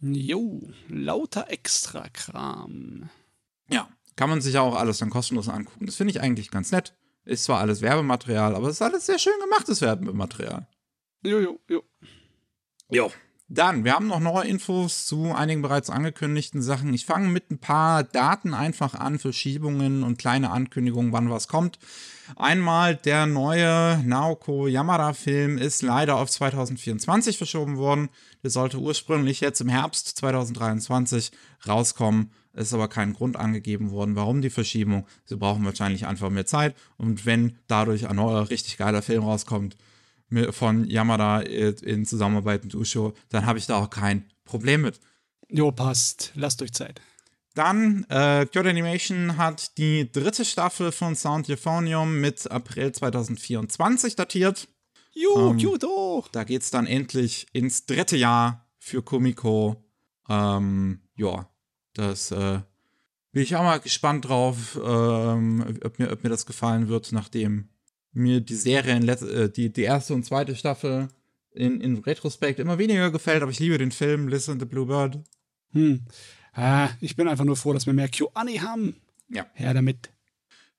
Jo, 0.00 0.62
lauter 0.88 1.50
Extra-Kram. 1.50 3.10
Ja, 3.70 3.88
kann 4.16 4.30
man 4.30 4.40
sich 4.40 4.54
ja 4.54 4.62
auch 4.62 4.74
alles 4.74 4.98
dann 4.98 5.10
kostenlos 5.10 5.48
angucken. 5.48 5.86
Das 5.86 5.96
finde 5.96 6.12
ich 6.12 6.20
eigentlich 6.20 6.50
ganz 6.50 6.72
nett. 6.72 6.94
Ist 7.24 7.44
zwar 7.44 7.60
alles 7.60 7.82
Werbematerial, 7.82 8.54
aber 8.54 8.68
es 8.68 8.74
ist 8.74 8.82
alles 8.82 9.06
sehr 9.06 9.18
schön 9.18 9.38
gemachtes 9.40 9.80
Werbematerial. 9.82 10.66
Jo, 11.22 11.40
jo, 11.40 11.60
jo. 11.68 11.82
Jo. 12.90 13.12
Dann, 13.50 13.82
wir 13.82 13.94
haben 13.94 14.08
noch 14.08 14.20
neue 14.20 14.46
Infos 14.46 15.06
zu 15.06 15.32
einigen 15.34 15.62
bereits 15.62 15.88
angekündigten 15.88 16.60
Sachen. 16.60 16.92
Ich 16.92 17.06
fange 17.06 17.28
mit 17.30 17.50
ein 17.50 17.56
paar 17.56 18.02
Daten 18.04 18.52
einfach 18.52 18.94
an, 18.94 19.18
Verschiebungen 19.18 20.02
und 20.02 20.18
kleine 20.18 20.50
Ankündigungen, 20.50 21.12
wann 21.12 21.30
was 21.30 21.48
kommt. 21.48 21.78
Einmal 22.36 22.94
der 22.94 23.24
neue 23.24 24.02
Naoko 24.04 24.66
Yamada-Film 24.66 25.56
ist 25.56 25.80
leider 25.80 26.16
auf 26.16 26.30
2024 26.30 27.38
verschoben 27.38 27.78
worden. 27.78 28.10
Der 28.42 28.50
sollte 28.50 28.78
ursprünglich 28.78 29.40
jetzt 29.40 29.62
im 29.62 29.70
Herbst 29.70 30.18
2023 30.18 31.30
rauskommen. 31.66 32.30
Ist 32.52 32.74
aber 32.74 32.88
kein 32.88 33.14
Grund 33.14 33.36
angegeben 33.36 33.92
worden, 33.92 34.14
warum 34.14 34.42
die 34.42 34.50
Verschiebung. 34.50 35.06
Sie 35.24 35.36
brauchen 35.36 35.64
wahrscheinlich 35.64 36.06
einfach 36.06 36.28
mehr 36.28 36.44
Zeit. 36.44 36.76
Und 36.98 37.24
wenn 37.24 37.56
dadurch 37.66 38.08
ein 38.08 38.16
neuer, 38.16 38.50
richtig 38.50 38.76
geiler 38.76 39.00
Film 39.00 39.22
rauskommt, 39.22 39.76
von 40.50 40.84
Yamada 40.84 41.40
in 41.40 42.04
Zusammenarbeit 42.04 42.64
mit 42.64 42.74
Usho, 42.74 43.14
dann 43.30 43.46
habe 43.46 43.58
ich 43.58 43.66
da 43.66 43.76
auch 43.76 43.90
kein 43.90 44.30
Problem 44.44 44.82
mit. 44.82 45.00
Jo, 45.48 45.72
passt. 45.72 46.32
Lasst 46.34 46.60
euch 46.62 46.72
Zeit. 46.72 47.00
Dann, 47.54 48.04
äh, 48.08 48.46
Kyoto 48.46 48.68
Animation 48.68 49.36
hat 49.36 49.78
die 49.78 50.12
dritte 50.12 50.44
Staffel 50.44 50.92
von 50.92 51.16
Sound 51.16 51.48
Euphonium 51.50 52.20
mit 52.20 52.48
April 52.50 52.92
2024 52.92 54.14
datiert. 54.14 54.68
Jo, 55.12 55.50
ähm, 55.50 55.58
Kyoto! 55.58 56.24
Da 56.30 56.44
geht 56.44 56.62
es 56.62 56.70
dann 56.70 56.86
endlich 56.86 57.48
ins 57.52 57.86
dritte 57.86 58.16
Jahr 58.16 58.68
für 58.78 59.02
Kumiko. 59.02 59.82
Ähm, 60.28 61.00
ja, 61.16 61.48
das 61.94 62.30
äh, 62.30 62.60
bin 63.32 63.42
ich 63.42 63.56
auch 63.56 63.62
mal 63.62 63.80
gespannt 63.80 64.28
drauf, 64.28 64.78
ähm, 64.80 65.78
ob, 65.82 65.98
mir, 65.98 66.12
ob 66.12 66.22
mir 66.22 66.30
das 66.30 66.46
gefallen 66.46 66.88
wird, 66.88 67.10
nachdem 67.12 67.70
mir 68.12 68.40
die 68.40 68.54
Serie, 68.54 68.96
in 68.96 69.08
äh, 69.08 69.50
die, 69.50 69.72
die 69.72 69.82
erste 69.82 70.14
und 70.14 70.24
zweite 70.24 70.56
Staffel 70.56 71.08
in, 71.52 71.80
in 71.80 71.98
Retrospekt 71.98 72.58
immer 72.58 72.78
weniger 72.78 73.10
gefällt, 73.10 73.42
aber 73.42 73.50
ich 73.50 73.58
liebe 73.60 73.78
den 73.78 73.90
Film 73.90 74.28
Listen 74.28 74.60
the 74.60 74.66
Bluebird. 74.66 75.18
Hm. 75.72 76.04
Ah, 76.52 76.88
ich 77.00 77.16
bin 77.16 77.28
einfach 77.28 77.44
nur 77.44 77.56
froh, 77.56 77.72
dass 77.72 77.86
wir 77.86 77.92
mehr 77.92 78.08
QAni 78.08 78.58
haben. 78.58 78.96
Ja. 79.28 79.46
Her 79.54 79.74
damit. 79.74 80.10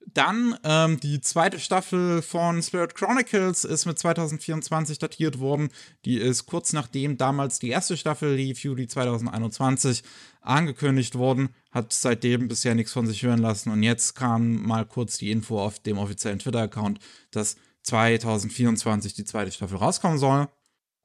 Dann 0.08 0.58
ähm, 0.64 1.00
die 1.00 1.22
zweite 1.22 1.60
Staffel 1.60 2.22
von 2.22 2.64
Spirit 2.64 2.96
Chronicles 2.96 3.64
ist 3.64 3.86
mit 3.86 4.00
2024 4.00 4.98
datiert 4.98 5.40
worden. 5.40 5.70
Die 6.06 6.18
ist 6.18 6.46
kurz 6.46 6.74
nachdem 6.74 7.18
damals 7.18 7.60
die 7.60 7.70
erste 7.70 7.96
Staffel 7.96 8.34
lief, 8.34 8.64
Juli 8.64 8.88
2021, 8.88 10.04
angekündigt 10.42 11.16
worden. 11.16 11.50
Hat 11.72 11.94
seitdem 11.94 12.48
bisher 12.48 12.76
nichts 12.76 12.94
von 12.94 13.06
sich 13.06 13.22
hören 13.24 13.40
lassen. 13.40 13.72
Und 13.72 13.84
jetzt 13.84 14.16
kam 14.16 14.64
mal 14.64 14.86
kurz 14.86 15.18
die 15.18 15.32
Info 15.32 15.60
auf 15.60 15.80
dem 15.80 15.98
offiziellen 15.98 16.40
Twitter-Account, 16.40 17.00
dass 17.32 17.58
2024 17.84 19.14
die 19.14 19.26
zweite 19.26 19.52
Staffel 19.52 19.78
rauskommen 19.78 20.18
soll. 20.18 20.48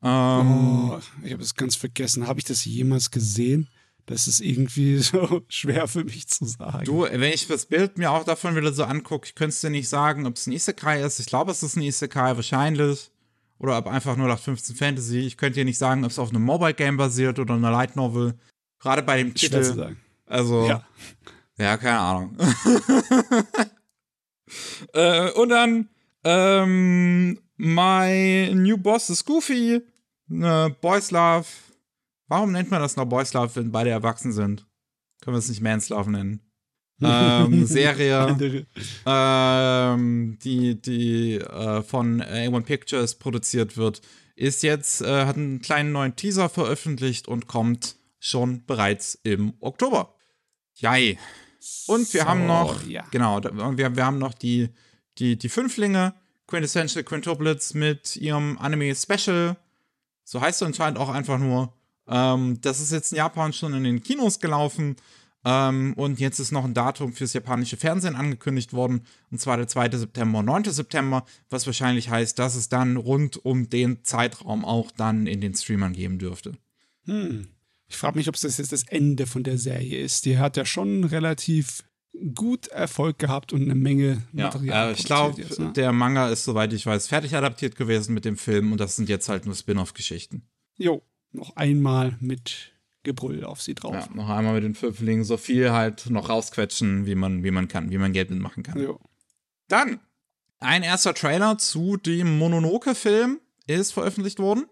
Ähm, 0.02 0.90
oh, 0.90 1.00
ich 1.22 1.32
habe 1.32 1.42
es 1.42 1.54
ganz 1.54 1.76
vergessen. 1.76 2.26
Habe 2.26 2.38
ich 2.38 2.44
das 2.44 2.64
jemals 2.64 3.10
gesehen? 3.10 3.68
Das 4.06 4.28
ist 4.28 4.40
irgendwie 4.40 4.98
so 4.98 5.42
schwer 5.48 5.88
für 5.88 6.04
mich 6.04 6.28
zu 6.28 6.44
sagen. 6.44 6.84
Du, 6.84 7.02
wenn 7.02 7.32
ich 7.32 7.46
das 7.46 7.66
Bild 7.66 7.98
mir 7.98 8.10
auch 8.10 8.24
davon 8.24 8.56
wieder 8.56 8.72
so 8.72 8.84
angucke, 8.84 9.26
ich 9.26 9.34
könnte 9.34 9.58
dir 9.60 9.70
nicht 9.70 9.88
sagen, 9.88 10.26
ob 10.26 10.36
es 10.36 10.46
ein 10.46 10.52
Isekai 10.52 11.02
ist. 11.02 11.20
Ich 11.20 11.26
glaube, 11.26 11.50
es 11.50 11.62
ist 11.62 11.76
ein 11.76 11.82
Isekai, 11.82 12.36
wahrscheinlich. 12.36 13.10
Oder 13.58 13.78
ob 13.78 13.86
einfach 13.86 14.16
nur 14.16 14.28
nach 14.28 14.38
15 14.38 14.76
Fantasy. 14.76 15.20
Ich 15.20 15.36
könnte 15.36 15.60
dir 15.60 15.64
nicht 15.64 15.78
sagen, 15.78 16.04
ob 16.04 16.10
es 16.10 16.18
auf 16.18 16.30
einem 16.30 16.42
Mobile 16.42 16.74
Game 16.74 16.96
basiert 16.96 17.38
oder 17.38 17.54
einer 17.54 17.70
Light 17.70 17.96
Novel. 17.96 18.34
Gerade 18.78 19.02
bei 19.02 19.18
dem 19.18 19.32
Titel. 19.32 19.54
Schwer 19.54 19.62
zu 19.62 19.74
sagen. 19.74 19.96
Also, 20.26 20.66
ja, 20.66 20.84
ja 21.56 21.76
keine 21.76 21.98
Ahnung. 21.98 22.36
äh, 24.92 25.30
und 25.30 25.48
dann, 25.48 25.88
ähm, 26.24 27.38
My 27.56 28.50
New 28.54 28.76
Boss 28.76 29.10
ist 29.10 29.24
Goofy. 29.24 29.80
Ne, 30.26 30.74
Boys 30.80 31.10
Love 31.10 31.46
Warum 32.34 32.50
nennt 32.50 32.68
man 32.72 32.80
das 32.80 32.96
noch 32.96 33.04
Boys 33.04 33.32
Love, 33.32 33.54
wenn 33.54 33.70
beide 33.70 33.90
erwachsen 33.90 34.32
sind? 34.32 34.66
Können 35.20 35.36
wir 35.36 35.38
es 35.38 35.48
nicht 35.48 35.60
Man's 35.60 35.88
Love 35.88 36.10
nennen? 36.10 36.40
ähm, 37.00 37.64
Serie, 37.64 38.36
ähm, 39.06 40.36
die, 40.42 40.82
die 40.82 41.34
äh, 41.36 41.82
von 41.84 42.20
A1 42.20 42.62
Pictures 42.62 43.14
produziert 43.20 43.76
wird, 43.76 44.02
ist 44.34 44.64
jetzt, 44.64 45.00
äh, 45.00 45.26
hat 45.26 45.36
einen 45.36 45.62
kleinen 45.62 45.92
neuen 45.92 46.16
Teaser 46.16 46.48
veröffentlicht 46.48 47.28
und 47.28 47.46
kommt 47.46 47.94
schon 48.18 48.66
bereits 48.66 49.16
im 49.22 49.54
Oktober. 49.60 50.16
Jai. 50.74 51.16
Und 51.86 52.12
wir 52.14 52.22
so, 52.22 52.26
haben 52.26 52.48
noch, 52.48 52.84
ja. 52.84 53.04
genau, 53.12 53.40
wir, 53.44 53.94
wir 53.94 54.04
haben 54.04 54.18
noch 54.18 54.34
die, 54.34 54.70
die, 55.18 55.38
die 55.38 55.48
Fünflinge, 55.48 56.14
Quintessential 56.48 57.04
Quintuplets 57.04 57.74
mit 57.74 58.16
ihrem 58.16 58.58
Anime 58.58 58.92
Special. 58.96 59.56
So 60.24 60.40
heißt 60.40 60.62
es 60.62 60.66
anscheinend 60.66 60.98
auch 60.98 61.10
einfach 61.10 61.38
nur. 61.38 61.72
Ähm, 62.08 62.60
das 62.60 62.80
ist 62.80 62.92
jetzt 62.92 63.12
in 63.12 63.18
Japan 63.18 63.52
schon 63.52 63.74
in 63.74 63.84
den 63.84 64.02
Kinos 64.02 64.40
gelaufen. 64.40 64.96
Ähm, 65.44 65.92
und 65.96 66.20
jetzt 66.20 66.38
ist 66.38 66.52
noch 66.52 66.64
ein 66.64 66.74
Datum 66.74 67.12
fürs 67.12 67.34
japanische 67.34 67.76
Fernsehen 67.76 68.16
angekündigt 68.16 68.72
worden. 68.72 69.02
Und 69.30 69.40
zwar 69.40 69.56
der 69.56 69.68
2. 69.68 69.90
September 69.90 70.38
und 70.38 70.46
9. 70.46 70.64
September. 70.64 71.24
Was 71.50 71.66
wahrscheinlich 71.66 72.08
heißt, 72.08 72.38
dass 72.38 72.54
es 72.54 72.68
dann 72.68 72.96
rund 72.96 73.44
um 73.44 73.68
den 73.68 74.04
Zeitraum 74.04 74.64
auch 74.64 74.90
dann 74.90 75.26
in 75.26 75.40
den 75.40 75.54
Streamern 75.54 75.92
geben 75.92 76.18
dürfte. 76.18 76.56
Hm. 77.04 77.48
Ich 77.88 77.96
frage 77.96 78.16
mich, 78.16 78.28
ob 78.28 78.34
das 78.40 78.56
jetzt 78.56 78.72
das 78.72 78.84
Ende 78.88 79.26
von 79.26 79.42
der 79.42 79.58
Serie 79.58 79.98
ist. 79.98 80.24
Die 80.24 80.38
hat 80.38 80.56
ja 80.56 80.64
schon 80.64 81.04
relativ 81.04 81.84
gut 82.34 82.68
Erfolg 82.68 83.18
gehabt 83.18 83.52
und 83.52 83.62
eine 83.62 83.74
Menge 83.74 84.22
Material. 84.32 84.66
Ja, 84.66 84.88
äh, 84.90 84.92
ich 84.92 85.04
glaube, 85.04 85.44
ne? 85.58 85.72
der 85.72 85.92
Manga 85.92 86.30
ist, 86.30 86.44
soweit 86.44 86.72
ich 86.72 86.86
weiß, 86.86 87.08
fertig 87.08 87.34
adaptiert 87.34 87.76
gewesen 87.76 88.14
mit 88.14 88.24
dem 88.24 88.36
Film 88.36 88.72
und 88.72 88.80
das 88.80 88.96
sind 88.96 89.08
jetzt 89.08 89.28
halt 89.28 89.46
nur 89.46 89.54
Spin-off-Geschichten. 89.54 90.42
Jo, 90.76 91.02
noch 91.34 91.56
einmal 91.56 92.16
mit 92.20 92.72
Gebrüll 93.02 93.44
auf 93.44 93.60
sie 93.60 93.74
drauf. 93.74 93.94
Ja, 93.94 94.08
noch 94.14 94.28
einmal 94.28 94.54
mit 94.54 94.64
den 94.64 94.74
Pfifferlingen 94.74 95.24
so 95.24 95.36
viel 95.36 95.72
halt 95.72 96.08
noch 96.10 96.28
rausquetschen, 96.28 97.06
wie 97.06 97.14
man, 97.14 97.44
wie 97.44 97.50
man 97.50 97.68
kann, 97.68 97.90
wie 97.90 97.98
man 97.98 98.12
Geld 98.12 98.30
mitmachen 98.30 98.62
kann. 98.62 98.80
Jo. 98.80 98.98
Dann, 99.68 100.00
ein 100.58 100.82
erster 100.82 101.14
Trailer 101.14 101.58
zu 101.58 101.96
dem 101.96 102.38
Mononoke-Film 102.38 103.40
ist 103.66 103.92
veröffentlicht 103.92 104.38
worden. 104.38 104.66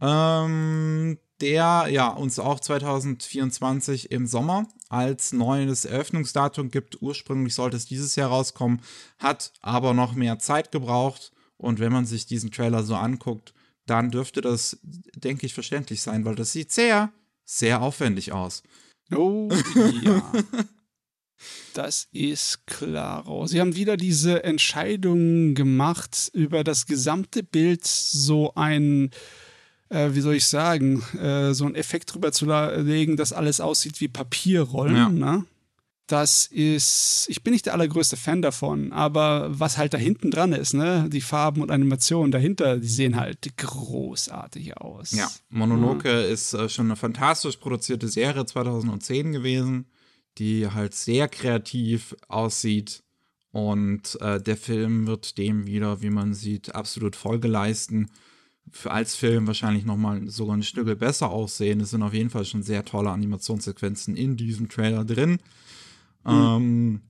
Ähm, 0.00 1.18
der 1.40 1.86
ja 1.90 2.08
uns 2.08 2.38
auch 2.38 2.60
2024 2.60 4.10
im 4.10 4.26
Sommer 4.26 4.66
als 4.88 5.32
neues 5.32 5.84
Eröffnungsdatum 5.84 6.70
gibt. 6.70 7.02
Ursprünglich 7.02 7.54
sollte 7.54 7.76
es 7.76 7.86
dieses 7.86 8.16
Jahr 8.16 8.30
rauskommen, 8.30 8.80
hat 9.18 9.52
aber 9.60 9.92
noch 9.92 10.14
mehr 10.14 10.38
Zeit 10.38 10.72
gebraucht. 10.72 11.32
Und 11.58 11.78
wenn 11.78 11.92
man 11.92 12.06
sich 12.06 12.26
diesen 12.26 12.50
Trailer 12.50 12.82
so 12.82 12.94
anguckt, 12.94 13.54
dann 13.86 14.10
dürfte 14.10 14.40
das, 14.40 14.78
denke 14.82 15.46
ich, 15.46 15.54
verständlich 15.54 16.02
sein, 16.02 16.24
weil 16.24 16.34
das 16.34 16.52
sieht 16.52 16.72
sehr, 16.72 17.12
sehr 17.44 17.80
aufwendig 17.80 18.32
aus. 18.32 18.62
Oh 19.14 19.48
ja. 20.02 20.32
Das 21.74 22.08
ist 22.12 22.66
klar. 22.66 23.46
Sie 23.46 23.60
haben 23.60 23.76
wieder 23.76 23.98
diese 23.98 24.42
Entscheidung 24.44 25.54
gemacht, 25.54 26.30
über 26.32 26.64
das 26.64 26.86
gesamte 26.86 27.42
Bild 27.42 27.86
so 27.86 28.54
ein, 28.54 29.10
äh, 29.90 30.08
wie 30.12 30.22
soll 30.22 30.36
ich 30.36 30.46
sagen, 30.46 31.02
äh, 31.20 31.52
so 31.52 31.66
einen 31.66 31.74
Effekt 31.74 32.14
drüber 32.14 32.32
zu 32.32 32.46
legen, 32.46 33.18
dass 33.18 33.34
alles 33.34 33.60
aussieht 33.60 34.00
wie 34.00 34.08
Papierrollen. 34.08 34.96
Ja. 34.96 35.08
Ne? 35.10 35.44
Das 36.06 36.46
ist, 36.46 37.26
ich 37.28 37.42
bin 37.42 37.52
nicht 37.52 37.66
der 37.66 37.74
allergrößte 37.74 38.16
Fan 38.16 38.42
davon, 38.42 38.92
aber 38.92 39.48
was 39.50 39.76
halt 39.76 39.92
da 39.94 39.98
hinten 39.98 40.30
dran 40.30 40.52
ist, 40.52 40.74
ne, 40.74 41.08
die 41.10 41.20
Farben 41.20 41.62
und 41.62 41.70
Animationen 41.70 42.30
dahinter, 42.30 42.78
die 42.78 42.88
sehen 42.88 43.16
halt 43.16 43.56
großartig 43.56 44.76
aus. 44.76 45.12
Ja, 45.12 45.28
Mononoke 45.48 46.08
ja. 46.08 46.20
ist 46.20 46.54
äh, 46.54 46.68
schon 46.68 46.86
eine 46.86 46.96
fantastisch 46.96 47.56
produzierte 47.56 48.08
Serie 48.08 48.46
2010 48.46 49.32
gewesen, 49.32 49.86
die 50.38 50.68
halt 50.68 50.94
sehr 50.94 51.28
kreativ 51.28 52.14
aussieht 52.28 53.02
und 53.56 54.20
äh, 54.20 54.38
der 54.38 54.58
Film 54.58 55.06
wird 55.06 55.38
dem 55.38 55.66
wieder, 55.66 56.02
wie 56.02 56.10
man 56.10 56.34
sieht, 56.34 56.74
absolut 56.74 57.16
Folge 57.16 57.48
leisten. 57.48 58.10
Für 58.70 58.90
als 58.90 59.16
Film 59.16 59.46
wahrscheinlich 59.46 59.86
nochmal 59.86 60.28
sogar 60.28 60.58
ein 60.58 60.62
Stück 60.62 60.98
besser 60.98 61.30
aussehen. 61.30 61.80
Es 61.80 61.90
sind 61.90 62.02
auf 62.02 62.12
jeden 62.12 62.28
Fall 62.28 62.44
schon 62.44 62.62
sehr 62.62 62.84
tolle 62.84 63.08
Animationssequenzen 63.08 64.14
in 64.14 64.36
diesem 64.36 64.68
Trailer 64.68 65.06
drin. 65.06 65.38
Mhm. 66.26 66.32
Ähm, 66.32 67.00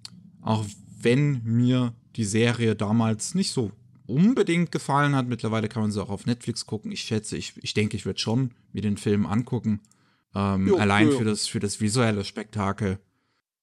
auch 0.43 0.65
wenn 1.01 1.43
mir 1.45 1.95
die 2.17 2.25
Serie 2.25 2.75
damals 2.75 3.35
nicht 3.35 3.53
so 3.53 3.73
unbedingt 4.07 4.73
gefallen 4.73 5.15
hat. 5.15 5.27
Mittlerweile 5.27 5.69
kann 5.69 5.83
man 5.83 5.91
sie 5.91 6.03
auch 6.03 6.11
auf 6.11 6.27
Netflix 6.27 6.67
gucken. 6.67 6.93
Ich 6.93 7.03
schätze, 7.03 7.37
ich, 7.37 7.55
ich 7.63 7.75
denke, 7.75 7.97
ich 7.97 8.07
werde 8.07 8.19
schon 8.19 8.53
mir 8.73 8.83
den 8.83 8.97
Film 8.97 9.27
angucken. 9.27 9.81
Ähm, 10.35 10.69
jo, 10.69 10.77
allein 10.77 11.09
jo. 11.09 11.19
Für, 11.19 11.25
das, 11.25 11.47
für 11.47 11.61
das 11.61 11.81
visuelle 11.81 12.25
Spektakel. 12.25 12.99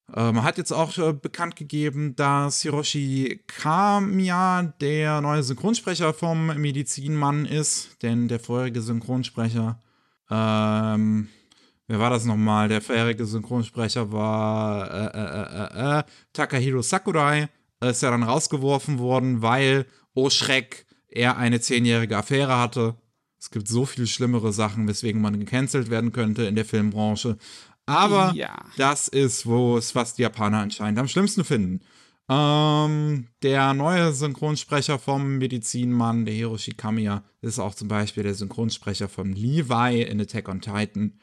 Man 0.06 0.36
ähm, 0.36 0.42
hat 0.42 0.58
jetzt 0.58 0.72
auch 0.72 0.96
äh, 0.98 1.14
bekannt 1.14 1.56
gegeben, 1.56 2.14
dass 2.14 2.60
Hiroshi 2.60 3.40
Kamiya 3.46 4.74
der 4.80 5.22
neue 5.22 5.42
Synchronsprecher 5.42 6.12
vom 6.12 6.46
Medizinmann 6.60 7.46
ist, 7.46 8.02
denn 8.02 8.28
der 8.28 8.38
vorherige 8.38 8.82
Synchronsprecher 8.82 9.80
ähm, 10.30 11.28
wer 11.86 11.98
war 11.98 12.10
das 12.10 12.24
nochmal? 12.24 12.68
Der 12.68 12.80
vorherige 12.80 13.26
Synchronsprecher 13.26 14.12
war 14.12 14.90
äh, 14.90 15.18
äh, 15.18 15.96
äh, 15.96 15.98
äh, 15.98 16.02
Takahiro 16.32 16.82
Sakurai. 16.82 17.48
Ist 17.80 18.02
ja 18.02 18.10
dann 18.10 18.22
rausgeworfen 18.22 18.98
worden, 18.98 19.42
weil, 19.42 19.86
oh 20.14 20.30
Schreck, 20.30 20.86
er 21.08 21.36
eine 21.36 21.60
zehnjährige 21.60 22.16
Affäre 22.16 22.58
hatte. 22.58 22.96
Es 23.38 23.50
gibt 23.50 23.68
so 23.68 23.84
viele 23.84 24.06
schlimmere 24.06 24.52
Sachen, 24.52 24.88
weswegen 24.88 25.20
man 25.20 25.38
gecancelt 25.38 25.90
werden 25.90 26.12
könnte 26.12 26.44
in 26.44 26.54
der 26.54 26.64
Filmbranche. 26.64 27.36
Aber 27.86 28.32
ja. 28.34 28.64
das 28.78 29.08
ist, 29.08 29.44
wo 29.44 29.76
es 29.76 29.94
was 29.94 30.14
die 30.14 30.22
Japaner 30.22 30.60
anscheinend 30.60 30.98
am 30.98 31.08
schlimmsten 31.08 31.44
finden. 31.44 31.80
Ähm, 32.28 33.26
der 33.42 33.74
neue 33.74 34.12
Synchronsprecher 34.12 34.98
vom 34.98 35.36
Medizinmann, 35.36 36.24
der 36.24 36.34
Hiroshi 36.34 36.72
Kamiya, 36.72 37.22
ist 37.42 37.58
auch 37.58 37.74
zum 37.74 37.88
Beispiel 37.88 38.22
der 38.22 38.34
Synchronsprecher 38.34 39.08
von 39.08 39.34
Levi 39.34 40.02
in 40.02 40.20
Attack 40.20 40.48
on 40.48 40.62
Titan. 40.62 41.18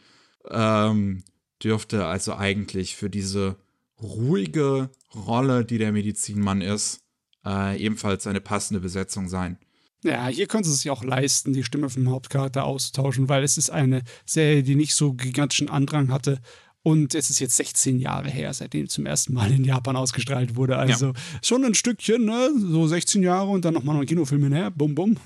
Ähm, 0.49 1.23
dürfte 1.63 2.05
also 2.05 2.35
eigentlich 2.35 2.95
für 2.95 3.09
diese 3.09 3.57
ruhige 4.01 4.89
Rolle, 5.13 5.63
die 5.63 5.77
der 5.77 5.91
Medizinmann 5.91 6.61
ist, 6.61 7.01
äh, 7.45 7.79
ebenfalls 7.79 8.27
eine 8.27 8.41
passende 8.41 8.79
Besetzung 8.79 9.29
sein. 9.29 9.57
Ja, 10.03 10.27
hier 10.27 10.47
können 10.47 10.63
sie 10.63 10.71
es 10.71 10.81
sich 10.81 10.89
auch 10.89 11.03
leisten, 11.03 11.53
die 11.53 11.63
Stimme 11.63 11.89
vom 11.89 12.09
Hauptcharakter 12.09 12.63
auszutauschen, 12.63 13.29
weil 13.29 13.43
es 13.43 13.57
ist 13.57 13.69
eine 13.69 14.01
Serie, 14.25 14.63
die 14.63 14.75
nicht 14.75 14.95
so 14.95 15.13
gigantischen 15.13 15.69
Andrang 15.69 16.11
hatte. 16.11 16.39
Und 16.83 17.13
es 17.13 17.29
ist 17.29 17.39
jetzt 17.39 17.55
16 17.57 17.99
Jahre 17.99 18.29
her, 18.29 18.51
seitdem 18.55 18.89
zum 18.89 19.05
ersten 19.05 19.33
Mal 19.33 19.51
in 19.51 19.63
Japan 19.63 19.95
ausgestrahlt 19.95 20.55
wurde. 20.55 20.77
Also 20.77 21.07
ja. 21.07 21.13
schon 21.43 21.63
ein 21.63 21.75
Stückchen, 21.75 22.25
ne? 22.25 22.49
So 22.57 22.87
16 22.87 23.21
Jahre 23.21 23.51
und 23.51 23.63
dann 23.63 23.75
nochmal 23.75 23.93
noch 23.93 24.01
ein 24.01 24.07
Kinofilm 24.07 24.41
hinher. 24.41 24.71
Bum, 24.71 24.95
bum. 24.95 25.17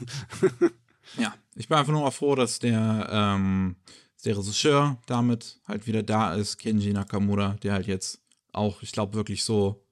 ja, 1.17 1.33
ich 1.55 1.69
bin 1.69 1.77
einfach 1.77 1.93
nur 1.93 2.11
froh, 2.11 2.35
dass 2.35 2.59
der, 2.59 3.07
ähm, 3.09 3.77
der 4.25 4.37
Regisseur 4.37 4.97
damit 5.05 5.59
halt 5.67 5.87
wieder 5.87 6.03
da 6.03 6.33
ist, 6.33 6.57
Kenji 6.57 6.93
Nakamura, 6.93 7.55
der 7.63 7.73
halt 7.73 7.87
jetzt 7.87 8.21
auch, 8.51 8.81
ich 8.81 8.91
glaube, 8.91 9.13
wirklich 9.13 9.43
so 9.43 9.85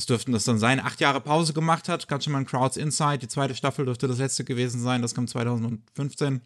was 0.00 0.06
dürften 0.06 0.32
das 0.32 0.44
dann 0.44 0.58
sein? 0.58 0.80
Acht 0.80 1.00
Jahre 1.00 1.20
Pause 1.20 1.52
gemacht 1.52 1.88
hat. 1.88 2.08
Gatchaman 2.08 2.46
Crowds 2.46 2.78
Inside, 2.78 3.18
die 3.18 3.28
zweite 3.28 3.54
Staffel 3.54 3.84
dürfte 3.84 4.08
das 4.08 4.18
letzte 4.18 4.44
gewesen 4.44 4.80
sein. 4.80 5.02
Das 5.02 5.14
kam 5.14 5.26
2015. 5.26 6.40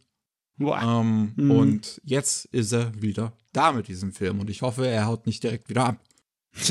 Ähm, 0.60 1.32
mhm. 1.36 1.50
Und 1.50 2.00
jetzt 2.04 2.46
ist 2.46 2.72
er 2.72 3.00
wieder 3.00 3.32
da 3.52 3.72
mit 3.72 3.86
diesem 3.88 4.12
Film. 4.12 4.40
Und 4.40 4.50
ich 4.50 4.62
hoffe, 4.62 4.86
er 4.86 5.06
haut 5.06 5.26
nicht 5.26 5.42
direkt 5.42 5.68
wieder 5.68 5.86
ab. 5.86 6.00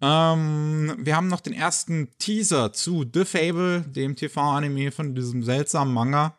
ähm, 0.00 0.96
wir 0.98 1.16
haben 1.16 1.28
noch 1.28 1.40
den 1.40 1.52
ersten 1.52 2.10
Teaser 2.18 2.72
zu 2.72 3.04
The 3.12 3.24
Fable, 3.24 3.82
dem 3.82 4.16
TV-Anime 4.16 4.90
von 4.90 5.14
diesem 5.14 5.42
seltsamen 5.42 5.92
Manga, 5.94 6.36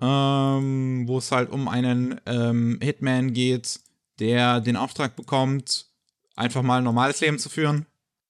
ähm, 0.00 1.04
wo 1.06 1.18
es 1.18 1.32
halt 1.32 1.50
um 1.50 1.68
einen 1.68 2.20
ähm, 2.26 2.78
Hitman 2.80 3.32
geht, 3.32 3.80
der 4.18 4.60
den 4.60 4.76
Auftrag 4.76 5.16
bekommt, 5.16 5.86
einfach 6.36 6.62
mal 6.62 6.78
ein 6.78 6.84
normales 6.84 7.20
Leben 7.20 7.38
zu 7.38 7.48
führen. 7.48 7.86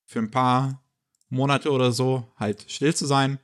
Für 0.06 0.20
ein 0.20 0.30
paar 0.30 0.82
Monate 1.28 1.70
oder 1.70 1.92
so 1.92 2.32
halt 2.36 2.64
still 2.68 2.94
zu 2.94 3.06
sein. 3.06 3.38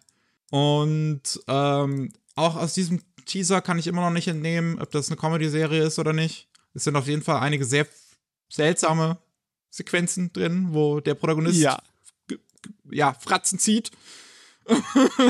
Und 0.50 1.22
ähm, 1.46 2.12
auch 2.34 2.56
aus 2.56 2.74
diesem 2.74 3.02
Teaser 3.26 3.60
kann 3.60 3.78
ich 3.78 3.86
immer 3.86 4.02
noch 4.02 4.10
nicht 4.10 4.28
entnehmen, 4.28 4.80
ob 4.80 4.90
das 4.90 5.08
eine 5.08 5.16
Comedy-Serie 5.16 5.82
ist 5.82 5.98
oder 5.98 6.12
nicht. 6.12 6.48
Es 6.72 6.84
sind 6.84 6.96
auf 6.96 7.06
jeden 7.06 7.22
Fall 7.22 7.40
einige 7.40 7.64
sehr 7.64 7.86
seltsame 8.48 9.18
Sequenzen 9.70 10.32
drin, 10.32 10.68
wo 10.70 11.00
der 11.00 11.14
Protagonist 11.14 11.60
ja, 11.60 11.82
ja 12.90 13.12
Fratzen 13.14 13.58
zieht 13.58 13.90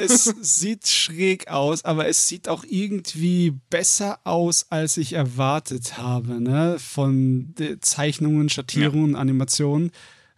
es 0.03 0.25
sieht 0.41 0.87
schräg 0.87 1.49
aus, 1.49 1.85
aber 1.85 2.07
es 2.09 2.27
sieht 2.27 2.49
auch 2.49 2.65
irgendwie 2.69 3.53
besser 3.71 4.21
aus, 4.25 4.67
als 4.71 4.97
ich 4.97 5.13
erwartet 5.13 5.99
habe, 5.99 6.41
ne? 6.41 6.77
Von 6.79 7.55
Zeichnungen, 7.81 8.49
Schattierungen, 8.49 9.13
ja. 9.13 9.19
Animationen. 9.19 9.91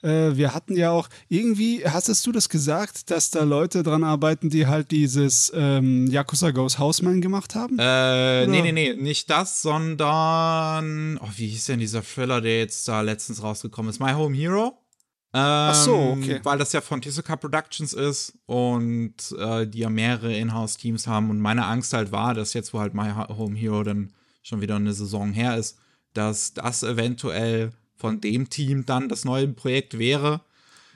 Äh, 0.03 0.37
wir 0.37 0.55
hatten 0.55 0.77
ja 0.77 0.91
auch 0.91 1.09
irgendwie, 1.29 1.85
hast 1.85 2.27
du 2.27 2.33
das 2.33 2.49
gesagt, 2.49 3.11
dass 3.11 3.31
da 3.31 3.43
Leute 3.43 3.83
dran 3.83 4.05
arbeiten, 4.05 4.51
die 4.51 4.67
halt 4.67 4.91
dieses 4.91 5.53
ähm, 5.55 6.07
Yakuza 6.07 6.51
Goes 6.51 6.79
Houseman 6.79 7.21
gemacht 7.21 7.55
haben? 7.55 7.77
Äh, 7.79 8.47
nee, 8.47 8.63
nee, 8.63 8.73
nee, 8.73 8.95
nicht 8.95 9.31
das, 9.31 9.63
sondern, 9.63 11.19
oh, 11.19 11.29
wie 11.37 11.49
hieß 11.49 11.67
denn 11.67 11.81
dieser 11.81 12.03
Thriller, 12.03 12.41
der 12.41 12.59
jetzt 12.59 12.87
da 12.89 13.01
letztens 13.01 13.43
rausgekommen 13.43 13.91
ist? 13.91 13.99
My 13.99 14.13
Home 14.13 14.37
Hero? 14.37 14.79
Ach 15.39 15.75
so, 15.75 15.95
ähm, 15.95 16.23
okay. 16.23 16.41
Weil 16.43 16.59
das 16.59 16.73
ja 16.73 16.81
von 16.81 17.03
Tezuka 17.03 17.37
Productions 17.37 17.93
ist 17.93 18.33
und 18.47 19.15
äh, 19.39 19.67
die 19.67 19.81
ja 19.81 19.91
mehrere 19.91 20.35
Inhouse-Teams 20.35 21.07
haben. 21.07 21.29
Und 21.29 21.41
meine 21.41 21.67
Angst 21.67 21.93
halt 21.93 22.11
war, 22.11 22.33
dass 22.33 22.55
jetzt, 22.55 22.73
wo 22.73 22.81
halt 22.81 22.95
My 22.95 23.13
Home 23.29 23.57
Hero 23.57 23.83
dann 23.83 24.13
schon 24.43 24.61
wieder 24.61 24.77
eine 24.77 24.95
Saison 24.95 25.33
her 25.33 25.57
ist, 25.57 25.79
dass 26.15 26.55
das 26.55 26.83
eventuell 26.83 27.73
von 27.97 28.21
dem 28.21 28.49
Team 28.49 28.87
dann 28.87 29.09
das 29.09 29.25
neue 29.25 29.49
Projekt 29.49 29.99
wäre. 29.99 30.41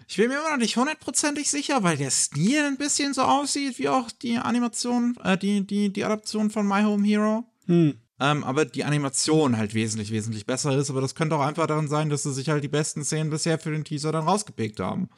Ich 0.08 0.16
bin 0.16 0.28
mir 0.28 0.38
immer 0.38 0.50
noch 0.50 0.56
nicht 0.56 0.76
hundertprozentig 0.76 1.50
sicher, 1.50 1.82
weil 1.82 1.96
der 1.96 2.10
Stil 2.10 2.64
ein 2.64 2.78
bisschen 2.78 3.12
so 3.12 3.22
aussieht 3.22 3.78
wie 3.78 3.88
auch 3.88 4.10
die 4.10 4.38
Animation, 4.38 5.16
äh, 5.22 5.36
die, 5.36 5.66
die, 5.66 5.92
die 5.92 6.04
Adaption 6.04 6.50
von 6.50 6.66
My 6.66 6.82
Home 6.82 7.06
Hero. 7.06 7.44
Hm. 7.66 7.94
Ähm, 8.20 8.44
aber 8.44 8.66
die 8.66 8.84
Animation 8.84 9.56
halt 9.56 9.72
wesentlich, 9.74 10.12
wesentlich 10.12 10.46
besser 10.46 10.76
ist. 10.76 10.90
Aber 10.90 11.00
das 11.00 11.14
könnte 11.14 11.36
auch 11.36 11.40
einfach 11.40 11.66
daran 11.66 11.88
sein, 11.88 12.10
dass 12.10 12.22
sie 12.22 12.32
sich 12.32 12.50
halt 12.50 12.62
die 12.62 12.68
besten 12.68 13.02
Szenen 13.02 13.30
bisher 13.30 13.58
für 13.58 13.70
den 13.70 13.84
Teaser 13.84 14.12
dann 14.12 14.24
rausgepickt 14.24 14.78
haben. 14.78 15.08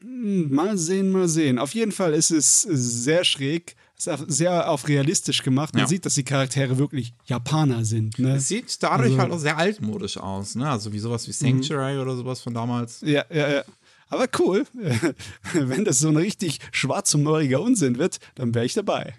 Hm, 0.00 0.54
mal 0.54 0.76
sehen, 0.76 1.10
mal 1.10 1.28
sehen. 1.28 1.58
Auf 1.58 1.74
jeden 1.74 1.92
Fall 1.92 2.12
ist 2.12 2.30
es 2.30 2.62
sehr 2.62 3.24
schräg, 3.24 3.76
sehr 3.96 4.68
auf 4.68 4.88
realistisch 4.88 5.42
gemacht. 5.42 5.72
Man 5.72 5.82
ja. 5.82 5.88
sieht, 5.88 6.04
dass 6.04 6.14
die 6.14 6.24
Charaktere 6.24 6.76
wirklich 6.78 7.14
Japaner 7.24 7.84
sind. 7.84 8.18
Ne? 8.18 8.36
Es 8.36 8.48
sieht 8.48 8.82
dadurch 8.82 9.10
also, 9.10 9.18
halt 9.18 9.32
auch 9.32 9.38
sehr 9.38 9.56
altmodisch 9.56 10.18
aus, 10.18 10.56
ne? 10.56 10.68
Also 10.68 10.92
wie 10.92 10.98
sowas 10.98 11.26
wie 11.28 11.32
Sanctuary 11.32 11.94
mhm. 11.94 12.00
oder 12.02 12.16
sowas 12.16 12.40
von 12.40 12.52
damals. 12.52 13.00
Ja, 13.00 13.24
ja, 13.30 13.50
ja. 13.50 13.64
Aber 14.08 14.26
cool. 14.38 14.66
Wenn 15.54 15.84
das 15.84 16.00
so 16.00 16.08
ein 16.08 16.16
richtig 16.16 16.58
schwarzhumoриger 16.72 17.60
Unsinn 17.60 17.96
wird, 17.96 18.18
dann 18.34 18.54
wäre 18.54 18.66
ich 18.66 18.74
dabei. 18.74 19.14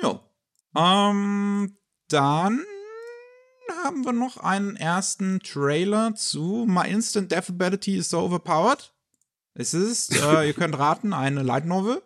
Ja. 0.00 0.20
Ähm, 0.76 1.77
dann 2.08 2.64
haben 3.84 4.04
wir 4.04 4.12
noch 4.12 4.38
einen 4.38 4.76
ersten 4.76 5.40
Trailer 5.40 6.14
zu 6.14 6.64
My 6.68 6.88
Instant 6.88 7.30
Death 7.30 7.50
Ability 7.50 7.96
is 7.96 8.10
so 8.10 8.20
overpowered. 8.20 8.92
Es 9.54 9.74
ist, 9.74 10.16
äh, 10.16 10.46
ihr 10.46 10.54
könnt 10.54 10.78
raten, 10.78 11.12
eine 11.12 11.42
Light 11.42 11.66
Novel. 11.66 12.02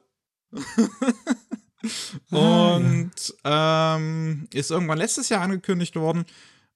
Und 2.30 3.12
ähm, 3.44 4.48
ist 4.52 4.70
irgendwann 4.70 4.98
letztes 4.98 5.28
Jahr 5.28 5.42
angekündigt 5.42 5.96
worden, 5.96 6.24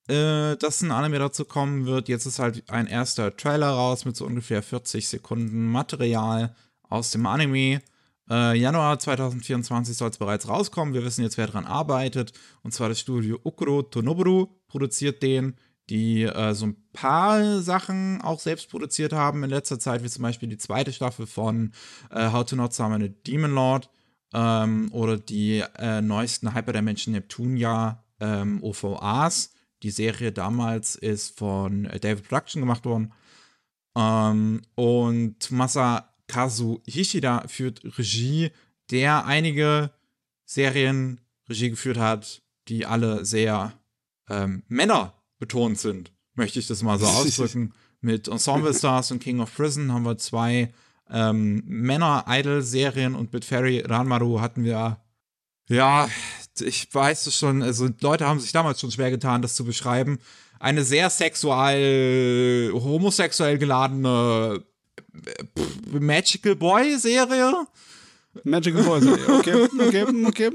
äh, 0.08 0.56
dass 0.56 0.82
ein 0.82 0.90
Anime 0.90 1.18
dazu 1.18 1.44
kommen 1.44 1.86
wird. 1.86 2.08
Jetzt 2.08 2.26
ist 2.26 2.38
halt 2.38 2.68
ein 2.70 2.86
erster 2.86 3.36
Trailer 3.36 3.70
raus 3.70 4.04
mit 4.04 4.16
so 4.16 4.26
ungefähr 4.26 4.62
40 4.62 5.08
Sekunden 5.08 5.70
Material 5.70 6.54
aus 6.88 7.10
dem 7.10 7.26
Anime. 7.26 7.80
Äh, 8.28 8.58
Januar 8.58 8.98
2024 8.98 9.96
soll 9.96 10.10
es 10.10 10.18
bereits 10.18 10.48
rauskommen. 10.48 10.94
Wir 10.94 11.04
wissen 11.04 11.22
jetzt, 11.22 11.38
wer 11.38 11.46
daran 11.46 11.64
arbeitet. 11.64 12.32
Und 12.62 12.72
zwar 12.72 12.88
das 12.88 13.00
Studio 13.00 13.38
Okuro 13.44 13.82
Tonoburu 13.82 14.48
produziert 14.68 15.22
den, 15.22 15.56
die 15.90 16.24
äh, 16.24 16.52
so 16.54 16.66
ein 16.66 16.76
paar 16.92 17.60
Sachen 17.60 18.20
auch 18.22 18.40
selbst 18.40 18.70
produziert 18.70 19.12
haben 19.12 19.44
in 19.44 19.50
letzter 19.50 19.78
Zeit, 19.78 20.02
wie 20.02 20.08
zum 20.08 20.22
Beispiel 20.22 20.48
die 20.48 20.58
zweite 20.58 20.92
Staffel 20.92 21.26
von 21.26 21.72
äh, 22.10 22.32
How 22.32 22.44
to 22.44 22.56
Not 22.56 22.74
Summon 22.74 23.02
a 23.02 23.08
Demon 23.26 23.54
Lord 23.54 23.88
ähm, 24.34 24.88
oder 24.92 25.16
die 25.16 25.62
äh, 25.78 26.02
neuesten 26.02 26.54
Hyperdimension 26.54 27.12
Neptunia 27.14 28.04
ähm, 28.18 28.62
OVAs. 28.62 29.52
Die 29.82 29.90
Serie 29.90 30.32
damals 30.32 30.96
ist 30.96 31.38
von 31.38 31.84
David 32.00 32.26
Production 32.26 32.62
gemacht 32.62 32.84
worden. 32.84 33.12
Ähm, 33.96 34.62
und 34.74 35.50
Masa 35.52 36.15
Kazu 36.28 36.82
Hishida 36.86 37.46
führt 37.48 37.82
Regie, 37.98 38.50
der 38.90 39.26
einige 39.26 39.90
Serien 40.44 41.20
Regie 41.48 41.70
geführt 41.70 41.98
hat, 41.98 42.42
die 42.68 42.86
alle 42.86 43.24
sehr 43.24 43.72
ähm, 44.28 44.62
Männer 44.68 45.14
betont 45.38 45.78
sind, 45.78 46.12
möchte 46.34 46.58
ich 46.58 46.66
das 46.66 46.82
mal 46.82 46.98
so 46.98 47.06
ausdrücken. 47.06 47.72
Mit 48.00 48.28
Ensemble 48.28 48.74
Stars 48.74 49.10
und 49.10 49.20
King 49.20 49.40
of 49.40 49.54
Prison 49.54 49.92
haben 49.92 50.04
wir 50.04 50.18
zwei 50.18 50.72
ähm, 51.10 51.62
Männer-Idol-Serien 51.66 53.14
und 53.14 53.32
mit 53.32 53.44
Ferry 53.44 53.80
Ranmaru 53.80 54.40
hatten 54.40 54.64
wir, 54.64 55.00
ja, 55.68 56.08
ich 56.60 56.92
weiß 56.92 57.26
es 57.26 57.38
schon, 57.38 57.62
also 57.62 57.88
Leute 58.00 58.26
haben 58.26 58.40
sich 58.40 58.52
damals 58.52 58.80
schon 58.80 58.90
schwer 58.90 59.10
getan, 59.10 59.42
das 59.42 59.54
zu 59.54 59.64
beschreiben. 59.64 60.18
Eine 60.58 60.84
sehr 60.84 61.10
sexual, 61.10 62.70
homosexuell 62.72 63.58
geladene 63.58 64.64
Magical 65.92 66.56
Boy 66.56 66.98
Serie. 66.98 67.66
Magical 68.44 68.82
Boy 68.82 69.00
Serie, 69.00 69.28
okay, 69.28 69.68
okay, 69.78 70.04
okay. 70.26 70.50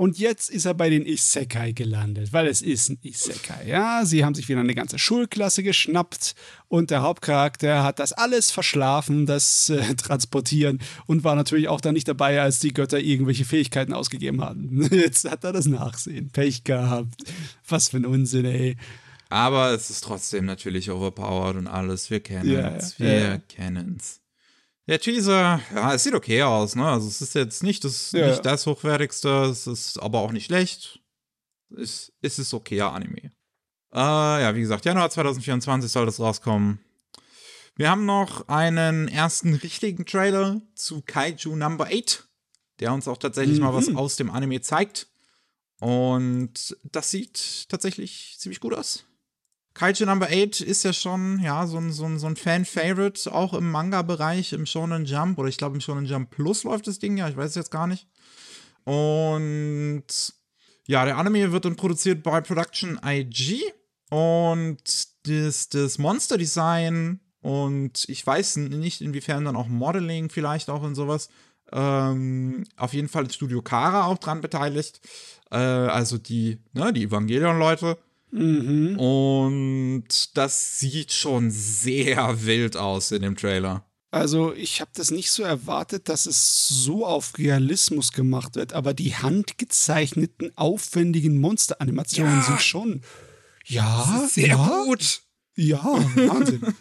Und 0.00 0.18
jetzt 0.18 0.48
ist 0.48 0.64
er 0.64 0.72
bei 0.72 0.88
den 0.88 1.04
Isekai 1.04 1.72
gelandet, 1.72 2.32
weil 2.32 2.46
es 2.46 2.62
ist 2.62 2.88
ein 2.88 2.98
Isekai. 3.02 3.66
Ja, 3.68 4.06
sie 4.06 4.24
haben 4.24 4.34
sich 4.34 4.48
wieder 4.48 4.60
eine 4.60 4.74
ganze 4.74 4.98
Schulklasse 4.98 5.62
geschnappt 5.62 6.34
und 6.68 6.90
der 6.90 7.02
Hauptcharakter 7.02 7.82
hat 7.82 7.98
das 7.98 8.14
alles 8.14 8.50
verschlafen, 8.50 9.26
das 9.26 9.68
äh, 9.68 9.94
Transportieren 9.96 10.78
und 11.04 11.22
war 11.22 11.34
natürlich 11.34 11.68
auch 11.68 11.82
dann 11.82 11.92
nicht 11.92 12.08
dabei, 12.08 12.40
als 12.40 12.60
die 12.60 12.72
Götter 12.72 12.98
irgendwelche 12.98 13.44
Fähigkeiten 13.44 13.92
ausgegeben 13.92 14.40
haben. 14.40 14.88
Jetzt 14.90 15.30
hat 15.30 15.44
er 15.44 15.52
das 15.52 15.66
Nachsehen. 15.66 16.30
Pech 16.30 16.64
gehabt. 16.64 17.22
Was 17.68 17.90
für 17.90 17.98
ein 17.98 18.06
Unsinn, 18.06 18.46
ey. 18.46 18.78
Aber 19.30 19.70
es 19.70 19.90
ist 19.90 20.02
trotzdem 20.02 20.44
natürlich 20.44 20.90
overpowered 20.90 21.56
und 21.56 21.68
alles. 21.68 22.10
Wir 22.10 22.20
kennen 22.20 22.50
es. 22.76 22.98
Ja, 22.98 23.06
wir 23.06 23.20
ja. 23.20 23.38
kennen's. 23.38 24.20
Der 24.88 25.00
Teaser, 25.00 25.60
ja, 25.72 25.94
es 25.94 26.02
sieht 26.02 26.14
okay 26.14 26.42
aus, 26.42 26.74
ne? 26.74 26.84
Also 26.84 27.06
es 27.06 27.22
ist 27.22 27.36
jetzt 27.36 27.62
nicht 27.62 27.84
das, 27.84 28.10
ja. 28.10 28.28
nicht 28.28 28.44
das 28.44 28.66
hochwertigste, 28.66 29.44
es 29.44 29.68
ist 29.68 29.98
aber 29.98 30.18
auch 30.18 30.32
nicht 30.32 30.46
schlecht. 30.46 31.00
Es, 31.78 32.12
es 32.20 32.40
ist 32.40 32.52
okayer 32.52 32.92
Anime. 32.92 33.30
Äh, 33.92 33.98
ja, 34.42 34.52
wie 34.56 34.60
gesagt, 34.60 34.84
Januar 34.84 35.08
2024 35.08 35.92
soll 35.92 36.06
das 36.06 36.18
rauskommen. 36.18 36.80
Wir 37.76 37.88
haben 37.88 38.04
noch 38.04 38.48
einen 38.48 39.06
ersten 39.06 39.54
richtigen 39.54 40.06
Trailer 40.06 40.60
zu 40.74 41.02
Kaiju 41.02 41.54
Number 41.54 41.86
8, 41.86 42.28
der 42.80 42.92
uns 42.92 43.06
auch 43.06 43.18
tatsächlich 43.18 43.58
mhm. 43.58 43.66
mal 43.66 43.74
was 43.74 43.86
mhm. 43.86 43.96
aus 43.96 44.16
dem 44.16 44.28
Anime 44.28 44.60
zeigt. 44.60 45.06
Und 45.78 46.76
das 46.82 47.12
sieht 47.12 47.68
tatsächlich 47.68 48.34
ziemlich 48.38 48.58
gut 48.58 48.74
aus. 48.74 49.06
Kaiju 49.80 50.04
Number 50.04 50.26
8 50.26 50.60
ist 50.60 50.82
ja 50.82 50.92
schon, 50.92 51.40
ja, 51.40 51.66
so 51.66 51.78
ein, 51.78 51.90
so 51.90 52.04
ein, 52.04 52.18
so 52.18 52.26
ein 52.26 52.36
Fan-Favorite, 52.36 53.32
auch 53.32 53.54
im 53.54 53.70
Manga-Bereich, 53.70 54.52
im 54.52 54.66
Shonen 54.66 55.06
Jump, 55.06 55.38
oder 55.38 55.48
ich 55.48 55.56
glaube 55.56 55.74
im 55.74 55.80
Shonen 55.80 56.04
Jump 56.04 56.28
Plus 56.28 56.64
läuft 56.64 56.86
das 56.86 56.98
Ding 56.98 57.16
ja, 57.16 57.30
ich 57.30 57.36
weiß 57.38 57.48
es 57.48 57.54
jetzt 57.54 57.70
gar 57.70 57.86
nicht. 57.86 58.06
Und 58.84 60.04
ja, 60.86 61.06
der 61.06 61.16
Anime 61.16 61.50
wird 61.52 61.64
dann 61.64 61.76
produziert 61.76 62.22
bei 62.22 62.42
Production 62.42 63.00
IG 63.02 63.62
und 64.10 64.82
das, 65.26 65.70
das 65.70 65.96
Monster-Design 65.96 67.20
und 67.40 68.04
ich 68.06 68.26
weiß 68.26 68.56
nicht, 68.56 69.00
inwiefern 69.00 69.46
dann 69.46 69.56
auch 69.56 69.68
Modeling 69.68 70.28
vielleicht 70.28 70.68
auch 70.68 70.82
und 70.82 70.94
sowas. 70.94 71.30
Ähm, 71.72 72.64
auf 72.76 72.92
jeden 72.92 73.08
Fall 73.08 73.24
ist 73.24 73.36
Studio 73.36 73.62
Kara 73.62 74.04
auch 74.04 74.18
dran 74.18 74.42
beteiligt. 74.42 75.00
Äh, 75.50 75.56
also 75.56 76.18
die, 76.18 76.58
ne, 76.74 76.92
die 76.92 77.04
Evangelion-Leute. 77.04 77.96
Mhm. 78.30 78.98
Und 78.98 80.36
das 80.36 80.78
sieht 80.78 81.12
schon 81.12 81.50
sehr 81.50 82.44
wild 82.44 82.76
aus 82.76 83.10
in 83.12 83.22
dem 83.22 83.36
Trailer. 83.36 83.84
Also 84.12 84.52
ich 84.54 84.80
habe 84.80 84.90
das 84.94 85.12
nicht 85.12 85.30
so 85.30 85.44
erwartet, 85.44 86.08
dass 86.08 86.26
es 86.26 86.66
so 86.66 87.06
auf 87.06 87.38
Realismus 87.38 88.12
gemacht 88.12 88.56
wird, 88.56 88.72
aber 88.72 88.92
die 88.92 89.14
handgezeichneten, 89.14 90.50
aufwendigen 90.56 91.38
Monsteranimationen 91.38 92.38
ja. 92.38 92.42
sind 92.42 92.60
schon, 92.60 93.02
ja, 93.66 94.26
sehr 94.28 94.48
ja, 94.48 94.82
gut. 94.84 95.22
Ja, 95.54 95.82
Wahnsinn. 95.82 96.62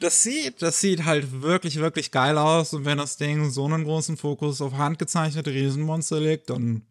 Das 0.00 0.24
sieht, 0.24 0.62
das 0.62 0.80
sieht 0.80 1.04
halt 1.04 1.42
wirklich, 1.42 1.76
wirklich 1.76 2.10
geil 2.10 2.38
aus. 2.38 2.72
Und 2.72 2.86
wenn 2.86 2.98
das 2.98 3.18
Ding 3.18 3.50
so 3.50 3.66
einen 3.66 3.84
großen 3.84 4.16
Fokus 4.16 4.60
auf 4.60 4.72
handgezeichnete 4.72 5.52
Riesenmonster 5.52 6.18
legt, 6.18 6.50
dann 6.50 6.82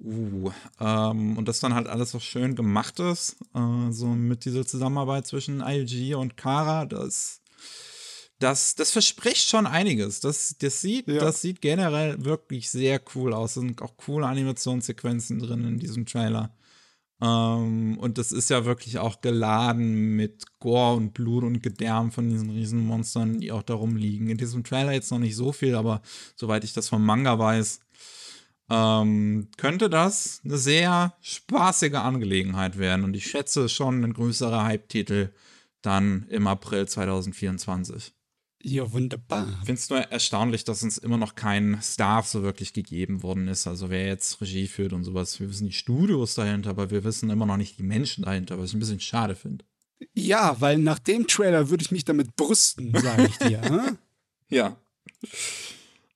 Uh, 0.00 0.52
ähm, 0.78 1.36
und 1.36 1.48
das 1.48 1.58
dann 1.58 1.74
halt 1.74 1.88
alles 1.88 2.12
so 2.12 2.20
schön 2.20 2.54
gemacht 2.54 3.00
ist, 3.00 3.36
äh, 3.54 3.90
so 3.90 4.06
mit 4.06 4.44
dieser 4.44 4.64
Zusammenarbeit 4.64 5.26
zwischen 5.26 5.60
ILG 5.60 6.14
und 6.14 6.36
Kara, 6.36 6.86
das, 6.86 7.42
das, 8.38 8.76
das 8.76 8.92
verspricht 8.92 9.48
schon 9.48 9.66
einiges. 9.66 10.20
Das, 10.20 10.54
das, 10.58 10.80
sieht, 10.80 11.08
ja. 11.08 11.18
das 11.18 11.42
sieht 11.42 11.60
generell 11.60 12.24
wirklich 12.24 12.70
sehr 12.70 13.00
cool 13.14 13.34
aus. 13.34 13.56
Es 13.56 13.62
sind 13.62 13.82
auch 13.82 13.96
coole 13.96 14.26
Animationssequenzen 14.26 15.40
drin 15.40 15.64
in 15.64 15.78
diesem 15.78 16.06
Trailer. 16.06 16.54
Ähm, 17.20 17.98
und 17.98 18.18
das 18.18 18.30
ist 18.30 18.50
ja 18.50 18.64
wirklich 18.64 18.98
auch 18.98 19.20
geladen 19.20 20.14
mit 20.14 20.44
Gore 20.60 20.94
und 20.94 21.12
Blut 21.14 21.42
und 21.42 21.60
Gedärm 21.60 22.12
von 22.12 22.28
diesen 22.28 22.50
Riesenmonstern, 22.50 23.40
die 23.40 23.50
auch 23.50 23.62
darum 23.64 23.96
liegen. 23.96 24.28
In 24.28 24.38
diesem 24.38 24.62
Trailer 24.62 24.92
jetzt 24.92 25.10
noch 25.10 25.18
nicht 25.18 25.34
so 25.34 25.50
viel, 25.50 25.74
aber 25.74 26.02
soweit 26.36 26.62
ich 26.62 26.72
das 26.72 26.88
vom 26.88 27.04
Manga 27.04 27.36
weiß, 27.36 27.80
ähm, 28.70 29.48
könnte 29.56 29.88
das 29.88 30.40
eine 30.44 30.58
sehr 30.58 31.14
spaßige 31.20 31.94
Angelegenheit 31.94 32.78
werden. 32.78 33.04
Und 33.04 33.14
ich 33.14 33.26
schätze 33.26 33.68
schon 33.68 34.04
ein 34.04 34.12
größerer 34.12 34.64
Hype-Titel 34.64 35.30
dann 35.82 36.26
im 36.28 36.46
April 36.46 36.86
2024. 36.86 38.12
Ja, 38.62 38.92
wunderbar. 38.92 39.46
Ich 39.60 39.66
finde 39.66 39.80
es 39.80 39.88
nur 39.88 40.00
erstaunlich, 40.00 40.64
dass 40.64 40.82
uns 40.82 40.98
immer 40.98 41.16
noch 41.16 41.36
kein 41.36 41.78
Staff 41.80 42.26
so 42.26 42.42
wirklich 42.42 42.72
gegeben 42.72 43.22
worden 43.22 43.46
ist. 43.46 43.68
Also 43.68 43.88
wer 43.88 44.06
jetzt 44.06 44.40
Regie 44.40 44.66
führt 44.66 44.92
und 44.92 45.04
sowas. 45.04 45.38
Wir 45.38 45.48
wissen 45.48 45.66
die 45.66 45.72
Studios 45.72 46.34
dahinter, 46.34 46.70
aber 46.70 46.90
wir 46.90 47.04
wissen 47.04 47.30
immer 47.30 47.46
noch 47.46 47.56
nicht 47.56 47.78
die 47.78 47.84
Menschen 47.84 48.24
dahinter, 48.24 48.58
was 48.58 48.70
ich 48.70 48.74
ein 48.74 48.80
bisschen 48.80 49.00
schade 49.00 49.36
finde. 49.36 49.64
Ja, 50.12 50.60
weil 50.60 50.78
nach 50.78 50.98
dem 50.98 51.26
Trailer 51.26 51.70
würde 51.70 51.82
ich 51.82 51.92
mich 51.92 52.04
damit 52.04 52.34
brüsten, 52.34 52.92
sage 52.98 53.26
ich 53.26 53.38
dir. 53.38 53.62
Hm? 53.62 53.98
ja. 54.48 54.76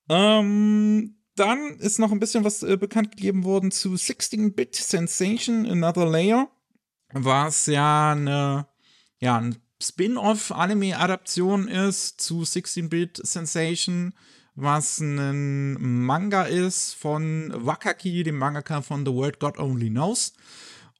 Ähm, 0.09 1.15
dann 1.35 1.77
ist 1.77 1.99
noch 1.99 2.11
ein 2.11 2.19
bisschen 2.19 2.43
was 2.43 2.63
äh, 2.63 2.77
bekannt 2.77 3.15
gegeben 3.15 3.43
worden 3.43 3.71
zu 3.71 3.93
16-Bit 3.93 4.75
Sensation 4.75 5.65
Another 5.65 6.05
Layer. 6.05 6.49
Was 7.11 7.67
ja 7.67 8.11
eine, 8.11 8.67
ja, 9.19 9.37
ein 9.37 9.57
Spin-off-Anime-Adaption 9.81 11.67
ist 11.67 12.21
zu 12.21 12.41
16-Bit 12.41 13.21
Sensation, 13.25 14.13
was 14.55 14.99
ein 14.99 15.73
Manga 16.05 16.43
ist 16.43 16.93
von 16.93 17.51
Wakaki, 17.55 18.23
dem 18.23 18.37
Mangaka 18.37 18.81
von 18.81 19.05
The 19.05 19.11
World 19.11 19.39
God 19.39 19.57
Only 19.59 19.89
Knows. 19.89 20.33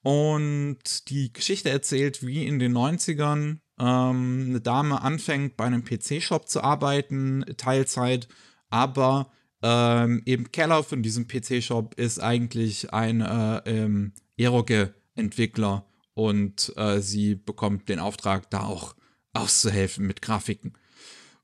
Und 0.02 1.10
die 1.10 1.32
Geschichte 1.32 1.70
erzählt, 1.70 2.26
wie 2.26 2.46
in 2.46 2.60
den 2.60 2.74
90ern 2.74 3.60
ähm, 3.80 4.46
eine 4.50 4.62
Dame 4.62 5.02
anfängt, 5.02 5.56
bei 5.56 5.66
einem 5.66 5.86
PC-Shop 5.86 6.50
zu 6.50 6.62
arbeiten, 6.62 7.46
Teilzeit, 7.58 8.28
aber 8.70 9.32
ähm, 9.64 10.22
eben 10.26 10.52
Keller 10.52 10.84
von 10.84 11.02
diesem 11.02 11.28
PC-Shop 11.28 11.96
ist 11.96 12.20
eigentlich 12.20 12.94
ein 12.94 13.22
äh, 13.22 13.62
ähm, 13.66 14.12
Eroge-Entwickler 14.38 15.86
und 16.14 16.74
äh, 16.76 17.00
sie 17.00 17.36
bekommt 17.36 17.88
den 17.88 18.00
Auftrag, 18.00 18.50
da 18.50 18.66
auch 18.66 18.94
auszuhelfen 19.32 20.06
mit 20.06 20.22
Grafiken. 20.22 20.74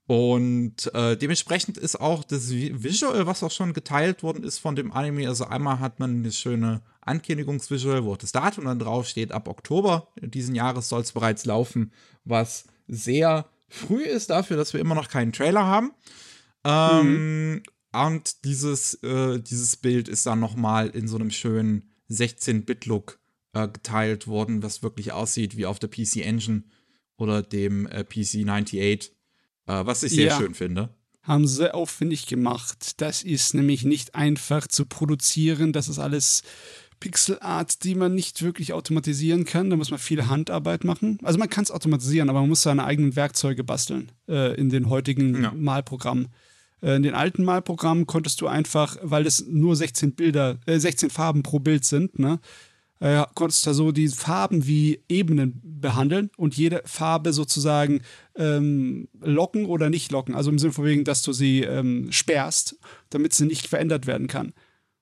Und 0.06 0.94
äh, 0.94 1.16
dementsprechend 1.16 1.78
ist 1.78 2.02
auch 2.02 2.24
das 2.24 2.50
Visual, 2.52 3.26
was 3.26 3.44
auch 3.44 3.52
schon 3.52 3.74
geteilt 3.74 4.22
worden 4.22 4.44
ist 4.44 4.58
von 4.58 4.76
dem 4.76 4.92
Anime. 4.92 5.28
Also 5.28 5.46
einmal 5.46 5.80
hat 5.80 6.00
man 6.00 6.18
eine 6.18 6.32
schöne 6.32 6.82
Ankündigungsvisual, 7.02 8.04
wo 8.04 8.16
das 8.16 8.32
Datum 8.32 8.66
dann 8.66 8.80
draufsteht. 8.80 9.32
Ab 9.32 9.48
Oktober 9.48 10.08
diesen 10.20 10.56
Jahres 10.56 10.90
soll 10.90 11.02
es 11.02 11.12
bereits 11.12 11.46
laufen, 11.46 11.94
was 12.26 12.66
sehr 12.88 13.46
früh 13.70 14.02
ist 14.02 14.32
dafür, 14.32 14.58
dass 14.58 14.74
wir 14.74 14.82
immer 14.82 14.96
noch 14.96 15.10
keinen 15.10 15.32
Trailer 15.32 15.66
haben. 15.66 15.92
Ähm, 16.64 17.52
mhm. 17.52 17.64
Und 17.92 18.46
dieses, 18.46 18.96
äh, 19.04 19.40
dieses 19.40 19.78
Bild 19.78 20.08
ist 20.08 20.26
dann 20.26 20.40
nochmal 20.40 20.90
in 20.90 21.08
so 21.08 21.16
einem 21.16 21.32
schönen 21.32 21.92
16-Bit-Look 22.10 23.20
äh, 23.54 23.68
geteilt 23.68 24.28
worden, 24.28 24.62
was 24.62 24.84
wirklich 24.84 25.12
aussieht 25.12 25.58
wie 25.58 25.66
auf 25.66 25.80
der 25.80 25.88
PC 25.88 26.18
Engine 26.18 26.64
oder 27.18 27.42
dem 27.42 27.88
äh, 27.88 28.04
PC 28.04 28.48
98, 28.48 29.12
äh, 29.68 29.86
was 29.86 30.04
ich 30.04 30.14
sehr 30.14 30.28
ja. 30.28 30.38
schön 30.38 30.54
finde. 30.54 30.96
Haben 31.24 31.48
sie 31.48 31.74
aufwendig 31.74 32.28
gemacht. 32.28 33.02
Das 33.02 33.24
ist 33.24 33.54
nämlich 33.54 33.84
nicht 33.84 34.16
einfach 34.16 34.68
zu 34.68 34.86
produzieren. 34.86 35.74
Das 35.74 35.90
ist 35.90 36.00
alles 36.00 36.44
Pixelart, 37.00 37.84
die 37.84 37.96
man 37.96 38.16
nicht 38.16 38.42
wirklich 38.42 38.74
automatisieren 38.74 39.46
kann. 39.46 39.70
Da 39.70 39.76
muss 39.76 39.92
man 39.92 40.00
viel 40.00 40.28
Handarbeit 40.28 40.84
machen. 40.84 41.20
Also 41.24 41.40
man 41.40 41.50
kann 41.50 41.64
es 41.64 41.72
automatisieren, 41.72 42.30
aber 42.30 42.42
man 42.42 42.50
muss 42.50 42.62
seine 42.62 42.84
eigenen 42.84 43.16
Werkzeuge 43.16 43.64
basteln 43.64 44.12
äh, 44.28 44.56
in 44.56 44.70
den 44.70 44.90
heutigen 44.90 45.44
ja. 45.44 45.54
Malprogrammen. 45.54 46.30
Äh, 46.82 46.96
in 46.96 47.04
den 47.04 47.14
alten 47.14 47.44
Malprogrammen 47.44 48.08
konntest 48.08 48.42
du 48.42 48.48
einfach, 48.48 48.98
weil 49.02 49.26
es 49.26 49.46
nur 49.48 49.76
16 49.76 50.14
Bilder, 50.14 50.58
äh, 50.66 50.80
16 50.80 51.10
Farben 51.10 51.44
pro 51.44 51.60
Bild 51.60 51.86
sind, 51.86 52.20
ne, 52.20 52.40
äh, 53.00 53.24
konntest 53.34 53.66
du 53.66 53.74
so 53.74 53.92
die 53.92 54.10
Farben 54.10 54.68
wie 54.68 55.02
Ebenen 55.08 55.62
behandeln 55.64 56.30
und 56.38 56.58
jede 56.58 56.82
Farbe 56.86 57.32
sozusagen 57.32 58.02
ähm, 58.36 59.08
locken 59.22 59.66
oder 59.66 59.90
nicht 59.90 60.12
locken. 60.12 60.36
Also 60.36 60.52
im 60.52 60.60
Sinne 60.60 60.74
von 60.74 60.86
wegen, 60.86 61.04
dass 61.06 61.22
du 61.22 61.32
sie 61.32 61.62
ähm, 61.62 62.12
sperrst, 62.12 62.78
damit 63.10 63.34
sie 63.34 63.46
nicht 63.46 63.68
verändert 63.68 64.06
werden 64.06 64.28
kann. 64.28 64.54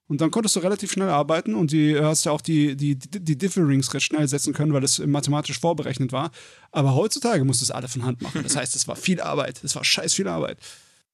Und 0.08 0.22
dann 0.22 0.32
konntest 0.32 0.56
du 0.56 0.62
relativ 0.62 0.92
schnell 0.92 1.10
arbeiten 1.10 1.54
und 1.54 1.74
du 1.74 2.02
hast 2.02 2.24
ja 2.26 2.32
auch 2.32 2.40
die, 2.40 2.78
die, 2.78 2.98
die 2.98 3.38
Differings 3.38 3.94
recht 3.94 4.06
schnell 4.06 4.28
setzen 4.28 4.54
können, 4.54 4.72
weil 4.72 4.84
es 4.84 5.00
mathematisch 5.00 5.60
vorberechnet 5.60 6.14
war. 6.14 6.32
Aber 6.72 6.96
heutzutage 6.96 7.44
musst 7.44 7.60
du 7.62 7.66
es 7.66 7.72
alle 7.72 7.90
von 7.90 8.06
Hand 8.06 8.22
machen. 8.22 8.42
Das 8.44 8.56
heißt, 8.56 8.76
es 8.76 8.88
war 8.88 8.96
viel 8.96 9.20
Arbeit. 9.20 9.62
Es 9.64 9.76
war 9.76 9.84
scheiß 9.84 10.14
viel 10.14 10.30
Arbeit. 10.30 10.60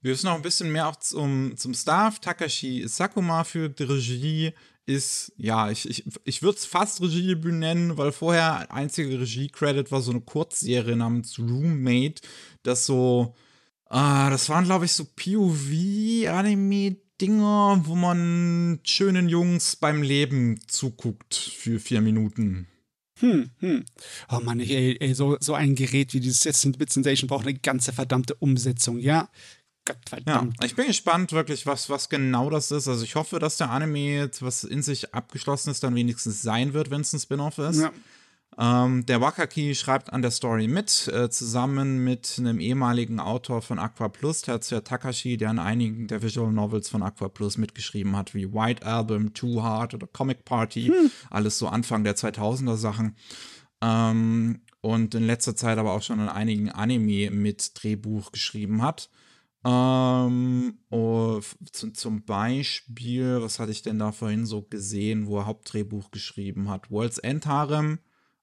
Wir 0.04 0.12
wissen 0.12 0.26
noch 0.26 0.36
ein 0.36 0.42
bisschen 0.42 0.70
mehr 0.70 0.90
auch 0.90 0.98
zum, 0.98 1.56
zum 1.56 1.74
Staff. 1.74 2.20
Takashi 2.20 2.84
Sakuma 2.86 3.46
für 3.46 3.70
die 3.70 3.84
Regie 3.84 4.52
ist, 4.86 5.32
ja, 5.38 5.72
ich, 5.72 5.90
ich, 5.90 6.04
ich 6.26 6.44
würde 6.44 6.58
es 6.58 6.66
fast 6.66 7.02
Regiedebüt 7.02 7.54
nennen, 7.54 7.98
weil 7.98 8.12
vorher 8.12 8.70
einzige 8.70 9.18
Regie-Credit 9.22 9.90
war 9.94 10.02
so 10.02 10.12
eine 10.12 10.20
Kurzserie 10.20 10.98
namens 10.98 11.40
Roommate, 11.40 12.22
das 12.64 12.86
so, 12.86 13.34
äh, 13.90 14.30
das 14.30 14.50
waren, 14.50 14.66
glaube 14.66 14.84
ich, 14.84 14.92
so 14.92 15.06
POV-Anime 15.06 16.98
Dinger, 17.22 17.82
wo 17.86 17.96
man 17.96 18.82
schönen 18.84 19.30
Jungs 19.30 19.78
beim 19.78 20.02
Leben 20.02 20.60
zuguckt 20.68 21.34
für 21.34 21.80
vier 21.80 22.02
Minuten. 22.02 22.68
Hm, 23.20 23.52
hm. 23.60 23.86
Oh 24.30 24.42
Mann, 24.42 24.60
ey, 24.60 24.98
ey, 25.00 25.14
so, 25.14 25.38
so 25.40 25.54
ein 25.54 25.76
Gerät 25.76 26.14
wie 26.14 26.20
dieses 26.20 26.44
Bit 26.78 26.92
Sensation 26.92 27.30
braucht 27.30 27.48
eine 27.48 27.58
ganze 27.58 27.94
verdammte 27.94 28.36
Umsetzung, 28.36 29.00
ja? 29.00 29.30
Gottverdammt. 29.86 30.56
Ja, 30.60 30.66
ich 30.66 30.76
bin 30.76 30.88
gespannt 30.88 31.32
wirklich, 31.32 31.66
was, 31.66 31.90
was 31.90 32.10
genau 32.10 32.50
das 32.50 32.72
ist. 32.72 32.88
Also 32.88 33.04
ich 33.04 33.16
hoffe, 33.16 33.40
dass 33.40 33.58
der 33.58 33.70
Anime 33.70 34.18
jetzt 34.18 34.42
was 34.42 34.64
in 34.64 34.82
sich 34.82 35.14
abgeschlossen 35.14 35.72
ist, 35.72 35.84
dann 35.84 35.96
wenigstens 35.96 36.42
sein 36.42 36.74
wird, 36.74 36.90
wenn 36.90 37.02
es 37.02 37.14
ein 37.14 37.20
Spin-off 37.20 37.58
ist. 37.58 37.82
Ja. 37.82 37.92
Ähm, 38.58 39.06
der 39.06 39.20
Wakaki 39.20 39.74
schreibt 39.74 40.14
an 40.14 40.22
der 40.22 40.32
Story 40.32 40.68
mit, 40.68 41.08
äh, 41.08 41.30
zusammen 41.30 42.04
mit 42.04 42.36
einem 42.38 42.60
ehemaligen 42.60 43.20
Autor 43.20 43.62
von 43.62 43.80
Aqua 43.80 44.10
Plus, 44.10 44.42
Tetsuya 44.42 44.82
Takashi, 44.82 45.38
der 45.38 45.50
an 45.50 45.60
einigen 45.60 46.08
der 46.08 46.22
Visual 46.22 46.52
Novels 46.52 46.90
von 46.90 47.02
Aqua 47.02 47.30
Plus 47.30 47.58
mitgeschrieben 47.58 48.16
hat, 48.16 48.36
wie 48.36 48.54
White 48.54 48.86
Album, 48.86 49.34
Too 49.34 49.64
Hard 49.64 49.96
oder 49.96 50.08
Comic 50.08 50.46
Party, 50.46 50.88
hm. 50.88 51.12
alles 51.30 51.58
so 51.58 51.68
Anfang 51.68 52.04
der 52.04 52.16
2000er 52.16 52.76
Sachen. 52.76 53.16
Ähm, 53.82 54.62
und 54.82 55.16
in 55.16 55.26
letzter 55.26 55.56
Zeit 55.56 55.78
aber 55.78 55.94
auch 55.94 56.04
schon 56.04 56.20
an 56.20 56.30
einigen 56.30 56.70
Anime 56.70 57.32
mit 57.32 57.72
Drehbuch 57.82 58.32
geschrieben 58.32 58.82
hat. 58.82 59.10
Ähm, 59.66 60.78
oh, 60.90 61.40
zum 61.72 62.26
Beispiel, 62.26 63.42
was 63.42 63.60
hatte 63.60 63.72
ich 63.72 63.82
denn 63.82 64.00
da 64.00 64.12
vorhin 64.12 64.46
so 64.46 64.62
gesehen, 64.62 65.28
wo 65.28 65.40
er 65.40 65.46
Hauptdrehbuch 65.46 66.12
geschrieben 66.12 66.70
hat? 66.70 66.92
World's 66.92 67.18
End 67.18 67.46
Harem, 67.46 68.00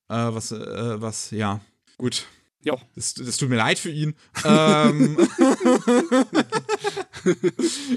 äh, 0.09 0.15
was, 0.15 0.53
äh, 0.53 1.01
was, 1.01 1.31
ja, 1.31 1.61
gut. 1.99 2.27
Ja. 2.63 2.77
Das, 2.95 3.15
das 3.15 3.37
tut 3.37 3.49
mir 3.51 3.57
leid 3.57 3.79
für 3.79 3.91
ihn. 3.91 4.15
ähm, 4.45 5.17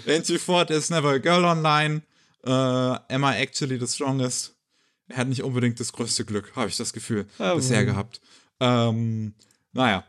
Entry 0.06 0.40
Ford 0.40 0.70
is 0.72 0.90
never 0.90 1.12
a 1.12 1.18
girl 1.18 1.46
online. 1.46 2.04
Uh, 2.46 2.98
am 3.10 3.24
I 3.24 3.38
actually 3.38 3.80
the 3.80 3.88
strongest? 3.88 4.56
Er 5.08 5.18
hat 5.18 5.28
nicht 5.28 5.44
unbedingt 5.44 5.80
das 5.80 5.94
größte 5.94 6.26
Glück, 6.26 6.56
habe 6.56 6.70
ich 6.70 6.78
das 6.78 6.94
Gefühl, 6.94 7.26
oh, 7.40 7.56
bisher 7.56 7.86
gehabt. 7.86 8.22
Ähm, 8.60 9.34
naja, 9.74 10.06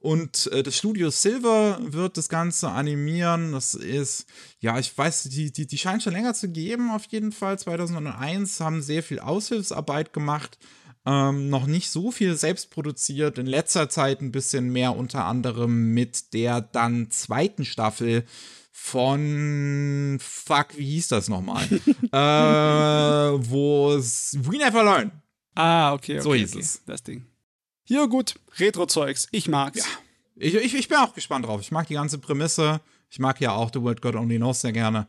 und 0.00 0.50
äh, 0.52 0.62
das 0.62 0.76
Studio 0.76 1.10
Silver 1.10 1.78
wird 1.80 2.16
das 2.16 2.28
Ganze 2.28 2.70
animieren. 2.70 3.52
Das 3.52 3.74
ist, 3.74 4.26
ja, 4.60 4.78
ich 4.78 4.96
weiß, 4.96 5.24
die, 5.24 5.52
die, 5.52 5.66
die 5.66 5.78
scheint 5.78 6.02
schon 6.02 6.12
länger 6.12 6.34
zu 6.34 6.48
geben, 6.48 6.90
auf 6.90 7.04
jeden 7.06 7.32
Fall. 7.32 7.58
2001 7.58 8.60
haben 8.60 8.82
sehr 8.82 9.02
viel 9.02 9.20
Aushilfsarbeit 9.20 10.12
gemacht. 10.12 10.58
Ähm, 11.06 11.48
noch 11.48 11.66
nicht 11.66 11.90
so 11.90 12.10
viel 12.10 12.36
selbst 12.36 12.70
produziert. 12.70 13.38
In 13.38 13.46
letzter 13.46 13.88
Zeit 13.88 14.20
ein 14.20 14.32
bisschen 14.32 14.70
mehr, 14.70 14.96
unter 14.96 15.24
anderem 15.24 15.92
mit 15.94 16.34
der 16.34 16.60
dann 16.60 17.10
zweiten 17.10 17.64
Staffel 17.64 18.24
von 18.72 20.18
fuck, 20.20 20.76
wie 20.76 20.86
hieß 20.86 21.08
das 21.08 21.28
nochmal? 21.28 21.64
äh, 22.12 23.50
wo 23.50 23.92
es 23.92 24.36
We 24.40 24.58
Never 24.58 24.84
Learn. 24.84 25.12
Ah, 25.54 25.92
okay, 25.92 26.14
okay 26.14 26.22
so 26.22 26.34
hieß 26.34 26.52
okay. 26.52 26.60
es. 26.60 26.84
Das 26.86 27.02
Ding. 27.02 27.29
Ja, 27.90 28.06
gut, 28.06 28.36
Retro-Zeugs. 28.56 29.26
Ich 29.32 29.48
mag's. 29.48 29.78
Ja. 29.78 29.84
Ich, 30.36 30.54
ich, 30.54 30.76
ich 30.76 30.86
bin 30.86 30.98
auch 30.98 31.12
gespannt 31.12 31.44
drauf. 31.44 31.60
Ich 31.60 31.72
mag 31.72 31.88
die 31.88 31.94
ganze 31.94 32.18
Prämisse. 32.18 32.80
Ich 33.10 33.18
mag 33.18 33.40
ja 33.40 33.50
auch 33.50 33.70
The 33.74 33.82
World 33.82 34.00
God 34.00 34.14
Only 34.14 34.36
Knows 34.36 34.60
sehr 34.60 34.70
gerne. 34.70 35.08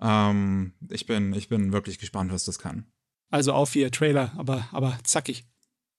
Ähm, 0.00 0.72
ich, 0.88 1.04
bin, 1.04 1.34
ich 1.34 1.50
bin 1.50 1.74
wirklich 1.74 1.98
gespannt, 1.98 2.32
was 2.32 2.46
das 2.46 2.58
kann. 2.58 2.86
Also 3.30 3.52
auf 3.52 3.74
hier, 3.74 3.90
Trailer, 3.90 4.32
aber, 4.38 4.66
aber 4.72 4.98
zackig. 5.04 5.44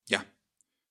Ja, 0.09 0.23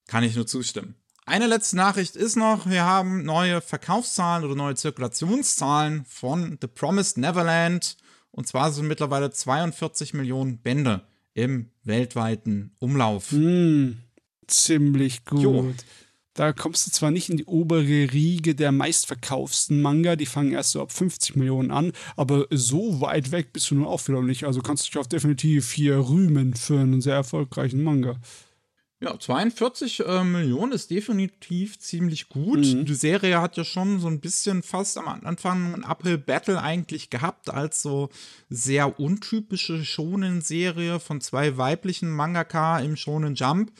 kann 0.07 0.23
ich 0.23 0.37
nur 0.37 0.47
zustimmen. 0.47 0.95
Eine 1.27 1.49
letzte 1.49 1.75
Nachricht 1.75 2.15
ist 2.15 2.37
noch, 2.37 2.71
wir 2.71 2.85
haben 2.85 3.25
neue 3.25 3.61
Verkaufszahlen 3.61 4.45
oder 4.45 4.55
neue 4.55 4.77
Zirkulationszahlen 4.77 6.05
von 6.05 6.59
The 6.61 6.69
Promised 6.69 7.19
Neverland. 7.19 7.97
Und 8.31 8.47
zwar 8.47 8.71
sind 8.71 8.87
mittlerweile 8.87 9.33
42 9.33 10.15
Millionen 10.15 10.63
Bände 10.63 11.09
im 11.33 11.73
weltweiten 11.83 12.77
Umlauf. 12.79 13.33
Mm 13.33 14.04
ziemlich 14.47 15.25
gut. 15.25 15.43
Jo. 15.43 15.75
Da 16.35 16.53
kommst 16.53 16.87
du 16.87 16.91
zwar 16.91 17.13
nicht 17.13 17.29
in 17.29 17.37
die 17.37 17.45
obere 17.45 18.13
Riege 18.13 18.57
der 18.57 18.73
meistverkaufsten 18.73 19.81
Manga, 19.81 20.17
die 20.17 20.27
fangen 20.27 20.53
erst 20.53 20.73
so 20.73 20.83
ab 20.83 20.91
50 20.91 21.37
Millionen 21.37 21.71
an, 21.71 21.93
aber 22.17 22.47
so 22.51 23.01
weit 23.01 23.31
weg 23.31 23.53
bist 23.53 23.71
du 23.71 23.77
nun 23.77 23.87
auch 23.87 24.07
wieder 24.09 24.21
nicht. 24.21 24.45
Also 24.45 24.61
kannst 24.61 24.85
du 24.85 24.91
dich 24.91 24.99
auch 24.99 25.07
definitiv 25.07 25.71
hier 25.71 25.97
rühmen 25.97 26.55
für 26.55 26.81
einen 26.81 27.01
sehr 27.01 27.15
erfolgreichen 27.15 27.85
Manga. 27.85 28.17
Ja, 29.01 29.19
42 29.19 30.01
äh, 30.01 30.25
Millionen 30.25 30.73
ist 30.73 30.91
definitiv 30.91 31.79
ziemlich 31.79 32.29
gut. 32.31 32.61
Mhm. 32.61 32.87
Die 32.87 32.95
Serie 32.95 33.41
hat 33.41 33.57
ja 33.57 33.65
schon 33.65 34.01
so 34.01 34.09
ein 34.09 34.21
bisschen 34.21 34.63
fast 34.63 34.97
am 34.97 35.07
Anfang 35.07 35.75
ein 35.75 35.85
Uphill 35.85 36.17
Battle 36.17 36.61
eigentlich 36.61 37.11
gehabt, 37.11 37.51
als 37.51 37.83
so 37.83 38.09
sehr 38.49 38.99
untypische 38.99 39.85
Shonen-Serie 39.85 41.01
von 41.01 41.21
zwei 41.21 41.59
weiblichen 41.59 42.11
Mangaka 42.11 42.81
im 42.81 42.97
Shonen 42.97 43.35
Jump. 43.35 43.73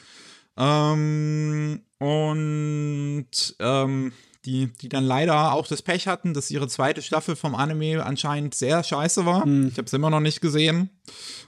Ähm, 0.57 1.81
und 1.99 3.55
ähm, 3.59 4.13
die, 4.45 4.67
die 4.67 4.89
dann 4.89 5.03
leider 5.03 5.53
auch 5.53 5.67
das 5.67 5.81
Pech 5.81 6.07
hatten, 6.07 6.33
dass 6.33 6.51
ihre 6.51 6.67
zweite 6.67 7.01
Staffel 7.01 7.35
vom 7.35 7.55
Anime 7.55 8.05
anscheinend 8.05 8.53
sehr 8.55 8.83
scheiße 8.83 9.25
war. 9.25 9.43
Hm. 9.43 9.69
Ich 9.69 9.77
habe 9.77 9.85
es 9.85 9.93
immer 9.93 10.09
noch 10.09 10.19
nicht 10.19 10.41
gesehen 10.41 10.89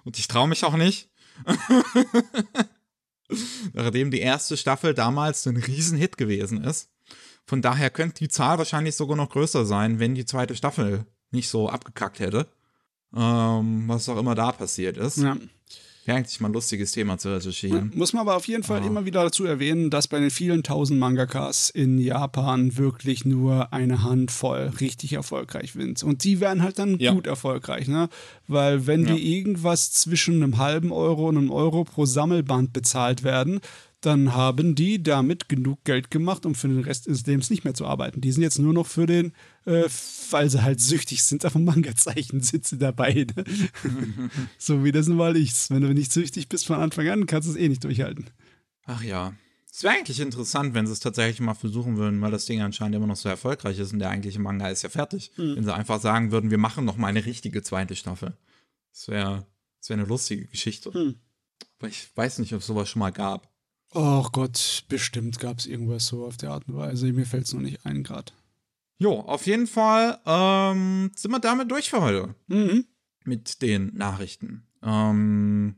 und 0.03 0.17
ich 0.17 0.27
traue 0.27 0.47
mich 0.47 0.63
auch 0.65 0.75
nicht. 0.75 1.09
Nachdem 3.73 4.09
die 4.09 4.19
erste 4.19 4.57
Staffel 4.57 4.93
damals 4.93 5.45
ein 5.45 5.57
Riesenhit 5.57 6.17
gewesen 6.17 6.63
ist. 6.63 6.89
Von 7.45 7.61
daher 7.61 7.89
könnte 7.89 8.19
die 8.19 8.29
Zahl 8.29 8.57
wahrscheinlich 8.57 8.95
sogar 8.95 9.15
noch 9.15 9.29
größer 9.29 9.65
sein, 9.65 9.99
wenn 9.99 10.15
die 10.15 10.25
zweite 10.25 10.55
Staffel 10.55 11.05
nicht 11.31 11.49
so 11.49 11.69
abgekackt 11.69 12.19
hätte. 12.19 12.47
Ähm, 13.15 13.87
was 13.87 14.09
auch 14.09 14.17
immer 14.17 14.35
da 14.35 14.51
passiert 14.51 14.97
ist. 14.97 15.17
Ja. 15.17 15.37
Wäre 16.07 16.19
eigentlich 16.19 16.39
mal 16.39 16.47
ein 16.47 16.53
lustiges 16.53 16.93
Thema 16.93 17.17
zu 17.17 17.35
recherchieren. 17.35 17.91
Muss 17.93 18.13
man 18.13 18.21
aber 18.21 18.37
auf 18.37 18.47
jeden 18.47 18.63
Fall 18.63 18.81
oh. 18.81 18.87
immer 18.87 19.03
wieder 19.03 19.23
dazu 19.23 19.43
erwähnen, 19.43 19.89
dass 19.89 20.07
bei 20.07 20.17
den 20.21 20.29
vielen 20.29 20.63
tausend 20.63 21.01
Mangakas 21.01 21.69
in 21.69 21.99
Japan 21.99 22.77
wirklich 22.77 23.25
nur 23.25 23.73
eine 23.73 24.03
Handvoll 24.03 24.71
richtig 24.79 25.11
erfolgreich 25.11 25.73
sind. 25.73 26.03
Und 26.03 26.23
die 26.23 26.39
werden 26.39 26.63
halt 26.63 26.79
dann 26.79 26.97
ja. 26.97 27.11
gut 27.11 27.27
erfolgreich, 27.27 27.89
ne? 27.89 28.07
Weil 28.47 28.87
wenn 28.87 29.05
ja. 29.05 29.15
die 29.15 29.35
irgendwas 29.37 29.91
zwischen 29.91 30.41
einem 30.41 30.57
halben 30.57 30.93
Euro 30.93 31.27
und 31.27 31.37
einem 31.37 31.51
Euro 31.51 31.83
pro 31.83 32.05
Sammelband 32.05 32.71
bezahlt 32.71 33.23
werden, 33.23 33.59
dann 34.01 34.35
haben 34.35 34.75
die 34.75 35.01
damit 35.01 35.49
genug 35.49 35.83
Geld 35.83 36.11
gemacht, 36.11 36.45
um 36.45 36.53
für 36.53 36.67
den 36.67 36.83
Rest 36.83 37.07
des 37.07 37.25
Lebens 37.25 37.49
nicht 37.49 37.63
mehr 37.63 37.73
zu 37.73 37.85
arbeiten. 37.85 38.21
Die 38.21 38.31
sind 38.31 38.43
jetzt 38.43 38.59
nur 38.59 38.73
noch 38.73 38.85
für 38.85 39.07
den, 39.07 39.33
äh, 39.65 39.85
weil 40.29 40.49
sie 40.49 40.61
halt 40.61 40.79
süchtig 40.79 41.23
sind 41.23 41.45
auf 41.45 41.53
dem 41.53 41.65
Manga-Zeichen, 41.65 42.41
sitzen 42.41 42.79
dabei. 42.79 43.25
Ne? 43.35 43.43
so 44.57 44.83
wie 44.83 44.91
das 44.91 45.07
nun 45.07 45.17
mal 45.17 45.35
ist. 45.35 45.71
Wenn 45.71 45.81
du 45.81 45.93
nicht 45.93 46.11
süchtig 46.11 46.47
bist 46.47 46.67
von 46.67 46.79
Anfang 46.79 47.07
an, 47.09 47.25
kannst 47.25 47.47
du 47.47 47.53
es 47.53 47.57
eh 47.57 47.67
nicht 47.67 47.83
durchhalten. 47.83 48.29
Ach 48.85 49.03
ja. 49.03 49.33
Es 49.71 49.83
wäre 49.83 49.95
eigentlich 49.95 50.19
interessant, 50.19 50.73
wenn 50.73 50.87
sie 50.87 50.93
es 50.93 50.99
tatsächlich 50.99 51.39
mal 51.39 51.53
versuchen 51.53 51.97
würden, 51.97 52.21
weil 52.21 52.31
das 52.31 52.45
Ding 52.45 52.61
anscheinend 52.61 52.95
immer 52.95 53.07
noch 53.07 53.15
so 53.15 53.29
erfolgreich 53.29 53.77
ist 53.77 53.93
und 53.93 53.99
der 53.99 54.09
eigentliche 54.09 54.39
Manga 54.39 54.69
ist 54.69 54.83
ja 54.83 54.89
fertig. 54.89 55.31
Mhm. 55.37 55.55
Wenn 55.55 55.63
sie 55.65 55.73
einfach 55.73 55.99
sagen 55.99 56.31
würden, 56.31 56.51
wir 56.51 56.57
machen 56.57 56.85
noch 56.85 56.97
mal 56.97 57.07
eine 57.07 57.25
richtige 57.25 57.61
zweite 57.63 57.95
Staffel. 57.95 58.37
Das 58.91 59.07
wäre 59.07 59.45
das 59.79 59.89
wär 59.89 59.97
eine 59.97 60.05
lustige 60.05 60.45
Geschichte. 60.45 60.91
Mhm. 60.97 61.15
Aber 61.79 61.89
ich 61.89 62.07
weiß 62.15 62.39
nicht, 62.39 62.53
ob 62.53 62.61
es 62.61 62.67
sowas 62.67 62.89
schon 62.89 63.01
mal 63.01 63.11
gab. 63.11 63.51
Oh 63.93 64.27
Gott, 64.31 64.83
bestimmt 64.89 65.39
gab 65.39 65.59
es 65.59 65.65
irgendwas 65.65 66.07
so 66.07 66.25
auf 66.25 66.37
der 66.37 66.51
Art 66.51 66.67
und 66.67 66.75
Weise. 66.75 67.11
Mir 67.13 67.25
fällt 67.25 67.45
es 67.45 67.53
noch 67.53 67.61
nicht 67.61 67.85
ein 67.85 68.03
gerade. 68.03 68.33
Jo, 68.99 69.19
auf 69.19 69.45
jeden 69.45 69.67
Fall 69.67 70.19
ähm, 70.25 71.11
sind 71.15 71.31
wir 71.31 71.39
damit 71.39 71.71
durch 71.71 71.89
für 71.89 72.01
heute. 72.01 72.35
Mhm. 72.47 72.85
Mit 73.23 73.61
den 73.61 73.95
Nachrichten. 73.95 74.67
Ähm, 74.83 75.75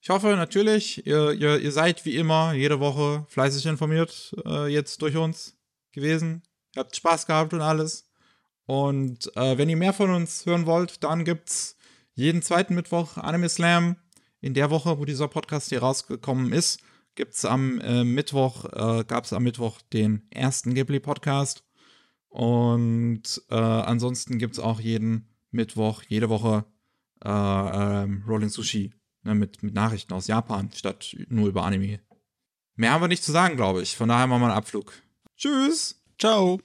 ich 0.00 0.10
hoffe 0.10 0.28
natürlich, 0.28 1.06
ihr, 1.06 1.32
ihr, 1.32 1.58
ihr, 1.58 1.72
seid 1.72 2.04
wie 2.04 2.16
immer 2.16 2.54
jede 2.54 2.80
Woche 2.80 3.26
fleißig 3.28 3.66
informiert, 3.66 4.34
äh, 4.44 4.66
jetzt 4.66 5.00
durch 5.02 5.16
uns 5.16 5.56
gewesen. 5.92 6.42
Ihr 6.74 6.80
habt 6.80 6.96
Spaß 6.96 7.26
gehabt 7.26 7.52
und 7.52 7.60
alles. 7.60 8.08
Und 8.66 9.30
äh, 9.36 9.58
wenn 9.58 9.68
ihr 9.68 9.76
mehr 9.76 9.92
von 9.92 10.10
uns 10.10 10.46
hören 10.46 10.66
wollt, 10.66 11.04
dann 11.04 11.24
gibt's 11.24 11.76
jeden 12.14 12.42
zweiten 12.42 12.74
Mittwoch 12.74 13.16
Anime 13.16 13.48
Slam. 13.48 13.96
In 14.40 14.54
der 14.54 14.70
Woche, 14.70 14.98
wo 14.98 15.04
dieser 15.04 15.28
Podcast 15.28 15.68
hier 15.68 15.80
rausgekommen 15.80 16.52
ist, 16.52 16.80
gibt 17.14 17.34
es 17.34 17.44
am 17.44 17.80
äh, 17.80 18.04
Mittwoch, 18.04 18.64
äh, 18.66 19.04
gab 19.04 19.24
es 19.24 19.32
am 19.32 19.42
Mittwoch 19.42 19.80
den 19.92 20.26
ersten 20.30 20.74
Ghibli-Podcast. 20.74 21.64
Und 22.28 23.42
äh, 23.50 23.54
ansonsten 23.54 24.38
gibt 24.38 24.54
es 24.54 24.60
auch 24.60 24.80
jeden 24.80 25.28
Mittwoch, 25.50 26.02
jede 26.08 26.30
Woche 26.30 26.64
äh, 27.24 27.28
ähm, 27.28 28.24
Rolling 28.26 28.48
Sushi 28.48 28.94
ne, 29.22 29.34
mit, 29.34 29.62
mit 29.62 29.74
Nachrichten 29.74 30.14
aus 30.14 30.26
Japan 30.26 30.70
statt 30.74 31.14
nur 31.28 31.48
über 31.48 31.64
Anime. 31.64 32.00
Mehr 32.74 32.92
haben 32.92 33.02
wir 33.02 33.08
nicht 33.08 33.24
zu 33.24 33.32
sagen, 33.32 33.56
glaube 33.56 33.82
ich. 33.82 33.96
Von 33.96 34.08
daher 34.08 34.26
machen 34.26 34.40
wir 34.40 34.46
einen 34.46 34.56
Abflug. 34.56 34.94
Tschüss. 35.36 36.02
Ciao. 36.18 36.60